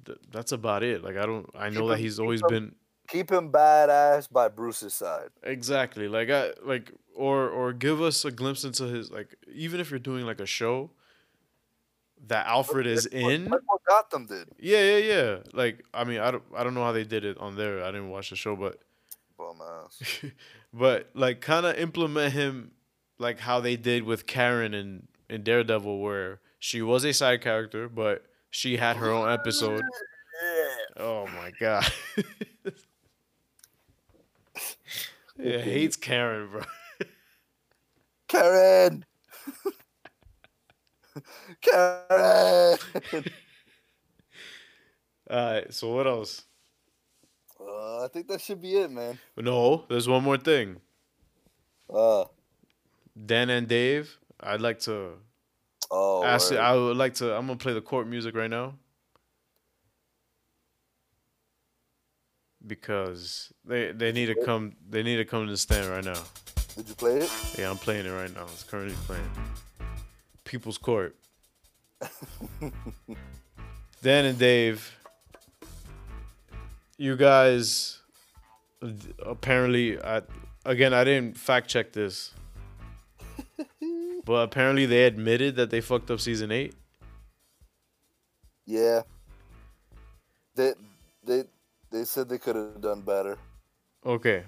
th- 0.04 0.18
that's 0.32 0.52
about 0.52 0.82
it. 0.82 1.04
Like, 1.04 1.16
I 1.16 1.28
don't, 1.28 1.48
I 1.54 1.70
know 1.70 1.82
Keep 1.82 1.90
that 1.90 1.94
him- 1.98 2.00
he's 2.04 2.16
keep 2.16 2.22
always 2.24 2.42
him- 2.42 2.48
been 2.50 2.76
Keep 3.08 3.32
him 3.32 3.52
badass 3.52 4.32
by 4.32 4.48
Bruce's 4.48 4.96
side. 4.96 5.30
exactly 5.44 6.08
like 6.08 6.32
I 6.32 6.54
like, 6.64 6.92
or 7.14 7.50
or 7.50 7.72
give 7.74 8.02
us 8.02 8.26
a 8.26 8.32
glimpse 8.32 8.64
into 8.64 8.86
his 8.86 9.12
like, 9.12 9.36
even 9.54 9.80
if 9.80 9.92
you're 9.92 10.00
doing 10.00 10.26
like 10.26 10.40
a 10.40 10.46
show 10.48 10.90
that 12.28 12.48
Alfred 12.48 12.88
is 12.88 13.08
what- 13.12 13.32
in. 13.34 13.50
What 13.50 13.62
Gotham 13.88 14.26
did. 14.26 14.48
Yeah, 14.60 14.82
yeah, 14.82 14.98
yeah. 14.98 15.38
Like, 15.54 15.84
I 15.94 16.04
mean, 16.04 16.20
I 16.20 16.32
don't, 16.32 16.44
I 16.56 16.64
don't 16.64 16.74
know 16.74 16.84
how 16.84 16.92
they 16.92 17.04
did 17.04 17.26
it 17.26 17.38
on 17.38 17.56
there. 17.56 17.84
I 17.84 17.88
didn't 17.88 18.10
watch 18.10 18.30
the 18.30 18.36
show, 18.36 18.56
but 18.56 18.80
Bum 19.38 19.60
ass. 19.86 20.02
but 20.74 21.10
like 21.14 21.42
kind 21.42 21.66
of 21.66 21.76
implement 21.78 22.34
him 22.34 22.72
like 23.18 23.40
how 23.40 23.60
they 23.60 23.76
did 23.76 24.04
with 24.04 24.26
Karen 24.28 24.74
in 24.74 25.08
in 25.30 25.44
Daredevil 25.44 26.00
where 26.00 26.40
she 26.60 26.82
was 26.82 27.04
a 27.04 27.14
side 27.14 27.42
character 27.42 27.90
but 27.90 28.26
she 28.52 28.78
had 28.78 28.98
her 28.98 29.12
own 29.12 29.30
episode. 29.30 29.82
Oh 30.98 31.26
my 31.28 31.52
god. 31.60 31.86
yeah, 35.38 35.58
hates 35.58 35.96
Karen, 35.96 36.50
bro. 36.52 36.62
Karen. 38.28 39.06
Karen. 41.64 42.78
All 45.30 45.54
right, 45.54 45.74
so 45.74 45.94
what 45.94 46.06
else? 46.06 46.44
Uh, 47.60 48.04
I 48.04 48.08
think 48.10 48.28
that 48.28 48.42
should 48.42 48.62
be 48.62 48.76
it, 48.76 48.92
man. 48.92 49.18
No, 49.38 49.86
there's 49.88 50.08
one 50.08 50.24
more 50.24 50.38
thing. 50.38 50.82
Uh, 51.92 52.26
Dan 53.26 53.50
and 53.50 53.68
Dave, 53.68 54.18
I'd 54.40 54.62
like 54.62 54.80
to 54.82 55.12
oh, 55.92 56.24
ask 56.24 56.52
word. 56.52 56.60
I 56.60 56.76
would 56.76 56.98
like 56.98 57.14
to 57.16 57.36
I'm 57.36 57.46
going 57.46 57.58
to 57.58 57.64
play 57.64 57.74
the 57.74 57.82
court 57.82 58.08
music 58.08 58.36
right 58.36 58.50
now. 58.50 58.76
Because 62.66 63.52
they 63.66 63.92
they 63.92 64.12
need 64.12 64.28
to 64.28 64.36
come 64.46 64.74
they 64.90 65.04
need 65.04 65.18
to 65.18 65.26
come 65.26 65.46
to 65.46 65.52
the 65.52 65.58
stand 65.58 65.90
right 65.90 66.04
now. 66.04 66.22
did 66.76 66.88
you 66.88 66.96
play 66.96 67.18
it? 67.18 67.32
Yeah, 67.58 67.70
I'm 67.70 67.78
playing 67.78 68.06
it 68.06 68.12
right 68.12 68.34
now. 68.34 68.44
It's 68.44 68.64
currently 68.64 68.96
playing. 69.06 69.30
People's 70.46 70.78
Court. 70.78 71.16
Dan 74.02 74.26
and 74.26 74.38
Dave, 74.38 74.98
you 76.98 77.16
guys 77.16 78.04
apparently, 79.26 80.02
I, 80.02 80.22
again, 80.66 80.94
I 80.94 81.04
didn't 81.04 81.38
fact 81.38 81.70
check 81.70 81.94
this, 81.94 82.34
but 84.26 84.34
apparently 84.34 84.86
they 84.86 85.06
admitted 85.06 85.56
that 85.56 85.70
they 85.70 85.82
fucked 85.82 86.12
up 86.12 86.20
season 86.20 86.52
eight. 86.52 86.76
Yeah. 88.66 89.02
They 90.56 90.74
they 91.24 91.44
they 91.92 92.04
said 92.06 92.30
they 92.30 92.38
could 92.38 92.56
have 92.56 92.82
done 92.82 93.02
better. 93.02 93.38
Okay. 94.06 94.44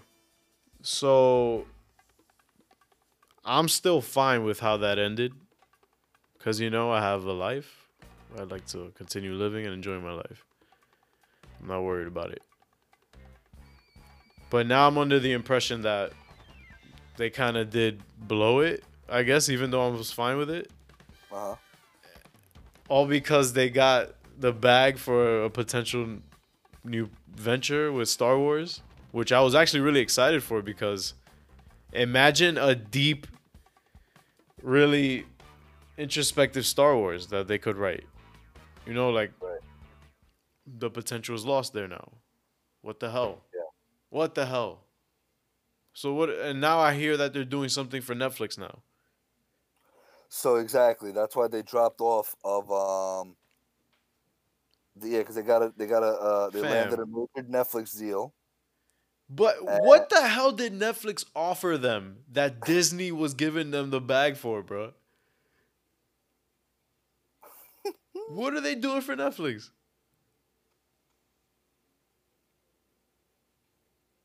So 0.82 1.66
I'm 3.44 3.68
still 3.68 4.02
fine 4.02 4.44
with 4.44 4.60
how 4.60 4.78
that 4.78 5.00
ended. 5.00 5.34
Cause 6.46 6.60
you 6.60 6.70
know 6.70 6.92
I 6.92 7.02
have 7.02 7.24
a 7.24 7.34
life. 7.34 7.88
I'd 8.40 8.52
like 8.52 8.68
to 8.68 8.92
continue 8.94 9.34
living 9.34 9.66
and 9.66 9.74
enjoying 9.74 10.04
my 10.04 10.14
life. 10.14 10.46
I'm 11.60 11.70
not 11.70 11.82
worried 11.82 12.06
about 12.06 12.30
it. 12.30 12.44
But 14.52 14.68
now 14.68 14.88
I'm 14.88 14.96
under 15.00 15.20
the 15.20 15.32
impression 15.32 15.82
that 15.82 16.12
they 17.18 17.32
kind 17.32 17.58
of 17.58 17.72
did 17.72 18.00
blow 18.20 18.60
it, 18.60 18.84
I 19.10 19.24
guess, 19.24 19.50
even 19.50 19.72
though 19.72 19.88
I 19.88 19.90
was 19.90 20.12
fine 20.12 20.38
with 20.38 20.52
it. 20.52 20.70
Uh 21.32 21.36
huh. 21.36 21.56
All 22.90 23.08
because 23.08 23.54
they 23.54 23.72
got 23.72 24.12
the 24.38 24.54
bag 24.54 25.00
for 25.00 25.46
a 25.46 25.50
potential 25.50 26.20
new 26.84 27.10
venture 27.36 27.92
with 27.92 28.08
Star 28.08 28.38
Wars, 28.38 28.82
which 29.12 29.32
I 29.32 29.42
was 29.42 29.56
actually 29.56 29.80
really 29.80 30.02
excited 30.02 30.44
for 30.44 30.62
because 30.62 31.16
imagine 31.92 32.60
a 32.60 32.76
deep, 32.76 33.26
really 34.62 35.26
introspective 35.98 36.66
Star 36.66 36.96
Wars 36.96 37.28
that 37.28 37.48
they 37.48 37.58
could 37.58 37.78
write. 37.78 38.06
You 38.86 38.94
know, 38.94 39.10
like 39.10 39.32
Right. 39.42 39.62
the 40.66 40.90
potential 40.90 41.36
is 41.36 41.46
lost 41.46 41.74
there 41.74 41.88
now. 41.88 42.12
What 42.82 43.00
the 43.00 43.10
hell? 43.12 43.42
Yeah. 43.54 43.62
What 44.10 44.36
the 44.36 44.46
hell? 44.46 44.84
So 45.94 46.14
what? 46.14 46.30
And 46.30 46.60
now 46.62 46.80
I 46.80 46.94
hear 46.94 47.18
that 47.18 47.34
they're 47.34 47.46
doing 47.46 47.70
something 47.70 48.02
for 48.02 48.14
Netflix 48.16 48.58
now. 48.58 48.84
So 50.28 50.56
exactly, 50.58 51.12
that's 51.12 51.36
why 51.36 51.48
they 51.48 51.62
dropped 51.62 52.02
off 52.02 52.36
of 52.44 52.72
um. 52.72 53.36
The, 54.98 55.10
yeah, 55.10 55.20
because 55.20 55.36
they 55.36 55.42
got 55.42 55.62
a 55.62 55.74
they 55.76 55.88
got 55.88 56.04
a 56.04 56.08
uh, 56.08 56.50
they 56.50 56.62
landed 56.62 57.00
a 57.00 57.06
Fam. 57.06 57.28
major 57.36 57.48
Netflix 57.50 57.98
deal. 57.98 58.34
But 59.30 59.58
Uh, 59.66 59.80
what 59.80 60.10
the 60.10 60.28
hell 60.28 60.52
did 60.52 60.74
Netflix 60.74 61.26
offer 61.36 61.78
them 61.78 62.26
that 62.32 62.62
Disney 62.62 63.12
was 63.12 63.34
giving 63.34 63.72
them 63.72 63.90
the 63.90 64.02
bag 64.02 64.38
for, 64.38 64.62
bro? 64.62 64.94
What 68.30 68.54
are 68.54 68.62
they 68.62 68.76
doing 68.76 69.02
for 69.02 69.16
Netflix? 69.16 69.70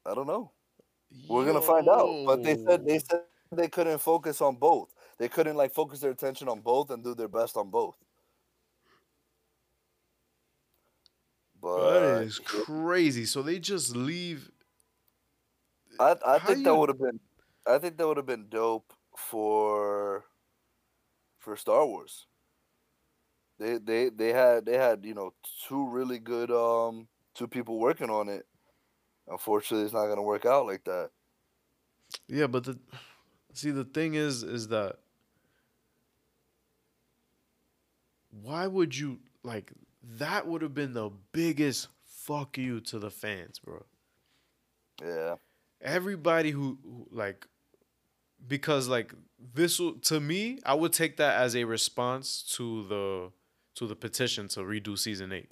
I 0.06 0.14
don't 0.14 0.26
know. 0.26 0.50
We're 1.28 1.46
gonna 1.46 1.60
find 1.60 1.88
out. 1.88 2.08
But 2.26 2.42
they 2.42 2.56
said 2.56 2.86
they 2.86 2.98
said 2.98 3.22
they 3.52 3.68
couldn't 3.68 3.98
focus 3.98 4.40
on 4.40 4.56
both. 4.56 4.94
They 5.18 5.28
couldn't 5.28 5.56
like 5.56 5.72
focus 5.72 6.00
their 6.00 6.10
attention 6.10 6.48
on 6.48 6.60
both 6.60 6.90
and 6.90 7.04
do 7.04 7.14
their 7.14 7.28
best 7.28 7.56
on 7.56 7.70
both. 7.70 7.96
But 11.60 12.00
that 12.14 12.22
is 12.22 12.38
crazy. 12.38 13.26
So 13.26 13.42
they 13.42 13.58
just 13.58 13.94
leave. 13.94 14.50
I 15.98 16.16
I 16.26 16.38
How 16.38 16.48
think 16.48 16.64
that 16.64 16.74
would 16.74 16.88
have 16.88 16.98
been 16.98 17.20
I 17.66 17.78
think 17.78 17.98
that 17.98 18.06
would 18.06 18.16
have 18.16 18.26
been 18.26 18.48
dope 18.48 18.92
for 19.16 20.24
for 21.38 21.56
Star 21.56 21.86
Wars. 21.86 22.26
They 23.60 23.76
they 23.78 24.08
they 24.08 24.32
had 24.32 24.64
they 24.64 24.78
had, 24.78 25.04
you 25.04 25.14
know, 25.14 25.34
two 25.68 25.88
really 25.90 26.18
good 26.18 26.50
um 26.50 27.06
two 27.34 27.46
people 27.46 27.78
working 27.78 28.10
on 28.10 28.28
it. 28.30 28.46
Unfortunately, 29.28 29.84
it's 29.84 29.94
not 29.94 30.06
going 30.06 30.16
to 30.16 30.22
work 30.22 30.46
out 30.46 30.66
like 30.66 30.82
that. 30.84 31.10
Yeah, 32.26 32.46
but 32.48 32.64
the 32.64 32.78
see 33.52 33.70
the 33.70 33.84
thing 33.84 34.14
is 34.14 34.42
is 34.42 34.68
that 34.68 34.96
why 38.42 38.66
would 38.66 38.96
you 38.96 39.18
like 39.42 39.72
that 40.18 40.46
would 40.46 40.62
have 40.62 40.74
been 40.74 40.94
the 40.94 41.10
biggest 41.32 41.88
fuck 42.04 42.56
you 42.56 42.80
to 42.80 42.98
the 42.98 43.10
fans, 43.10 43.58
bro. 43.58 43.84
Yeah. 45.02 45.36
everybody 45.80 46.50
who, 46.50 46.78
who 46.82 47.08
like 47.10 47.46
because 48.46 48.86
like 48.88 49.14
this 49.54 49.80
to 50.02 50.20
me 50.20 50.58
i 50.66 50.74
would 50.74 50.92
take 50.92 51.16
that 51.16 51.40
as 51.40 51.56
a 51.56 51.64
response 51.64 52.42
to 52.42 52.86
the 52.88 53.30
to 53.80 53.86
the 53.86 53.96
petition 53.96 54.46
to 54.46 54.60
redo 54.60 54.98
season 54.98 55.32
8 55.32 55.48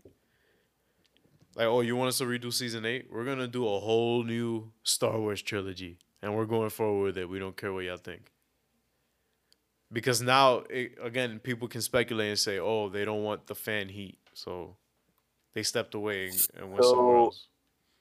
like 1.57 1.67
oh 1.67 1.81
you 1.81 1.97
want 1.97 2.09
us 2.09 2.19
to 2.19 2.25
redo 2.25 2.53
season 2.53 2.85
8 2.85 3.07
we're 3.11 3.25
gonna 3.25 3.49
do 3.49 3.67
a 3.67 3.81
whole 3.81 4.23
new 4.23 4.71
star 4.83 5.19
wars 5.19 5.41
trilogy 5.41 5.97
and 6.21 6.37
we're 6.37 6.45
going 6.45 6.69
forward 6.69 7.05
with 7.05 7.17
it. 7.19 7.29
We 7.29 7.39
don't 7.39 7.57
care 7.57 7.73
what 7.73 7.85
y'all 7.85 7.97
think. 7.97 8.33
Because 9.93 10.21
now 10.21 10.65
it, 10.69 10.99
again 11.03 11.39
people 11.39 11.69
can 11.69 11.81
speculate 11.81 12.29
and 12.29 12.39
say 12.39 12.59
oh 12.59 12.91
they 12.91 13.07
don't 13.07 13.23
want 13.25 13.47
the 13.47 13.55
fan 13.55 13.89
heat 13.89 14.19
so 14.35 14.77
they 15.55 15.63
stepped 15.63 15.95
away 15.95 16.27
and, 16.29 16.47
and 16.59 16.73
went 16.73 16.85
somewhere 16.85 17.17
So- 17.17 17.25
else. 17.25 17.47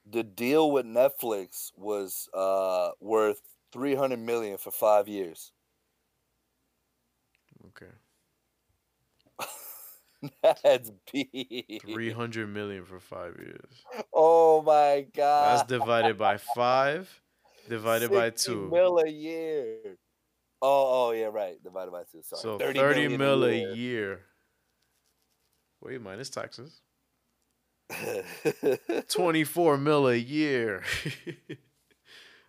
The 0.09 0.23
deal 0.23 0.71
with 0.71 0.85
Netflix 0.85 1.71
was 1.77 2.27
uh 2.33 2.89
worth 2.99 3.41
300 3.71 4.19
million 4.19 4.57
for 4.57 4.71
5 4.71 5.07
years. 5.07 5.53
okay 7.67 7.91
That's 10.63 10.91
big. 11.11 11.81
300 11.81 12.47
million 12.47 12.85
for 12.85 12.99
five 12.99 13.35
years. 13.37 13.83
Oh 14.13 14.61
my 14.61 15.05
god. 15.13 15.59
That's 15.59 15.67
divided 15.67 16.17
by 16.17 16.37
five, 16.37 17.09
divided 17.69 18.11
by 18.11 18.31
two. 18.31 18.69
mil 18.71 18.99
a 18.99 19.09
year. 19.09 19.97
Oh, 20.61 21.09
oh 21.09 21.11
yeah, 21.11 21.25
right. 21.25 21.61
Divided 21.63 21.91
by 21.91 22.03
two. 22.11 22.21
Sorry. 22.23 22.41
So 22.41 22.57
30 22.57 22.79
30 22.79 22.99
million 22.99 23.19
mil 23.19 23.45
a 23.45 23.51
year. 23.51 23.75
year. 23.75 24.19
Wait, 25.81 26.01
minus 26.01 26.29
taxes. 26.29 26.81
24 29.09 29.77
mil 29.77 30.07
a 30.07 30.15
year. 30.15 30.83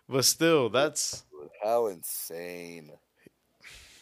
But 0.09 0.25
still, 0.25 0.69
that's 0.69 1.23
How 1.63 1.85
insane. 1.85 2.91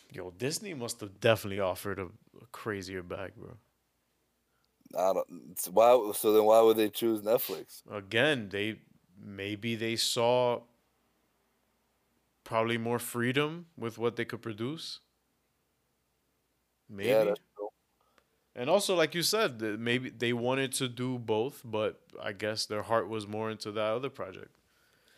yo. 0.09 0.31
Disney 0.31 0.73
must 0.73 1.01
have 1.01 1.19
definitely 1.19 1.59
offered 1.59 1.99
a 1.99 2.07
crazier 2.51 3.03
bag, 3.03 3.33
bro. 3.35 3.57
I 4.97 5.13
don't. 5.13 5.69
Why? 5.71 6.11
So 6.15 6.33
then, 6.33 6.43
why 6.45 6.61
would 6.61 6.77
they 6.77 6.89
choose 6.89 7.21
Netflix? 7.21 7.81
Again, 7.91 8.49
they 8.49 8.79
maybe 9.21 9.75
they 9.75 9.95
saw 9.95 10.61
probably 12.43 12.77
more 12.77 12.99
freedom 12.99 13.65
with 13.77 13.97
what 13.97 14.15
they 14.15 14.25
could 14.25 14.41
produce. 14.41 14.99
Maybe. 16.89 17.09
Yeah. 17.09 17.33
And 18.55 18.69
also, 18.71 18.95
like 18.95 19.13
you 19.13 19.21
said, 19.21 19.61
maybe 19.61 20.09
they 20.09 20.33
wanted 20.33 20.71
to 20.73 20.87
do 20.87 21.19
both, 21.19 21.61
but 21.63 21.99
I 22.23 22.31
guess 22.31 22.65
their 22.65 22.81
heart 22.81 23.07
was 23.07 23.27
more 23.27 23.51
into 23.51 23.71
that 23.73 23.91
other 23.91 24.09
project. 24.09 24.49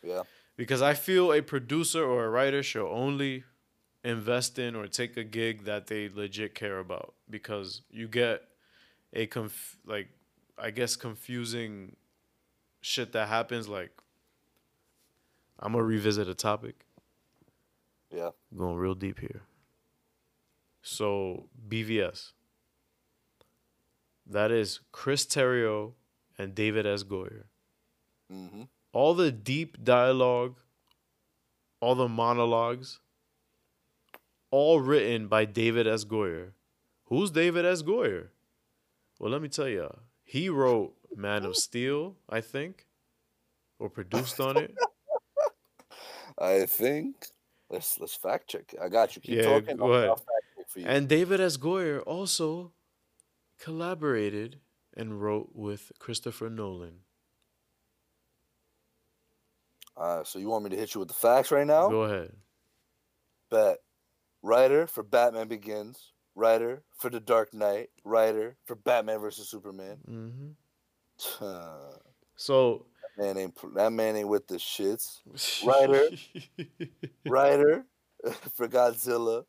Yeah. 0.03 0.23
Because 0.57 0.81
I 0.81 0.93
feel 0.93 1.31
a 1.31 1.41
producer 1.41 2.03
or 2.03 2.25
a 2.25 2.29
writer 2.29 2.61
should 2.61 2.85
only 2.85 3.45
invest 4.03 4.59
in 4.59 4.75
or 4.75 4.87
take 4.87 5.17
a 5.17 5.23
gig 5.23 5.65
that 5.65 5.87
they 5.87 6.09
legit 6.09 6.55
care 6.55 6.79
about. 6.79 7.13
Because 7.29 7.81
you 7.91 8.07
get 8.07 8.43
a 9.13 9.25
conf- 9.27 9.77
like, 9.85 10.09
I 10.57 10.71
guess 10.71 10.95
confusing 10.95 11.95
shit 12.81 13.11
that 13.13 13.27
happens. 13.27 13.67
Like, 13.67 13.91
I'm 15.59 15.73
gonna 15.73 15.83
revisit 15.83 16.27
a 16.27 16.35
topic. 16.35 16.85
Yeah. 18.11 18.31
Going 18.55 18.75
real 18.77 18.95
deep 18.95 19.19
here. 19.19 19.41
So 20.81 21.47
BVS. 21.67 22.33
That 24.25 24.51
is 24.51 24.79
Chris 24.91 25.25
Terrio 25.25 25.93
and 26.37 26.53
David 26.55 26.85
S. 26.85 27.03
Goyer. 27.03 27.45
hmm 28.29 28.63
All 28.93 29.13
the 29.13 29.31
deep 29.31 29.83
dialogue, 29.83 30.57
all 31.79 31.95
the 31.95 32.07
monologues, 32.07 32.99
all 34.51 34.79
written 34.79 35.27
by 35.27 35.45
David 35.45 35.87
S. 35.87 36.05
Goyer. 36.05 36.51
Who's 37.05 37.31
David 37.31 37.65
S. 37.65 37.81
Goyer? 37.81 38.27
Well, 39.19 39.31
let 39.31 39.41
me 39.41 39.49
tell 39.49 39.67
you, 39.67 39.89
he 40.23 40.49
wrote 40.49 40.93
Man 41.15 41.43
of 41.45 41.55
Steel, 41.55 42.15
I 42.29 42.41
think, 42.41 42.85
or 43.79 43.89
produced 43.89 44.39
on 44.39 44.57
it. 44.57 44.75
I 46.39 46.65
think. 46.65 47.15
Let's 47.69 47.99
let's 47.99 48.15
fact 48.15 48.49
check. 48.49 48.73
I 48.81 48.89
got 48.89 49.15
you. 49.15 49.21
Keep 49.21 49.35
Yeah, 49.35 49.43
talking. 49.43 49.77
go 49.77 49.93
ahead. 49.93 50.09
I'll 50.09 50.15
fact 50.15 50.29
check 50.57 50.69
for 50.69 50.79
you. 50.79 50.85
And 50.87 51.07
David 51.07 51.39
S. 51.39 51.57
Goyer 51.57 52.01
also 52.05 52.71
collaborated 53.59 54.59
and 54.95 55.21
wrote 55.21 55.49
with 55.53 55.91
Christopher 55.99 56.49
Nolan. 56.49 57.01
Uh, 59.95 60.23
so 60.23 60.39
you 60.39 60.47
want 60.47 60.63
me 60.63 60.69
to 60.69 60.77
hit 60.77 60.95
you 60.95 60.99
with 60.99 61.09
the 61.09 61.13
facts 61.13 61.51
right 61.51 61.67
now? 61.67 61.89
Go 61.89 62.03
ahead. 62.03 62.31
Bet. 63.51 63.77
Writer 64.41 64.87
for 64.87 65.03
Batman 65.03 65.47
Begins. 65.47 66.13
Writer 66.35 66.83
for 66.97 67.09
The 67.09 67.19
Dark 67.19 67.53
Knight. 67.53 67.89
Writer 68.03 68.57
for 68.65 68.75
Batman 68.75 69.19
versus 69.19 69.49
Superman. 69.49 69.97
hmm 70.05 70.49
that 71.41 71.99
So, 72.37 72.85
man 73.17 73.37
ain't 73.37 73.73
that 73.75 73.91
man 73.91 74.15
ain't 74.15 74.29
with 74.29 74.47
the 74.47 74.55
shits. 74.55 75.19
Writer. 75.65 76.09
Writer 77.25 77.85
for 78.55 78.67
Godzilla. 78.67 79.43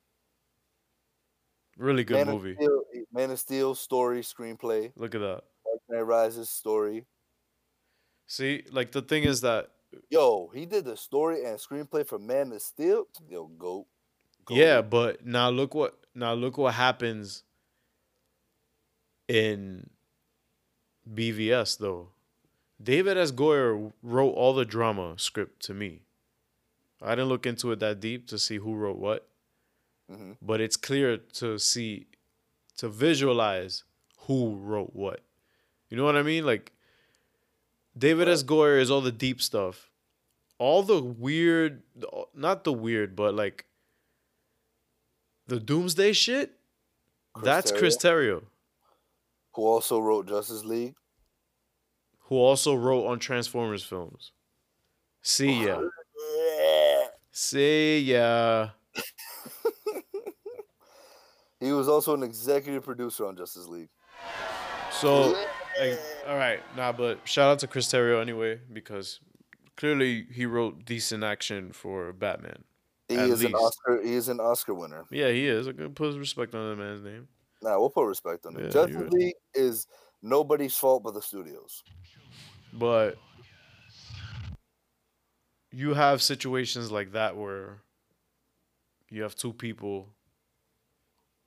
really 1.76 2.04
good 2.04 2.26
Man 2.26 2.34
movie. 2.34 2.52
Of 2.52 2.56
Steel, 2.56 2.82
Man 3.12 3.30
of 3.30 3.38
Steel 3.38 3.74
story 3.74 4.20
screenplay. 4.22 4.92
Look 4.96 5.14
at 5.14 5.20
that. 5.20 5.44
Dark 5.64 5.80
Knight 5.88 6.02
Rises 6.02 6.50
story. 6.50 7.06
See, 8.26 8.64
like 8.70 8.92
the 8.92 9.02
thing 9.02 9.24
is 9.24 9.40
that 9.42 9.70
Yo, 10.08 10.48
he 10.54 10.66
did 10.66 10.84
the 10.84 10.96
story 10.96 11.44
and 11.44 11.58
screenplay 11.58 12.06
for 12.06 12.18
Man 12.18 12.52
of 12.52 12.62
Steel. 12.62 13.06
Yo, 13.28 13.48
go. 14.50 14.56
yeah, 14.56 14.82
but 14.82 15.24
now 15.26 15.48
look 15.50 15.74
what 15.74 15.98
now 16.14 16.34
look 16.34 16.58
what 16.58 16.74
happens 16.74 17.42
in 19.28 19.90
BVS 21.12 21.78
though. 21.78 22.08
David 22.82 23.16
S. 23.18 23.30
Goyer 23.32 23.92
wrote 24.02 24.30
all 24.30 24.54
the 24.54 24.64
drama 24.64 25.14
script 25.18 25.62
to 25.64 25.74
me. 25.74 26.02
I 27.02 27.10
didn't 27.10 27.28
look 27.28 27.46
into 27.46 27.70
it 27.72 27.78
that 27.80 28.00
deep 28.00 28.26
to 28.28 28.38
see 28.38 28.56
who 28.56 28.74
wrote 28.74 28.96
what, 28.98 29.28
Mhm. 30.10 30.36
but 30.42 30.60
it's 30.60 30.76
clear 30.76 31.16
to 31.18 31.58
see, 31.58 32.06
to 32.76 32.88
visualize 32.88 33.84
who 34.26 34.54
wrote 34.56 34.94
what. 34.94 35.20
You 35.88 35.96
know 35.96 36.04
what 36.04 36.16
I 36.16 36.22
mean? 36.22 36.44
Like, 36.46 36.72
David 37.96 38.28
S. 38.28 38.42
Goyer 38.42 38.80
is 38.80 38.90
all 38.90 39.00
the 39.00 39.12
deep 39.12 39.40
stuff. 39.42 39.90
All 40.58 40.82
the 40.82 41.02
weird, 41.02 41.82
not 42.34 42.64
the 42.64 42.72
weird, 42.72 43.16
but 43.16 43.34
like 43.34 43.64
the 45.50 45.60
Doomsday 45.60 46.12
shit. 46.12 46.52
Chris 47.34 47.44
that's 47.44 47.72
Chris 47.72 47.96
Terrio, 47.96 48.42
Who 49.54 49.62
also 49.62 49.98
wrote 50.00 50.26
Justice 50.28 50.64
League. 50.64 50.94
who 52.28 52.36
also 52.36 52.74
wrote 52.74 53.06
on 53.06 53.18
Transformers 53.18 53.82
films. 53.84 54.32
See 55.22 55.66
ya. 55.66 55.82
See 57.32 58.00
ya. 58.00 58.70
He 61.60 61.72
was 61.72 61.88
also 61.90 62.14
an 62.14 62.22
executive 62.22 62.82
producer 62.84 63.26
on 63.26 63.36
Justice 63.36 63.66
League. 63.68 63.90
So, 64.90 65.36
like, 65.78 65.98
all 66.26 66.36
right, 66.36 66.60
nah, 66.74 66.90
but 66.90 67.28
shout 67.28 67.50
out 67.50 67.58
to 67.58 67.66
Chris 67.66 67.86
Terrio 67.86 68.20
anyway 68.22 68.60
because 68.72 69.20
clearly 69.76 70.26
he 70.32 70.46
wrote 70.46 70.86
decent 70.86 71.22
action 71.22 71.72
for 71.72 72.14
Batman. 72.14 72.64
He 73.10 73.16
At 73.16 73.28
is 73.28 73.42
an. 73.42 73.54
Oscar. 73.54 74.02
He 74.02 74.14
is 74.14 74.28
an 74.28 74.38
Oscar 74.38 74.72
winner. 74.72 75.04
Yeah, 75.10 75.30
he 75.30 75.48
is. 75.48 75.66
Put 75.94 76.16
respect 76.16 76.54
on 76.54 76.70
that 76.70 76.76
man's 76.76 77.02
name. 77.02 77.26
Nah, 77.60 77.78
we'll 77.78 77.90
put 77.90 78.06
respect 78.06 78.46
on 78.46 78.56
it. 78.56 78.62
Yeah, 78.62 78.68
Justice 78.70 78.90
you're 78.94 79.02
right. 79.02 79.12
League 79.12 79.34
is 79.52 79.88
nobody's 80.22 80.76
fault 80.76 81.02
but 81.02 81.14
the 81.14 81.20
studios. 81.20 81.82
But 82.72 83.18
you 85.72 85.94
have 85.94 86.22
situations 86.22 86.92
like 86.92 87.12
that 87.12 87.36
where 87.36 87.78
you 89.08 89.22
have 89.22 89.34
two 89.34 89.52
people 89.52 90.08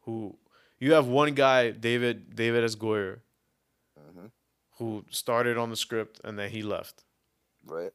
who 0.02 0.36
you 0.80 0.94
have 0.94 1.08
one 1.08 1.34
guy, 1.34 1.72
David 1.72 2.36
David 2.36 2.66
S. 2.66 2.76
Goyer, 2.76 3.20
hmm 3.98 4.26
who 4.80 5.06
started 5.12 5.56
on 5.58 5.70
the 5.70 5.76
script 5.78 6.20
and 6.24 6.38
then 6.38 6.50
he 6.50 6.64
left. 6.64 7.04
Right. 7.64 7.92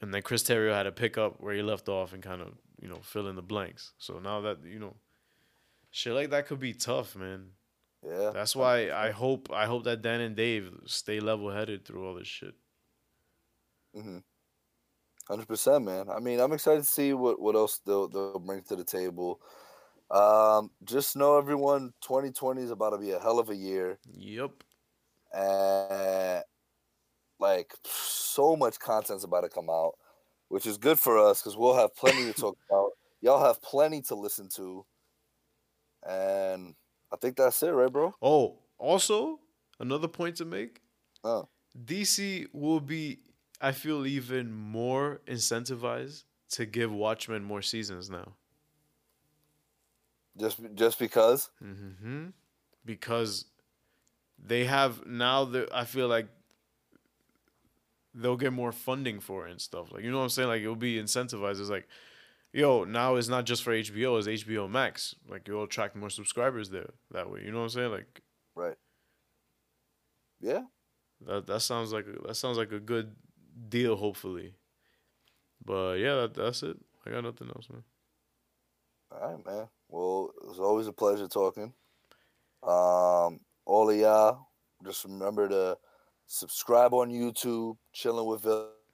And 0.00 0.12
then 0.12 0.22
Chris 0.22 0.42
Terrio 0.42 0.72
had 0.72 0.84
to 0.84 0.90
pick 0.90 1.16
up 1.18 1.38
where 1.38 1.54
he 1.54 1.62
left 1.62 1.86
off 1.88 2.14
and 2.14 2.22
kind 2.22 2.40
of, 2.40 2.54
you 2.82 2.88
know, 2.88 3.00
fill 3.02 3.28
in 3.28 3.36
the 3.36 3.42
blanks. 3.42 3.94
So 3.98 4.18
now 4.18 4.42
that, 4.42 4.64
you 4.66 4.80
know, 4.80 4.96
shit 5.90 6.14
like 6.14 6.30
that 6.30 6.46
could 6.46 6.60
be 6.60 6.74
tough, 6.74 7.16
man. 7.16 7.52
Yeah. 8.06 8.32
That's 8.34 8.56
why 8.56 8.90
I 8.90 9.12
hope 9.12 9.50
I 9.52 9.66
hope 9.66 9.84
that 9.84 10.02
Dan 10.02 10.20
and 10.20 10.36
Dave 10.36 10.72
stay 10.86 11.20
level 11.20 11.50
headed 11.50 11.84
through 11.86 12.06
all 12.06 12.14
this 12.16 12.28
shit. 12.28 12.54
Mm-hmm. 13.96 14.18
Hundred 15.28 15.46
percent, 15.48 15.84
man. 15.84 16.10
I 16.10 16.18
mean, 16.18 16.40
I'm 16.40 16.52
excited 16.52 16.80
to 16.82 16.88
see 16.88 17.12
what 17.12 17.40
what 17.40 17.54
else 17.54 17.78
they'll 17.86 18.08
they'll 18.08 18.40
bring 18.40 18.62
to 18.64 18.76
the 18.76 18.84
table. 18.84 19.40
Um, 20.10 20.70
just 20.84 21.16
know 21.16 21.38
everyone, 21.38 21.94
2020 22.02 22.62
is 22.62 22.70
about 22.70 22.90
to 22.90 22.98
be 22.98 23.12
a 23.12 23.20
hell 23.20 23.38
of 23.38 23.48
a 23.48 23.56
year, 23.56 23.98
Yep. 24.12 24.64
and 25.32 26.42
like 27.38 27.72
so 27.84 28.56
much 28.56 28.78
content's 28.78 29.24
about 29.24 29.42
to 29.42 29.48
come 29.48 29.70
out, 29.70 29.94
which 30.52 30.66
is 30.66 30.76
good 30.76 30.98
for 30.98 31.18
us 31.18 31.40
because 31.40 31.56
we'll 31.56 31.74
have 31.74 31.96
plenty 31.96 32.30
to 32.30 32.32
talk 32.34 32.58
about. 32.68 32.90
Y'all 33.22 33.42
have 33.42 33.62
plenty 33.62 34.02
to 34.02 34.14
listen 34.14 34.50
to, 34.50 34.84
and 36.06 36.74
I 37.10 37.16
think 37.16 37.36
that's 37.36 37.62
it, 37.62 37.70
right, 37.70 37.90
bro? 37.90 38.14
Oh, 38.20 38.58
also 38.78 39.40
another 39.80 40.08
point 40.08 40.36
to 40.36 40.44
make. 40.44 40.82
Oh. 41.24 41.48
DC 41.86 42.48
will 42.52 42.80
be, 42.80 43.20
I 43.62 43.72
feel, 43.72 44.04
even 44.04 44.52
more 44.52 45.22
incentivized 45.26 46.24
to 46.50 46.66
give 46.66 46.92
Watchmen 46.92 47.42
more 47.44 47.62
seasons 47.62 48.10
now. 48.10 48.34
Just 50.38 50.60
just 50.74 50.98
because. 50.98 51.48
Mm-hmm. 51.64 52.26
Because 52.84 53.46
they 54.38 54.66
have 54.66 55.06
now. 55.06 55.46
The 55.46 55.66
I 55.72 55.86
feel 55.86 56.08
like 56.08 56.26
they'll 58.14 58.36
get 58.36 58.52
more 58.52 58.72
funding 58.72 59.20
for 59.20 59.46
it 59.46 59.52
and 59.52 59.60
stuff. 59.60 59.92
Like 59.92 60.02
you 60.04 60.10
know 60.10 60.18
what 60.18 60.24
I'm 60.24 60.30
saying? 60.30 60.48
Like 60.48 60.62
it'll 60.62 60.76
be 60.76 60.96
incentivized. 61.00 61.60
It's 61.60 61.70
like, 61.70 61.88
yo, 62.52 62.84
now 62.84 63.16
it's 63.16 63.28
not 63.28 63.46
just 63.46 63.62
for 63.62 63.72
HBO. 63.72 64.18
It's 64.18 64.44
HBO 64.44 64.70
Max. 64.70 65.14
Like 65.28 65.48
you'll 65.48 65.64
attract 65.64 65.96
more 65.96 66.10
subscribers 66.10 66.70
there 66.70 66.90
that 67.10 67.30
way. 67.30 67.42
You 67.44 67.52
know 67.52 67.58
what 67.58 67.64
I'm 67.64 67.70
saying? 67.70 67.90
Like 67.90 68.22
Right. 68.54 68.76
Yeah. 70.40 70.62
That 71.26 71.46
that 71.46 71.60
sounds 71.60 71.92
like 71.92 72.06
a, 72.06 72.26
that 72.26 72.34
sounds 72.34 72.58
like 72.58 72.72
a 72.72 72.80
good 72.80 73.14
deal. 73.68 73.96
Hopefully, 73.96 74.54
but 75.64 75.94
yeah, 75.94 76.14
that, 76.16 76.34
that's 76.34 76.62
it. 76.62 76.76
I 77.06 77.10
got 77.10 77.24
nothing 77.24 77.48
else, 77.48 77.68
man. 77.70 77.84
All 79.12 79.32
right, 79.32 79.46
man. 79.46 79.68
Well, 79.88 80.30
it's 80.48 80.58
always 80.58 80.86
a 80.88 80.92
pleasure 80.92 81.28
talking. 81.28 81.72
Um, 82.62 83.40
all 83.66 83.90
of 83.90 83.96
y'all, 83.96 84.48
just 84.84 85.04
remember 85.04 85.48
to 85.48 85.78
subscribe 86.26 86.94
on 86.94 87.10
YouTube, 87.10 87.76
chilling 87.92 88.26
with 88.26 88.42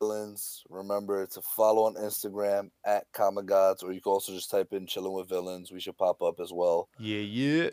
Villains. 0.01 0.63
Remember 0.69 1.27
to 1.27 1.41
follow 1.41 1.85
on 1.85 1.95
Instagram 1.95 2.71
at 2.85 3.05
Kamagods, 3.13 3.83
or 3.83 3.93
you 3.93 4.01
can 4.01 4.13
also 4.13 4.33
just 4.33 4.51
type 4.51 4.73
in 4.73 4.87
Chilling 4.87 5.13
with 5.13 5.29
Villains. 5.29 5.73
We 5.73 5.81
should 5.81 5.97
pop 5.97 6.23
up 6.23 6.41
as 6.41 6.53
well. 6.53 6.89
Yeah, 6.99 7.21
yeah. 7.21 7.71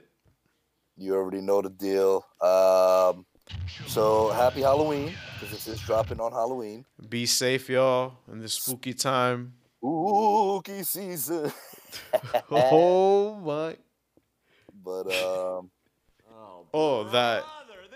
You 0.98 1.16
already 1.16 1.42
know 1.42 1.62
the 1.62 1.70
deal. 1.70 2.26
Um, 2.42 3.26
so 3.88 4.30
happy 4.30 4.62
Halloween 4.62 5.14
because 5.34 5.52
this 5.52 5.68
is 5.68 5.80
dropping 5.82 6.20
on 6.20 6.32
Halloween. 6.32 6.86
Be 7.10 7.26
safe, 7.26 7.70
y'all, 7.70 8.14
in 8.32 8.40
this 8.40 8.54
spooky 8.54 8.94
time. 8.94 9.54
Spooky 9.80 10.84
season. 10.84 11.52
oh 12.52 13.36
my. 13.36 13.76
But 14.84 15.14
um, 15.14 15.70
Oh, 16.78 17.06
that 17.06 17.46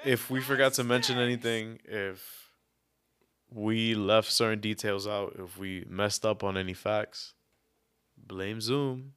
if 0.05 0.29
we 0.29 0.41
forgot 0.41 0.73
to 0.73 0.83
mention 0.83 1.17
anything, 1.17 1.79
if 1.85 2.51
we 3.51 3.95
left 3.95 4.31
certain 4.31 4.59
details 4.59 5.07
out, 5.07 5.35
if 5.39 5.57
we 5.57 5.85
messed 5.87 6.25
up 6.25 6.43
on 6.43 6.57
any 6.57 6.73
facts, 6.73 7.33
blame 8.17 8.61
Zoom. 8.61 9.13